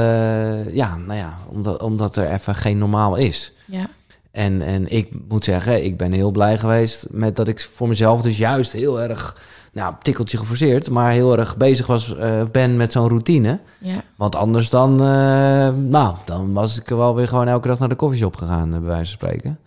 [0.72, 3.54] Ja, nou ja, omdat, omdat er even geen normaal is.
[3.66, 3.90] Ja.
[4.32, 8.22] En, en ik moet zeggen, ik ben heel blij geweest met dat ik voor mezelf
[8.22, 9.38] dus juist heel erg,
[9.72, 13.60] nou, tikkeltje geforceerd, maar heel erg bezig was, eh, ben met zo'n routine.
[13.78, 14.04] Ja.
[14.16, 17.96] Want anders dan, eh, nou, dan was ik wel weer gewoon elke dag naar de
[17.96, 19.60] koffieshop gegaan, eh, bij wijze van spreken.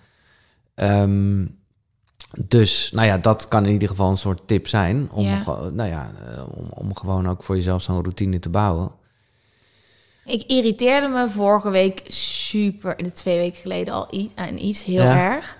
[0.74, 1.46] Ehm,
[2.38, 5.08] dus, nou ja, dat kan in ieder geval een soort tip zijn.
[5.10, 5.44] Om, Ja.
[5.72, 8.90] nou ja, eh, om, om gewoon ook voor jezelf zo'n routine te bouwen.
[10.24, 15.02] Ik irriteerde me vorige week super, de twee weken geleden al iets, aan iets heel
[15.02, 15.32] Ja.
[15.34, 15.58] erg.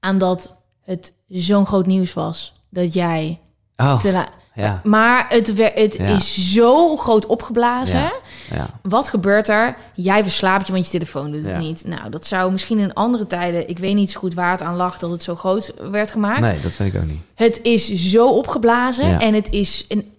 [0.00, 2.52] Aan dat het zo'n groot nieuws was.
[2.70, 3.40] Dat jij
[3.76, 6.06] Oh, te ja, Maar het, het Ja.
[6.06, 7.98] is zo groot opgeblazen.
[7.98, 8.12] Ja.
[8.50, 8.70] ja.
[8.82, 9.76] Wat gebeurt er?
[9.94, 11.82] Jij verslaapt je, want je telefoon doet het niet.
[11.86, 13.68] Nou, dat zou misschien in andere tijden...
[13.68, 16.40] Ik weet niet zo goed waar het aan lag dat het zo groot werd gemaakt.
[16.40, 17.20] Nee, dat vind ik ook niet.
[17.34, 20.13] Het is zo opgeblazen en het is een,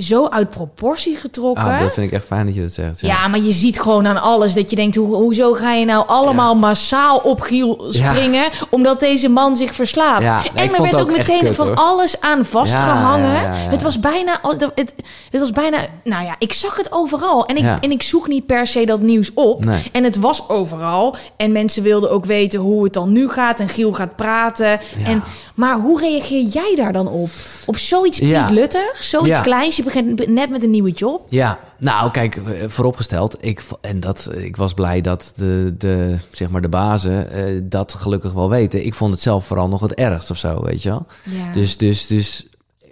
[0.00, 1.64] zo uit proportie getrokken.
[1.64, 3.00] Ah, dat vind ik echt fijn dat je dat zegt.
[3.00, 4.96] Ja, maar je ziet gewoon aan alles dat je denkt...
[4.96, 8.12] Hoe, hoezo ga je nou allemaal massaal op Giel Ja.
[8.14, 8.48] springen...
[8.70, 10.24] omdat deze man zich verslaapt?
[10.54, 11.76] En er werd ook meteen kut, van hoor.
[11.76, 13.50] alles aan vastgehangen.
[13.50, 14.40] Het was bijna...
[14.74, 14.94] Het,
[15.30, 15.78] het was bijna...
[16.04, 17.46] Nou ja, ik zag het overal.
[17.46, 19.64] En ik, en ik zoek niet per se dat nieuws op.
[19.64, 19.82] Nee.
[19.92, 21.16] En het was overal.
[21.36, 23.60] En mensen wilden ook weten hoe het dan nu gaat.
[23.60, 24.80] En Giel gaat praten.
[25.04, 25.22] En,
[25.54, 27.28] maar hoe reageer jij daar dan op?
[27.66, 28.42] Op zoiets Ja.
[28.42, 28.96] pietluttig?
[29.02, 29.76] Zoiets kleins?
[29.76, 31.26] Je begint net met een nieuwe job.
[31.28, 36.50] Ja, nou kijk, eh, vooropgesteld, ik, en dat, ik was blij dat de, de, zeg
[36.50, 38.86] maar de bazen eh, dat gelukkig wel weten.
[38.86, 41.06] Ik vond het zelf vooral nog het ergst of zo, weet je wel.
[41.22, 41.52] Ja.
[41.52, 42.46] Dus, dus, dus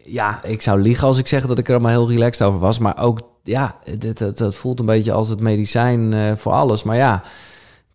[0.04, 2.78] ja, ik zou liegen als ik zeg dat ik er allemaal heel relaxed over was.
[2.78, 6.82] Maar ook, ja, dat, dat, dat voelt een beetje als het medicijn eh, voor alles.
[6.82, 7.22] Maar ja,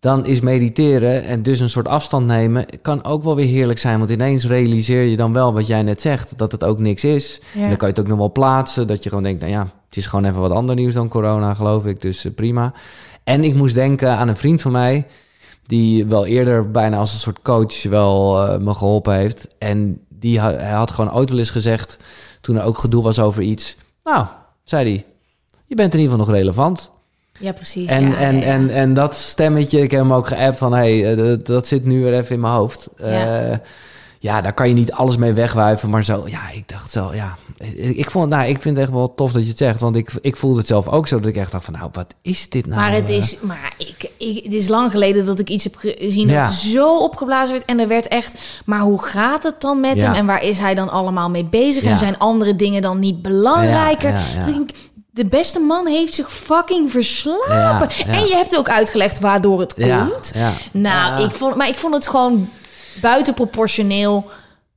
[0.04, 2.66] dan is mediteren en dus een soort afstand nemen...
[2.82, 3.98] kan ook wel weer heerlijk zijn.
[3.98, 7.40] Want ineens realiseer je dan wel wat jij net zegt, dat het ook niks is.
[7.54, 7.62] Ja.
[7.62, 9.40] En dan kan je het ook nog wel plaatsen, dat je gewoon denkt...
[9.40, 12.02] nou ja, het is gewoon even wat ander nieuws dan corona, geloof ik.
[12.02, 12.72] Dus eh, prima.
[13.22, 15.06] En ik moest denken aan een vriend van mij...
[15.66, 19.48] die wel eerder bijna als een soort coach wel eh, me geholpen heeft.
[19.58, 21.98] En die had, hij had gewoon ooit wel eens gezegd...
[22.40, 23.76] toen er ook gedoe was over iets...
[24.02, 24.26] nou,
[24.64, 25.04] zei hij,
[25.66, 26.90] je bent in ieder geval nog relevant.
[27.40, 27.88] Ja, precies.
[27.88, 28.52] En, ja, en, ja, ja.
[28.52, 30.72] En, en dat stemmetje, ik heb hem ook geappt van...
[30.72, 32.88] hey, eh, dat, dat zit nu weer even in mijn hoofd.
[32.96, 33.08] Ja.
[33.08, 33.60] Ja.
[34.18, 35.90] ja, daar kan je niet alles mee wegwuiven.
[35.90, 37.36] Maar zo, ja, ik dacht zo, ja...
[37.58, 39.80] Ik, ik, vond, nou, ik vind het echt wel tof dat je het zegt.
[39.80, 41.74] Want ik, ik voelde het zelf ook zo dat ik echt dacht van...
[41.74, 42.80] nou, wat is dit nou?
[42.80, 43.16] Maar het eh?
[43.16, 46.42] is, maar ik, ik, het is lang geleden dat ik iets heb gezien Ja.
[46.42, 47.64] dat zo opgeblazen werd.
[47.64, 50.04] En er werd echt, maar hoe gaat het dan met Ja.
[50.04, 50.14] hem?
[50.14, 51.82] En waar is hij dan allemaal mee bezig?
[51.82, 51.90] Ja.
[51.90, 54.10] En zijn andere dingen dan niet belangrijker?
[54.10, 54.46] Ja, ja, ja.
[54.46, 54.70] Ik denk,
[55.14, 57.88] de beste man heeft zich fucking verslapen.
[57.98, 58.12] Ja, ja.
[58.12, 60.30] En je hebt ook uitgelegd waardoor het komt.
[60.34, 60.52] ja.
[60.72, 62.48] Nou, ik vond, maar ik vond het gewoon
[63.00, 64.24] buitenproportioneel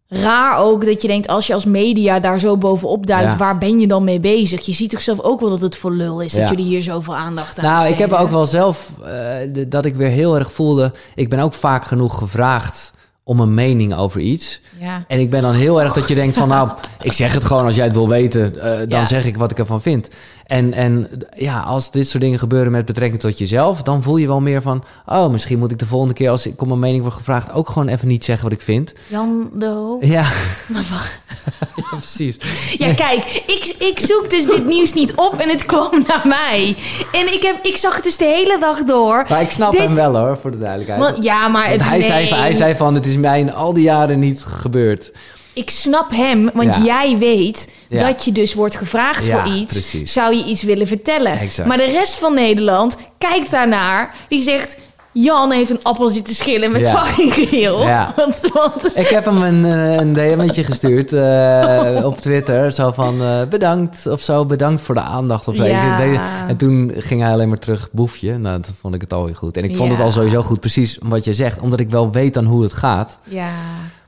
[0.10, 3.38] raar ook dat je denkt als je als media daar zo bovenop duikt, Ja.
[3.38, 4.66] waar ben je dan mee bezig?
[4.66, 7.16] Je ziet toch zelf ook wel dat het voor lul is dat jullie hier zoveel
[7.16, 9.08] aandacht aan Nou, ik heb ook wel zelf eh,
[9.50, 10.94] de- dat ik weer heel erg voelde.
[11.16, 12.92] Ik ben ook vaak genoeg gevraagd
[13.28, 14.62] om een mening over iets.
[14.80, 15.04] Ja.
[15.08, 16.70] En ik ben dan heel erg dat je denkt van, nou,
[17.02, 19.06] ik zeg het gewoon als jij het wil weten, eh, dan Ja.
[19.06, 20.08] zeg ik wat ik ervan vind.
[20.46, 24.28] En, en ja, als dit soort dingen gebeuren met betrekking tot jezelf, dan voel je
[24.28, 27.02] wel meer van, oh, misschien moet ik de volgende keer als ik om een mening
[27.02, 28.94] word gevraagd ook gewoon even niet zeggen wat ik vind.
[29.08, 30.04] Jan de Hoop.
[30.04, 30.22] Ja,
[30.74, 31.27] Maar wat-
[31.76, 32.36] ja precies.
[32.78, 36.76] Ja, kijk, ik, ik zoek dus dit nieuws niet op en het kwam naar mij.
[37.12, 39.26] En ik, heb, ik zag het dus de hele dag door.
[39.30, 41.02] Maar ik snap Dit- hem wel hoor, voor de duidelijkheid.
[41.02, 43.84] Want, ja, maar het, hij, zei, hij zei van, het is mij in al die
[43.84, 45.12] jaren niet gebeurd.
[45.54, 46.84] Ik snap hem, want Ja.
[46.84, 48.08] jij weet Ja.
[48.08, 49.72] dat je dus wordt gevraagd Ja, voor iets.
[49.74, 50.14] precies.
[50.14, 51.40] Zou je iets willen vertellen?
[51.40, 51.68] Exact.
[51.68, 54.16] Maar de rest van Nederland kijkt daarnaar.
[54.30, 54.78] Die zegt,
[55.24, 57.06] Jan heeft een appeltje te schillen met Ja.
[57.06, 57.82] fucking geel.
[57.82, 58.14] Ja.
[58.16, 62.72] Want, want Ik heb hem een, eh, een DM'tje gestuurd eh, op Twitter.
[62.72, 65.48] Zo van eh, bedankt of zo, bedankt voor de aandacht.
[65.48, 65.56] Of.
[65.56, 66.48] Ja.
[66.48, 68.38] En toen ging hij alleen maar terug boefje.
[68.38, 69.58] Nou, dat vond ik het alweer goed.
[69.58, 71.60] En ik vond het al sowieso goed, precies wat je zegt.
[71.62, 73.18] Omdat ik wel weet dan hoe het gaat.
[73.24, 73.50] ja...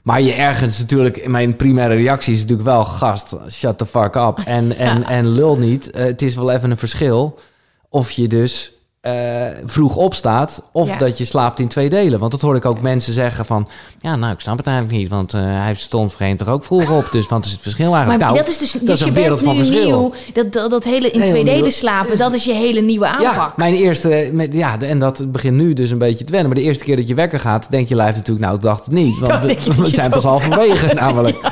[0.02, 4.16] Maar je ergens natuurlijk, in mijn primaire reactie is natuurlijk wel gast, shut the fuck
[4.16, 4.42] up.
[4.46, 5.90] En, en, en lul niet.
[5.98, 7.40] Het is wel even een verschil
[7.90, 8.72] of je dus
[9.02, 9.14] eh,
[9.66, 10.98] vroeg opstaat of Ja.
[10.98, 12.20] dat je slaapt in twee delen.
[12.20, 13.68] Want dat hoor ik ook mensen zeggen van...
[14.00, 16.92] ja, nou, ik snap het eigenlijk niet, want eh, hij stond vreemd toch ook vroeg
[16.92, 17.12] op.
[17.12, 18.22] Dus wat is het verschil eigenlijk?
[18.22, 19.86] Maar nou, dat is dus, dat dus is je een wereld van verschil.
[20.00, 20.14] nieuw.
[20.34, 21.54] Dat, dat, dat hele in Heel twee nieuw.
[21.54, 23.36] delen slapen, dat is je hele nieuwe aanpak.
[23.36, 26.50] Ja, mijn eerste, met, ja, en dat begint nu dus een beetje te wennen.
[26.50, 28.86] Maar de eerste keer dat je wekker gaat, denkt je lijf natuurlijk, nou, ik dacht
[28.86, 29.20] het niet.
[29.20, 31.38] Want we, denk zijn pas halverwege namelijk.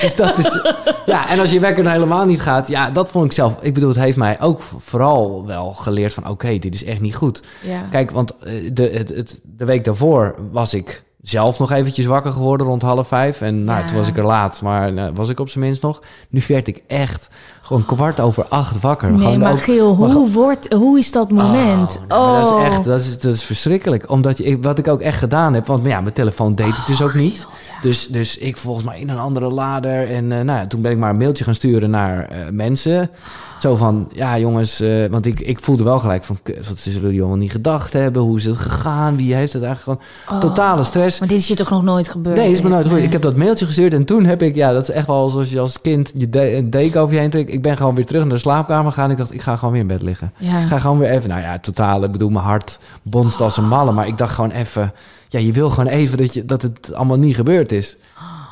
[0.00, 0.60] Dus dat is,
[1.06, 3.56] ja, en als je wekker dan helemaal niet gaat, ja, dat vond ik zelf.
[3.62, 7.16] Ik bedoel, het heeft mij ook vooral wel geleerd van, oké, dit is echt niet
[7.16, 7.42] goed.
[7.62, 7.82] Ja.
[7.90, 12.32] Kijk, want eh, de, het, het, de week daarvoor was ik zelf nog eventjes wakker
[12.32, 13.40] geworden rond half vijf.
[13.40, 13.86] En nou, Ja.
[13.86, 16.02] toen was ik er laat, maar nou, was ik op zijn minst nog.
[16.28, 17.28] Nu werd ik echt
[17.68, 19.10] gewoon kwart over acht wakker.
[19.10, 19.66] Nee, Gewoon maar ook-
[19.98, 22.00] maar hoe, wordt, hoe is dat moment?
[22.08, 22.60] Oh, dat Oh.
[22.60, 24.10] is echt, dat is, dat is verschrikkelijk.
[24.10, 27.02] Omdat je, wat ik ook echt gedaan heb, want ja, mijn telefoon deed het dus
[27.02, 27.46] ook niet.
[27.82, 30.08] Dus, dus ik volgens mij in een andere lader.
[30.10, 33.10] En eh, nou ja, toen ben ik maar een mailtje gaan sturen naar eh, mensen.
[33.58, 37.18] Zo van, ja jongens, eh, want ik, ik voelde wel gelijk van, wat zullen jullie
[37.20, 38.22] allemaal niet gedacht hebben?
[38.22, 39.16] Hoe is het gegaan?
[39.16, 40.40] Wie heeft het eigenlijk gewoon?
[40.40, 41.18] Totale stress.
[41.18, 42.36] Maar dit is je toch nog nooit gebeurd?
[42.36, 42.96] Nee, is me nooit gebeurd.
[42.98, 43.06] Nee.
[43.06, 45.50] Ik heb dat mailtje gestuurd en toen heb ik, ja, dat is echt wel zoals
[45.50, 47.50] je als kind je de, deken over je heen trekt.
[47.58, 49.10] Ik ben gewoon weer terug naar de slaapkamer gegaan.
[49.10, 50.32] Ik dacht, ik ga gewoon weer in bed liggen.
[50.36, 50.58] Ja.
[50.58, 53.68] Ik ga gewoon weer even, nou ja, totaal, ik bedoel, mijn hart bonst als een
[53.68, 53.92] malle.
[53.92, 54.92] Maar ik dacht gewoon even,
[55.28, 57.96] ja, je wil gewoon even dat, je, dat het allemaal niet gebeurd is.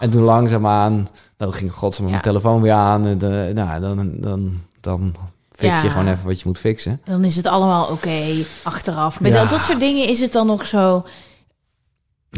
[0.01, 2.29] En toen langzaamaan, dan ging godsnaam mijn Ja.
[2.31, 3.07] telefoon weer aan.
[3.07, 5.15] En de, nou, dan, dan, dan
[5.53, 5.93] fix je Ja.
[5.93, 7.01] gewoon even wat je moet fixen.
[7.05, 8.21] Dan is het allemaal oké
[8.63, 9.21] achteraf.
[9.21, 9.41] Bij Ja.
[9.41, 11.05] dat, dat soort dingen is het dan nog zo...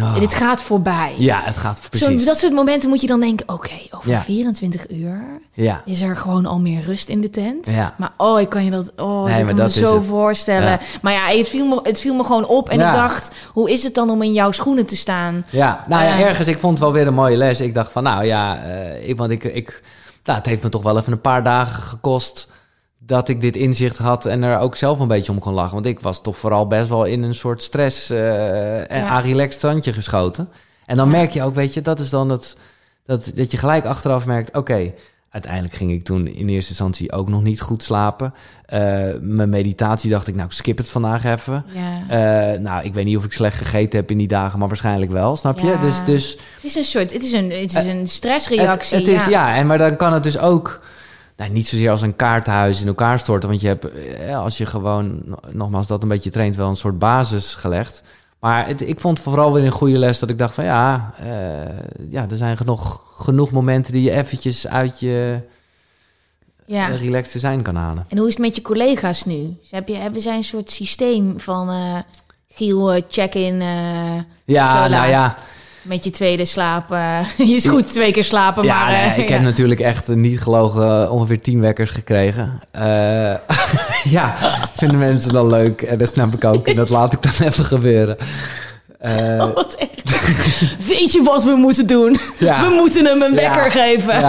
[0.03, 0.19] Oh.
[0.19, 1.15] Dit gaat voorbij.
[1.19, 2.25] Ja, het gaat Zo, precies.
[2.25, 3.49] dat soort momenten moet je dan denken...
[3.49, 4.21] Oké, over Ja.
[4.23, 5.23] 24 uur
[5.53, 5.83] Ja.
[5.85, 7.71] is er gewoon al meer rust in de tent.
[7.71, 7.95] Ja.
[7.97, 10.07] Maar oh, ik kan je dat, oh, Nee, ik kan me dat zo het.
[10.07, 10.79] voorstellen.
[11.03, 12.69] Maar ja, het viel, me, het viel me gewoon op.
[12.69, 15.45] En ik dacht, hoe is het dan om in jouw schoenen te staan?
[15.51, 16.27] Ja, nou ja, Ja.
[16.27, 17.61] ergens, ik vond het wel weer een mooie les.
[17.61, 19.83] Ik dacht van, nou ja, eh, ik, want ik, ik,
[20.25, 22.49] nou, het heeft me toch wel even een paar dagen gekost
[23.09, 25.75] dat ik dit inzicht had en er ook zelf een beetje om kon lachen.
[25.75, 29.09] Want ik was toch vooral best wel in een soort stress eh en Ja.
[29.09, 30.49] arilex standje geschoten.
[30.87, 31.17] En dan Ja.
[31.17, 32.57] merk je ook, weet je, dat is dan het,
[33.07, 34.93] dat, dat je gelijk achteraf merkt, oké,
[35.31, 38.35] uiteindelijk ging ik toen in eerste instantie ook nog niet goed slapen.
[38.67, 38.81] Eh,
[39.21, 41.65] mijn meditatie dacht ik, nou, ik skip het vandaag even.
[41.75, 42.03] Ja.
[42.53, 45.11] Eh, nou, ik weet niet of ik slecht gegeten heb in die dagen, maar waarschijnlijk
[45.11, 45.67] wel, snap je?
[45.67, 45.77] Ja.
[45.77, 48.97] Dus, dus Het is een soort, het is een, het is een stressreactie.
[48.99, 49.55] het, het is, ja.
[49.57, 50.81] en maar dan kan het dus ook
[51.39, 53.49] nou, niet zozeer als een kaartenhuis in elkaar storten.
[53.49, 56.77] Want je hebt, eh, als je gewoon, no- nogmaals, dat een beetje traint, wel een
[56.77, 58.03] soort basis gelegd.
[58.41, 61.29] Maar het, ik vond vooral weer een goede les dat ik dacht van ja, eh,
[62.11, 65.41] ja er zijn genoeg, genoeg momenten die je eventjes uit je
[66.67, 66.89] Ja.
[66.91, 68.05] eh, relaxed zijn kan halen.
[68.09, 69.57] En hoe is het met je collega's nu?
[69.71, 71.99] Heb je, hebben zij een soort systeem van eh
[72.53, 73.61] Giel, check-in
[74.45, 75.39] Ja, nou ja.
[75.89, 76.93] Met je tweede slaap?
[76.93, 78.91] eh, je is goed twee keer slapen, Ja, maar...
[78.91, 79.35] nee, eh, ik ja.
[79.35, 82.61] heb natuurlijk echt niet gelogen eh, ongeveer tien wekkers gekregen.
[82.71, 83.35] Eh,
[84.17, 84.35] ja,
[84.73, 85.83] vinden mensen dan leuk.
[85.83, 86.67] En dat snap ik ook.
[86.67, 88.17] En dat laat ik dan even gebeuren.
[89.01, 90.87] Oh, wat echt.
[90.87, 92.19] Weet je wat we moeten doen?
[92.39, 92.63] Ja.
[92.63, 94.21] We moeten hem een wekker geven.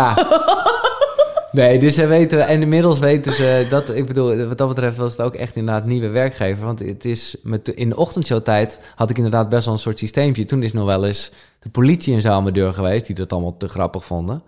[1.52, 5.12] Nee, dus ze weten, en inmiddels weten ze dat, ik bedoel, wat dat betreft was
[5.12, 6.66] het ook echt inderdaad nieuwe werkgever.
[6.66, 10.46] Want het is, met, in de ochtendshowtijd had ik inderdaad best wel een soort systeempje.
[10.46, 13.32] Toen is nog wel eens de politie en zo aan mijn deur geweest, die dat
[13.34, 14.44] allemaal te grappig vonden.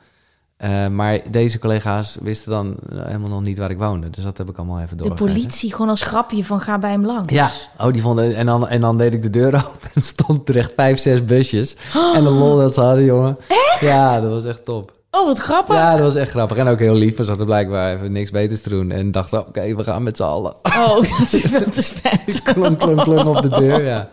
[0.58, 4.10] Eh, maar deze collega's wisten dan helemaal nog niet waar ik woonde.
[4.10, 5.34] Dus dat heb ik allemaal even De doorgegeven.
[5.34, 7.34] politie gewoon als grapje van ga bij hem langs.
[7.34, 10.50] Ja, oh, die vonden, en, dan, en dan deed ik de deur open en stond
[10.50, 11.76] er echt vijf, zes busjes.
[12.16, 13.38] En de lol dat ze hadden, jongen.
[13.48, 13.82] Echt?
[13.82, 15.00] Ja, dat was echt top.
[15.12, 15.76] Oh, wat grappig.
[15.76, 16.58] Ja, dat was echt grappig.
[16.58, 17.18] En ook heel lief.
[17.18, 18.92] We hadden blijkbaar even niks beters te doen.
[18.92, 20.54] En dachten, oké, we gaan met z'n allen.
[20.78, 22.42] Oh, dat is veel te spijt.
[22.44, 24.10] klonk, klonk, klonk op de deur, ja.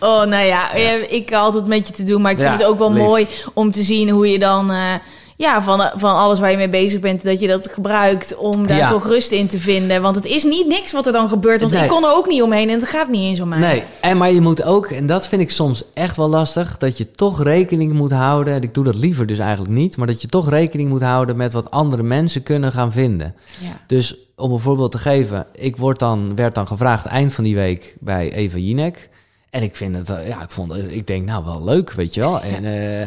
[0.00, 0.72] Oh, nou ja,
[1.08, 3.02] ik had het met je te doen, maar ik vind Ja, het ook wel lief.
[3.02, 4.94] mooi om te zien hoe je dan, eh,
[5.40, 8.76] ja, van, van alles waar je mee bezig bent, dat je dat gebruikt om daar
[8.76, 8.88] Ja.
[8.88, 10.02] toch rust in te vinden.
[10.02, 11.82] Want het is niet niks wat er dan gebeurt, want Nee.
[11.82, 13.58] ik kon er ook niet omheen en het gaat niet eens om mij.
[13.58, 16.98] Nee, en maar je moet ook, en dat vind ik soms echt wel lastig, dat
[16.98, 18.54] je toch rekening moet houden.
[18.54, 21.36] En ik doe dat liever dus eigenlijk niet, maar dat je toch rekening moet houden
[21.36, 23.34] met wat andere mensen kunnen gaan vinden.
[23.60, 23.80] Ja.
[23.86, 27.54] Dus om een voorbeeld te geven, ik word dan, werd dan gevraagd eind van die
[27.54, 29.08] week bij Eva Jinek.
[29.50, 32.14] En ik vind het, eh, ja, ik vond, het- ik denk nou wel leuk, weet
[32.14, 32.40] je wel.
[32.54, 33.06] En, eh,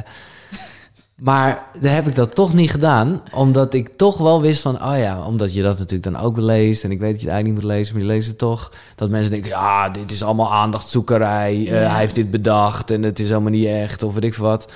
[1.16, 4.98] maar daar heb ik dat toch niet gedaan, omdat ik toch wel wist van, oh
[4.98, 6.84] ja, omdat je dat natuurlijk dan ook leest.
[6.84, 8.72] En ik weet dat je het eigenlijk niet moet lezen, maar je leest het toch.
[8.96, 11.54] Dat mensen denken, ja, dit is allemaal aandachtzoekerij.
[11.54, 11.74] eh, Ja.
[11.90, 14.72] hij heeft dit bedacht en het is helemaal niet echt, of weet ik wat.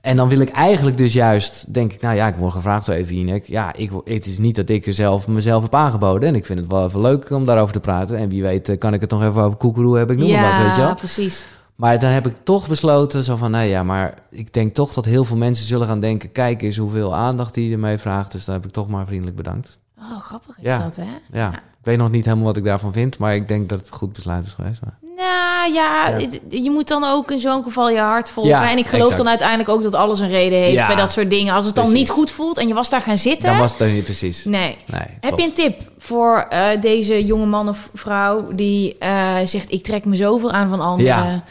[0.00, 2.94] En dan wil ik eigenlijk dus juist, denk ik, nou ja, ik word gevraagd door
[2.94, 3.46] even Jinek.
[3.46, 6.28] Ja, ik, het is niet dat ik er zelf mezelf heb aangeboden.
[6.28, 8.16] En ik vind het wel even leuk om daarover te praten.
[8.16, 10.52] En wie weet eh, kan ik het nog even over koekeroe hebben, ik noem maar
[10.56, 10.94] wat, weet je wel.
[10.94, 11.44] precies.
[11.82, 15.04] Maar dan heb ik toch besloten, zo van, nou ja, maar ik denk toch dat
[15.04, 18.32] heel veel mensen zullen gaan denken, kijk eens hoeveel aandacht hij ermee vraagt.
[18.32, 19.78] Dus daar heb ik toch maar vriendelijk bedankt.
[19.98, 20.78] Oh, grappig is Ja.
[20.78, 21.38] dat, hè?
[21.38, 23.90] Ja, Ik weet nog niet helemaal wat ik daarvan vind, maar ik denk dat het
[23.90, 24.80] goed besluit is geweest.
[24.84, 24.94] Maar...
[25.16, 26.18] Nou ja, Ja.
[26.18, 28.52] het- je moet dan ook in zo'n geval je hart volgen.
[28.52, 29.18] Ja, en ik geloof exact.
[29.18, 31.54] dan uiteindelijk ook dat alles een reden heeft Ja, bij dat soort dingen.
[31.54, 33.48] Als het dan niet goed voelt en je was daar gaan zitten.
[33.50, 34.44] Dan was het er niet precies.
[34.44, 34.76] Nee.
[34.86, 39.72] Nee, Heb je een tip voor eh, deze jonge man of vrouw die eh, zegt:
[39.72, 41.44] Ik trek me zoveel aan van anderen?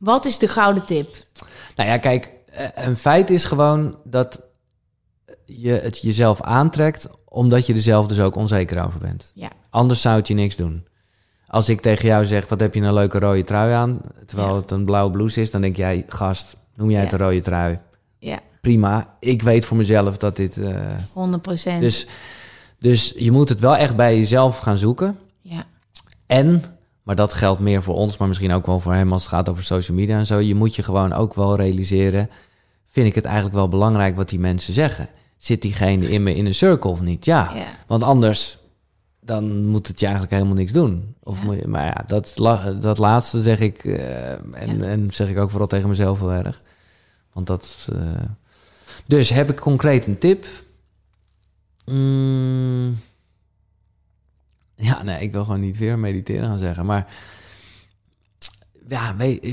[0.00, 1.16] Wat is de gouden tip?
[1.76, 4.40] Nou ja, kijk, eh, een feit is gewoon dat
[5.44, 9.32] je het jezelf aantrekt, omdat je er zelf dus ook onzeker over bent.
[9.34, 9.50] Ja.
[9.70, 10.86] Anders zou het je niks doen.
[11.46, 14.60] Als ik tegen jou zeg, wat heb je een leuke rode trui aan, terwijl Ja.
[14.60, 17.18] het een blauwe blouse is, dan denk jij, gast, noem jij het Ja.
[17.18, 17.78] een rode trui?
[18.18, 20.58] Ja, Prima, ik weet voor mezelf dat dit...
[20.58, 20.76] eh,
[21.12, 21.80] 100 procent.
[21.80, 22.06] dus,
[22.78, 25.18] dus je moet het wel echt bij jezelf gaan zoeken.
[25.42, 25.64] ja.
[26.26, 26.62] En,
[27.02, 29.48] maar dat geldt meer voor ons, maar misschien ook wel voor hem als het gaat
[29.48, 30.38] over social media en zo.
[30.38, 32.30] Je moet je gewoon ook wel realiseren,
[32.86, 35.08] vind ik het eigenlijk wel belangrijk wat die mensen zeggen.
[35.38, 37.24] Zit diegene in me in een circle of niet?
[37.24, 37.52] Ja,
[37.86, 38.58] want anders
[39.20, 41.14] dan moet het je eigenlijk helemaal niks doen.
[41.22, 41.44] Of Ja.
[41.44, 42.32] moet je, maar ja, dat,
[42.80, 44.84] dat laatste zeg ik, eh, en, Ja.
[44.84, 46.62] en zeg ik ook vooral tegen mezelf heel erg.
[47.32, 47.88] Want dat...
[47.92, 48.02] eh,
[49.06, 50.46] dus heb ik concreet een tip?
[51.84, 52.98] Mm,
[54.80, 56.86] ja, nee, ik wil gewoon niet weer mediteren gaan zeggen.
[56.86, 57.06] Maar
[58.88, 59.46] ja, weet,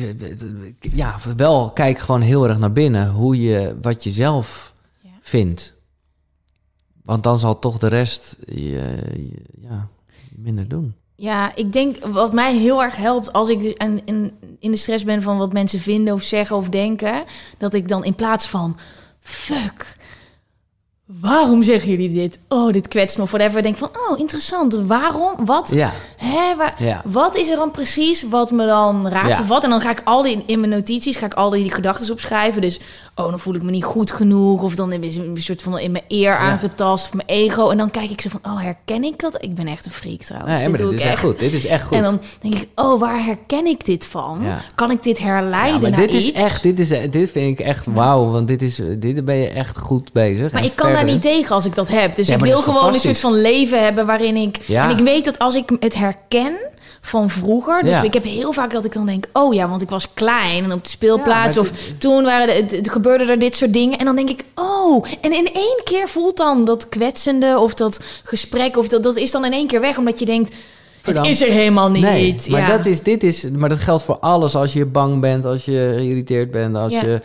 [0.80, 3.10] ja, wel kijk gewoon heel erg naar binnen.
[3.12, 5.10] Hoe je, wat je zelf Ja.
[5.22, 5.76] vindt.
[7.04, 8.56] Want dan zal toch de rest je,
[9.14, 9.88] je- ja,
[10.36, 10.94] minder doen.
[11.16, 14.78] Ja, ik denk wat mij heel erg helpt als ik dus in, in, in de
[14.78, 17.24] stress ben van wat mensen vinden of zeggen of denken,
[17.58, 18.78] dat ik dan in plaats van
[19.20, 19.97] fuck,
[21.08, 22.40] waarom zeggen jullie dit?
[22.48, 23.62] Oh, dit kwetst me of whatever.
[23.64, 24.74] Denk van oh, interessant.
[24.74, 25.46] Waarom?
[25.46, 25.72] Wat?
[25.74, 27.02] Ja, Hè, waar- Ja.
[27.06, 29.40] Wat is er dan precies wat me dan raakt Ja.
[29.40, 29.64] of wat?
[29.64, 32.62] En dan ga ik al die in mijn notities ga ik al die gedachten opschrijven.
[32.62, 32.80] Dus
[33.16, 35.92] oh, dan voel ik me niet goed genoeg of dan is een soort van in
[35.92, 37.70] mijn eer aangetast of mijn ego.
[37.70, 39.44] En dan kijk ik zo van oh, herken ik dat?
[39.44, 40.60] Ik ben echt een freak trouwens.
[40.60, 41.40] nee, maar doe dit is echt goed.
[41.40, 41.98] Dit is echt goed.
[41.98, 44.40] En dan denk ik oh, waar herken ik dit van?
[44.42, 44.62] Ja.
[44.76, 46.28] Kan ik dit herleiden ja, maar naar dit iets?
[46.32, 48.32] is echt, dit, is, dit vind ik echt wauw.
[48.32, 50.52] Want dit is, dit ben je echt goed bezig.
[50.52, 52.16] Maar ik kan niet tegen als ik dat heb.
[52.16, 54.58] Dus Ja, ik wil gewoon een soort van leven hebben waarin ik...
[54.66, 54.84] Ja.
[54.90, 56.56] En ik weet dat als ik het herken
[57.02, 57.82] van vroeger...
[57.82, 58.02] Dus Ja.
[58.04, 59.26] ik heb heel vaak dat ik dan denk...
[59.34, 61.56] Oh ja, want ik was klein en op de speelplaats...
[61.56, 63.98] Ja, of toen waren de, de- gebeurde er dit soort dingen.
[64.00, 65.06] En dan denk ik, oh...
[65.22, 68.78] En in één keer voelt dan dat kwetsende of dat gesprek...
[68.78, 70.56] Of dat, dat is dan in één keer weg, omdat je denkt...
[71.02, 72.02] Het is er helemaal niet.
[72.04, 72.78] Nee, maar Ja.
[72.78, 74.56] dat is, dit is, maar dat geldt voor alles.
[74.56, 77.22] Als je bang bent, als je geïrriteerd bent, als je,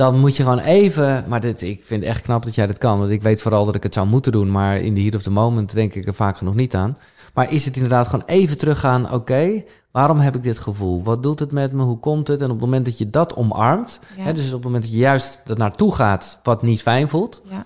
[0.00, 1.24] dan moet je gewoon even.
[1.28, 3.64] Maar dit, ik vind het echt knap dat jij dat kan, want ik weet vooral
[3.64, 6.06] dat ik het zou moeten doen, maar in de heat of the moment denk ik
[6.06, 6.96] er vaak genoeg niet aan.
[7.34, 9.12] Maar is het inderdaad gewoon even teruggaan?
[9.12, 11.02] Oké, waarom heb ik dit gevoel?
[11.02, 11.82] Wat doet het met me?
[11.82, 12.38] Hoe komt het?
[12.40, 14.22] En op het moment dat je dat omarmt, Ja.
[14.22, 17.42] hè, dus op het moment dat je juist er naartoe gaat, wat niet fijn voelt,
[17.50, 17.64] Ja.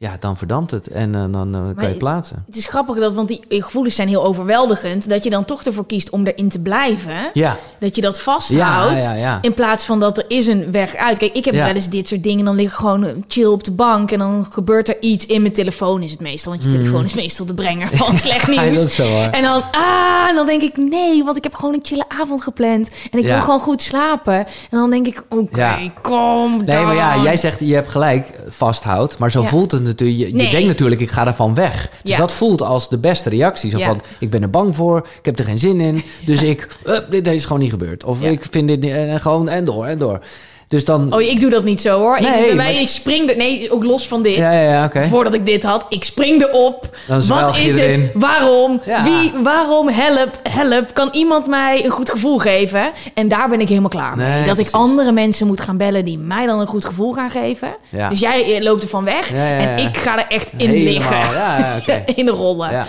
[0.00, 2.42] Ja, dan verdampt het en eh, dan eh, kan je plaatsen.
[2.46, 5.08] Het is grappig, dat, want die gevoelens zijn heel overweldigend...
[5.08, 7.12] dat je dan toch ervoor kiest om erin te blijven...
[7.32, 9.12] Ja, Dat je dat vasthoudt.
[9.16, 9.38] Ja.
[9.42, 11.18] In plaats van dat er is een weg uit.
[11.18, 12.44] Kijk, ik heb wel eens dit soort dingen.
[12.44, 14.10] Dan lig ik gewoon eh, chill op de bank.
[14.10, 16.52] En dan gebeurt er iets in mijn telefoon is het meestal.
[16.52, 18.70] Want je telefoon is meestal de brenger van slecht Mhm.
[18.72, 18.94] Nieuws.
[18.94, 19.22] zo.
[19.30, 22.42] En dan, ah, en dan denk ik, nee, want ik heb gewoon een chille avond
[22.42, 22.90] gepland.
[23.10, 24.34] En ik wil gewoon goed slapen.
[24.36, 25.78] En dan denk ik, oké, Ja.
[26.02, 29.18] kom Nee, maar ja, jij zegt, je hebt gelijk, vasthoudt.
[29.18, 30.18] Maar zo voelt het natuurlijk.
[30.18, 31.90] Je, je denkt natuurlijk, ik ga ervan weg.
[32.02, 32.18] Dus Ja.
[32.18, 33.70] dat voelt als de beste reactie.
[33.70, 33.86] Zo Ja.
[33.86, 36.02] van, ik ben er bang voor, ik heb er geen zin in.
[36.26, 38.04] Dus ik, eh, dit, dit is gewoon niet gebeurd.
[38.04, 40.20] Of ik vind dit niet, en gewoon, en door, en door.
[40.68, 41.12] Dus dan...
[41.14, 42.20] Oh, ik doe dat niet zo hoor.
[42.20, 44.36] Nee, ik, bij mij, maar- ik spring er, nee, ook los van dit.
[44.36, 45.08] ja, ja, ja.
[45.08, 46.96] Voordat ik dit had, ik spring erop.
[47.28, 48.00] Wat is het?
[48.14, 48.80] Waarom?
[49.04, 49.32] Wie?
[49.42, 49.88] Waarom?
[49.88, 50.94] Help, help.
[50.94, 52.90] Kan iemand mij een goed gevoel geven?
[53.14, 54.28] En daar ben ik helemaal klaar mee.
[54.28, 54.72] Nee, dat precies.
[54.72, 57.74] ik andere mensen moet gaan bellen die mij dan een goed gevoel gaan geven.
[57.88, 58.08] Ja.
[58.08, 61.76] Dus jij eh, loopt er van weg en ik ga er echt in Helemaal, liggen.
[61.80, 62.04] oké.
[62.20, 62.86] in rollen.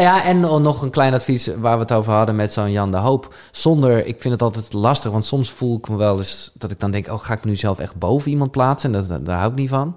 [0.00, 0.04] Ja.
[0.04, 2.90] Nou ja, en nog een klein advies waar we het over hadden met zo'n Jan
[2.90, 3.34] de Hoop.
[3.50, 6.80] Zonder, ik vind het altijd lastig, want soms voel ik me wel eens dat ik
[6.80, 8.94] dan denk, oh, ga ik nu zelf echt boven iemand plaatsen?
[8.94, 9.96] En dat, daar hou ik niet van.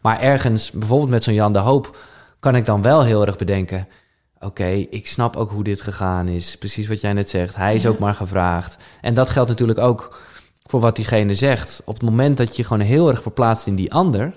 [0.00, 1.96] Maar ergens, bijvoorbeeld met zo'n Jan de Hoop,
[2.40, 3.88] kan ik dan wel heel erg bedenken,
[4.40, 6.56] oké, ik snap ook hoe dit gegaan is.
[6.58, 7.54] Precies wat jij net zegt.
[7.54, 7.88] Hij is Ja.
[7.88, 8.76] ook maar gevraagd.
[9.00, 10.20] En dat geldt natuurlijk ook
[10.66, 11.82] voor wat diegene zegt.
[11.84, 14.36] Op het moment dat je gewoon heel erg verplaatst in die ander.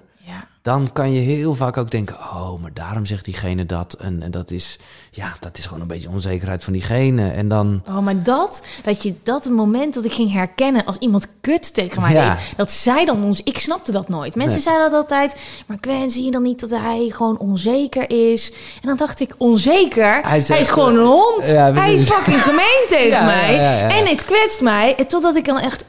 [0.61, 3.93] Dan kan je heel vaak ook denken: oh, maar daarom zegt diegene dat.
[3.93, 4.79] En, en dat is,
[5.11, 7.29] ja, dat is gewoon een beetje onzekerheid van diegene.
[7.31, 10.97] En dan, Oh, maar dat, dat je dat het moment dat ik ging herkennen als
[10.97, 12.29] iemand kut tegen mij Ja.
[12.29, 14.35] deed, dat zij dan ons, ik snapte dat nooit.
[14.35, 14.61] Mensen Nee.
[14.63, 15.35] zeiden dat altijd,
[15.67, 18.51] maar Gwen, zie je dan niet dat hij gewoon onzeker is?
[18.81, 20.21] En dan dacht ik, onzeker?
[20.27, 21.47] Hij, zegt, is gewoon een hond.
[21.47, 23.57] ja, hij is fucking gemeen tegen Ja, mij.
[23.87, 24.95] En het kwetst mij.
[24.95, 25.85] En totdat ik dan echt,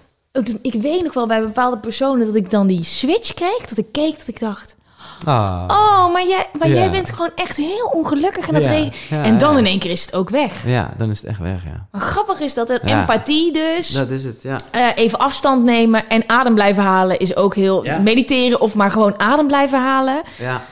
[0.62, 3.86] ik weet nog wel bij bepaalde personen dat ik dan die switch kreeg, dat ik
[3.92, 4.76] keek, dat ik dacht,
[5.24, 5.64] Ah.
[5.68, 6.74] Oh, maar, jij, maar Ja.
[6.74, 8.48] jij bent gewoon echt heel ongelukkig.
[8.48, 8.90] En, dat Ja,
[9.24, 10.66] en dan in één keer is het ook weg.
[10.66, 11.86] Ja, dan is het echt weg, ja.
[11.90, 13.88] Maar grappig is dat het empathie dus...
[13.88, 14.56] Dat is het, ja.
[14.70, 17.84] eh, even afstand nemen en adem blijven halen is ook heel...
[17.84, 17.98] Ja.
[17.98, 20.22] Mediteren of maar gewoon adem blijven halen.
[20.38, 20.62] ja.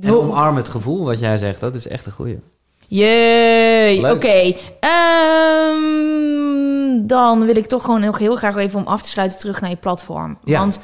[0.00, 2.40] En omarm het gevoel wat jij zegt, dat is echt een goeie.
[2.88, 4.54] Jee, oké.
[4.80, 6.53] Ehm,
[7.02, 9.70] dan wil ik toch gewoon nog heel graag even om af te sluiten terug naar
[9.70, 10.38] je platform.
[10.44, 10.58] Ja.
[10.58, 10.80] Want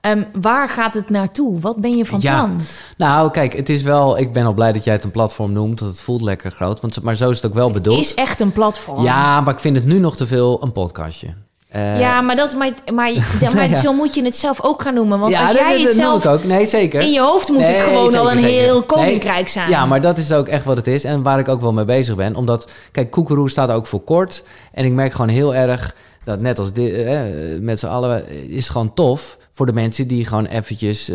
[0.00, 1.60] ehm, waar gaat het naartoe?
[1.60, 2.34] Wat ben je van Ja.
[2.34, 2.60] plan?
[2.96, 4.18] Nou, kijk, het is wel...
[4.18, 6.80] Ik ben al blij dat jij het een platform noemt, want het voelt lekker groot.
[6.80, 7.98] Want, maar zo is het ook wel bedoeld.
[8.00, 9.02] Is echt een platform.
[9.02, 11.34] Ja, maar ik vind het nu nog te veel een podcastje.
[11.74, 13.12] Eh, Ja, maar, dat, maar, maar,
[13.54, 13.76] maar Ja.
[13.76, 15.18] zo moet je het zelf ook gaan noemen.
[15.18, 16.44] Want ja, als jij dat, het dat zelf ook.
[16.44, 17.00] Nee, zeker.
[17.00, 18.58] in je hoofd moet het gewoon al een zeker.
[18.60, 19.68] heel Nee, koninkrijk zijn.
[19.70, 21.04] Ja, maar dat is ook echt wat het is.
[21.04, 22.36] En waar ik ook wel mee bezig ben.
[22.36, 24.42] Omdat, kijk, Koekeroe staat ook voor kort.
[24.72, 25.94] En ik merk gewoon heel erg
[26.24, 27.20] dat net als dit, eh,
[27.60, 31.06] met z'n allen, eh, is gewoon tof voor de mensen die gewoon eventjes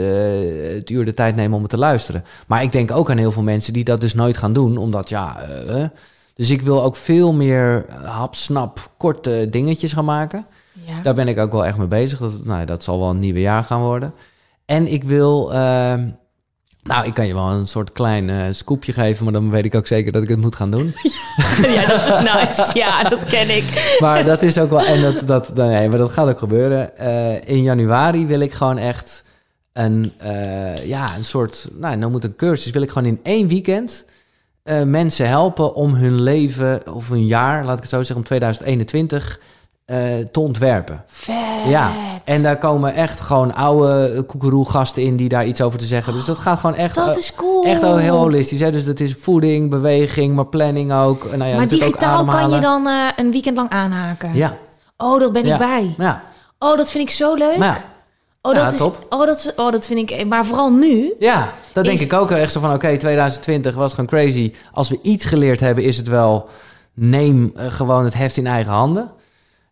[0.76, 2.23] het uur de tijd nemen om het te luisteren.
[2.48, 4.77] Maar ik denk ook aan heel veel mensen die dat dus nooit gaan doen.
[4.77, 5.38] Omdat, ja...
[6.39, 10.45] dus ik wil ook veel meer hapsnap, korte dingetjes gaan maken.
[10.85, 11.01] Ja.
[11.03, 12.19] Daar ben ik ook wel echt mee bezig.
[12.19, 14.13] Dat, nou, dat zal wel een nieuwe jaar gaan worden.
[14.65, 15.53] En ik wil...
[15.53, 16.07] ehm,
[16.83, 19.23] nou, ik kan je wel een soort klein eh, scoopje geven...
[19.23, 20.93] maar dan weet ik ook zeker dat ik het moet gaan doen.
[21.75, 22.69] ja, dat is nice.
[22.73, 23.95] Ja, dat ken ik.
[23.99, 24.85] maar dat is ook wel...
[24.85, 26.97] En dat, dat, nee, maar dat gaat ook gebeuren.
[26.97, 29.23] Eh, in januari wil ik gewoon echt
[29.73, 30.13] een...
[30.17, 31.69] eh, ja, een soort...
[31.73, 32.71] Nou, nou moet een cursus...
[32.71, 34.05] wil ik gewoon in één weekend...
[34.64, 36.81] eh, mensen helpen om hun leven...
[36.94, 38.15] of hun jaar, laat ik het zo zeggen...
[38.15, 39.40] om 2021
[39.86, 39.98] eh,
[40.31, 41.03] te ontwerpen.
[41.06, 41.36] Vet.
[41.68, 41.91] Ja,
[42.23, 46.14] en daar komen echt gewoon oude koekeroe-gasten in die daar iets over te zeggen.
[46.14, 47.65] Dus dat gaat gewoon echt, Dat eh, is cool.
[47.65, 48.60] echt heel holistisch.
[48.60, 48.72] Hè?
[48.72, 51.23] Dus dat is voeding, beweging, maar planning ook.
[51.23, 54.34] Nou ja, maar ook digitaal kan je dan een weekend lang aanhaken.
[54.34, 54.57] Ja,
[55.02, 55.94] Oh, dat ben ja, ik bij.
[55.98, 56.23] Ja,
[56.60, 57.57] Oh, dat vind ik zo leuk.
[57.57, 57.84] maar ja.
[58.41, 59.05] Oh, ja, dat is, top.
[59.09, 60.25] Oh, dat, is- oh, dat vind ik...
[60.27, 61.13] Maar vooral nu.
[61.19, 62.73] ja, dat denk ik ook echt zo van...
[62.73, 64.53] Oké, 2020 was gewoon crazy.
[64.71, 66.49] Als we iets geleerd hebben, is het wel...
[66.93, 69.11] Neem eh, gewoon het heft in eigen handen.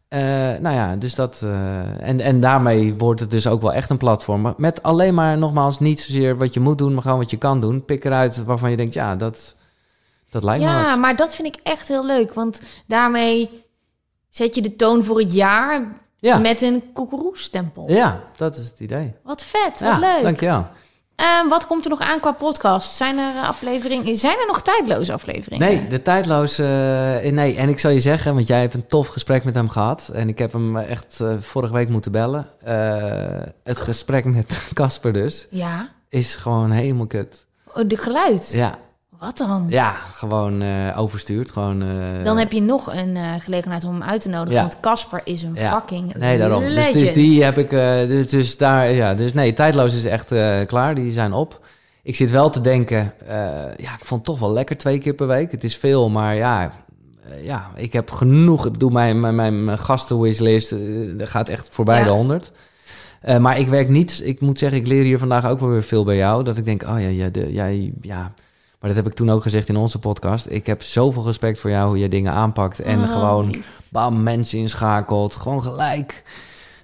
[0.07, 0.19] Eh,
[0.60, 1.41] nou ja, dus dat...
[1.44, 4.53] eh, en, en daarmee wordt het dus ook wel echt een platform.
[4.57, 6.94] Met alleen maar, nogmaals, niet zozeer wat je moet doen...
[6.94, 7.85] maar gewoon wat je kan doen.
[7.85, 9.56] Pik eruit waarvan je denkt, ja, dat,
[10.30, 12.34] dat lijkt me Ja, maar dat vind ik echt heel leuk.
[12.34, 13.65] Want daarmee
[14.30, 15.88] zet je de toon voor het jaar
[16.19, 16.38] Ja.
[16.38, 17.91] met een koekeroe-stempel.
[17.91, 19.14] Ja, dat is het idee.
[19.23, 20.23] Wat vet, wat ja, leuk.
[20.23, 20.68] dankjewel.
[21.15, 22.95] Ehm, wat komt er nog aan qua podcast?
[22.95, 24.15] Zijn er afleveringen?
[24.15, 25.68] Zijn er nog tijdloze afleveringen?
[25.68, 26.64] Nee, de tijdloze...
[27.23, 29.69] eh, nee, en ik zal je zeggen, want jij hebt een tof gesprek met hem
[29.69, 30.10] gehad.
[30.14, 32.48] En ik heb hem echt eh, vorige week moeten bellen.
[32.64, 35.89] Eh, het gesprek met Casper dus Ja.
[36.10, 37.45] is gewoon helemaal kut.
[37.73, 38.52] Oh, de geluid.
[38.53, 38.77] Ja,
[39.19, 39.65] Wat dan?
[39.69, 41.52] ja gewoon eh, overstuurd.
[41.52, 44.53] Gewoon, eh, Dan heb je nog een eh, gelegenheid om hem uit te nodigen.
[44.53, 44.61] Ja.
[44.61, 45.72] Want Casper is een Ja.
[45.80, 46.64] fucking Nee, daarom.
[46.64, 46.94] Dus, legend.
[46.94, 47.69] dus die heb ik.
[48.10, 49.14] dus, dus daar, ja.
[49.14, 50.27] Dus nee, tijdloos is echt
[50.68, 50.95] klaar.
[50.95, 51.65] Die zijn op.
[52.03, 53.14] Ik zit wel te denken.
[53.77, 55.52] ja, ik vond het toch wel lekker twee keer per week.
[55.52, 56.72] Het is veel, maar ja.
[57.44, 58.65] ja, ik heb genoeg.
[58.65, 60.76] Ik bedoel, mijn, mijn, mijn gastenwishlist
[61.18, 62.03] dat gaat echt voorbij Ja.
[62.03, 62.52] de 100.
[63.22, 64.22] Eh, maar ik werk niet.
[64.23, 66.44] Ik moet zeggen, ik leer hier vandaag ook wel weer veel bij jou.
[66.44, 68.34] Dat ik denk, oh ja, ja, de, jij, ja.
[68.80, 70.45] Maar dat heb ik toen ook gezegd in onze podcast.
[70.49, 72.80] Ik heb zoveel respect voor jou, hoe je dingen aanpakt.
[72.80, 73.56] En Oh, gewoon
[73.90, 75.36] bam, mensen inschakelt.
[75.36, 76.24] Gewoon gelijk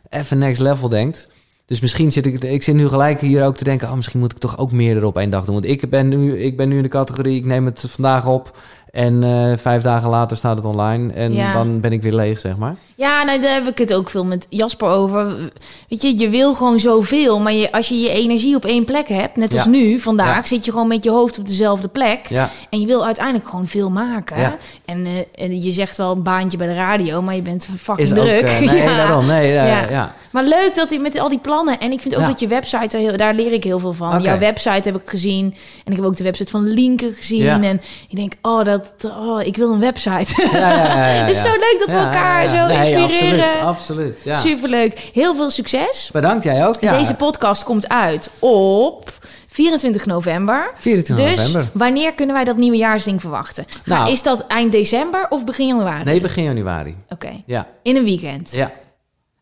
[0.10, 1.28] even next level denkt.
[1.65, 4.32] Dus misschien zit ik, ik zit nu gelijk hier ook te denken, oh, misschien moet
[4.32, 5.53] ik toch ook meer erop één dag doen.
[5.53, 8.57] Want ik ben nu, ik ben nu in de categorie, ik neem het vandaag op
[8.94, 11.14] en eh, vijf dagen later staat het online.
[11.14, 11.53] En Ja.
[11.53, 12.76] dan ben ik weer leeg, zeg maar.
[12.95, 15.52] Ja, nou, daar heb ik het ook veel met Jasper over.
[15.90, 17.40] Weet je, je wil gewoon zoveel.
[17.40, 19.70] Maar je, als je je energie op één plek hebt, net als Ja.
[19.70, 20.45] nu, vandaag, Ja.
[20.45, 22.26] zit je gewoon met je hoofd op dezelfde plek.
[22.30, 24.53] Ja, En je wil uiteindelijk gewoon veel maken.
[24.86, 28.07] En, eh, en je zegt wel een baantje bij de radio, maar je bent fucking
[28.07, 28.41] is ook, druk.
[28.44, 28.95] eh, nee, Ja.
[28.95, 29.26] daarom.
[29.26, 30.15] Nee, ja.
[30.34, 31.80] Maar leuk dat hij met al die plannen.
[31.80, 32.27] En ik vind ook Ja.
[32.27, 34.22] dat je website, er heel, daar leer ik heel veel van.
[34.22, 35.55] Jouw website heb ik gezien.
[35.85, 37.41] En ik heb ook de website van Linken gezien.
[37.43, 37.61] Ja.
[37.61, 40.49] En ik denk, oh, dat, oh, ik wil een website.
[40.51, 43.43] Ja, ja, ja, ja, Het is zo leuk dat we elkaar zo Nee, inspireren.
[43.45, 44.19] Absoluut, absoluut.
[44.23, 44.35] Ja.
[44.35, 45.10] Superleuk.
[45.14, 46.10] Heel veel succes.
[46.14, 46.80] Bedankt, jij ook.
[46.80, 46.97] Ja.
[46.97, 50.72] Deze podcast komt uit op 24 november.
[50.77, 51.68] 24 Dus november.
[51.73, 53.65] wanneer kunnen wij dat nieuwjaarsding verwachten?
[53.85, 54.11] Nou.
[54.11, 56.03] is dat eind december of begin januari?
[56.03, 56.95] Nee, begin januari.
[57.10, 58.51] Oké, Ja, in een weekend.
[58.51, 58.72] ja.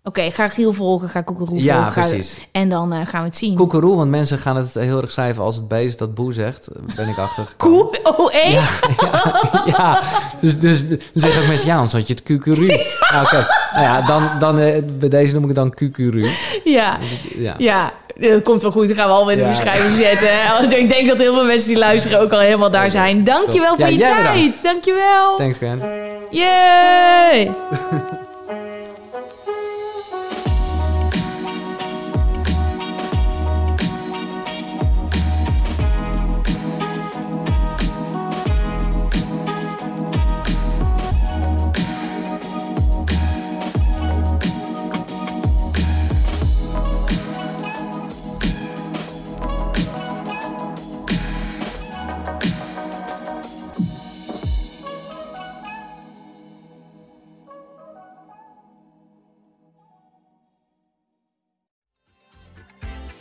[0.03, 2.03] Oké, ga Giel volgen, ga Koekeroe Ja, volgen.
[2.03, 2.47] ga- precies.
[2.51, 3.55] En dan eh, gaan we het zien.
[3.55, 6.67] Koekeroe, want mensen gaan het heel erg schrijven als het beest dat boe zegt.
[6.95, 7.77] Ben ik achtergekomen.
[7.87, 8.15] Koe?
[8.17, 8.85] Oh, echt?
[9.77, 9.99] ja,
[10.39, 12.65] dus, dus dan zeggen ook mensen, ja, anders had je het QQRU.
[13.11, 13.47] Ja, oké.
[13.73, 16.29] Nou ja, dan, dan, eh, bij deze noem ik het dan QQRU.
[16.63, 16.97] Ja.
[17.35, 17.55] Ja.
[17.57, 18.87] Ja, dat komt wel goed.
[18.87, 19.49] Dat gaan we al in de Ja.
[19.49, 20.29] beschrijving zetten.
[20.59, 23.23] Als- Ik denk dat heel veel mensen die luisteren ook al helemaal daar zijn.
[23.23, 23.79] Dankjewel Top.
[23.79, 24.17] voor Ja, je tijd.
[24.33, 24.63] bedankt.
[24.63, 25.35] Dankjewel.
[25.37, 25.81] Thanks, Gwen.
[26.29, 27.51] Yay!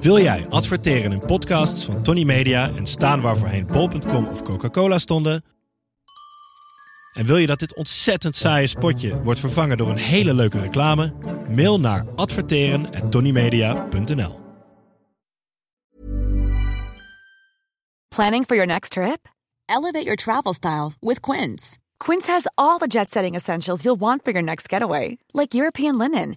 [0.00, 5.44] Wil jij adverteren in podcasts van Tony Media en staan waar bol.com of Coca-Cola stonden?
[7.14, 11.14] En wil je dat dit ontzettend saaie spotje wordt vervangen door een hele leuke reclame?
[11.48, 14.42] Mail naar adverteren@tonymedia.nl.
[18.08, 19.32] Planning for your next trip?
[19.66, 21.78] Elevate your travel style with Quince.
[21.96, 25.96] Quince has all the jet setting essentials you'll want for your next getaway, like European
[25.96, 26.36] linen,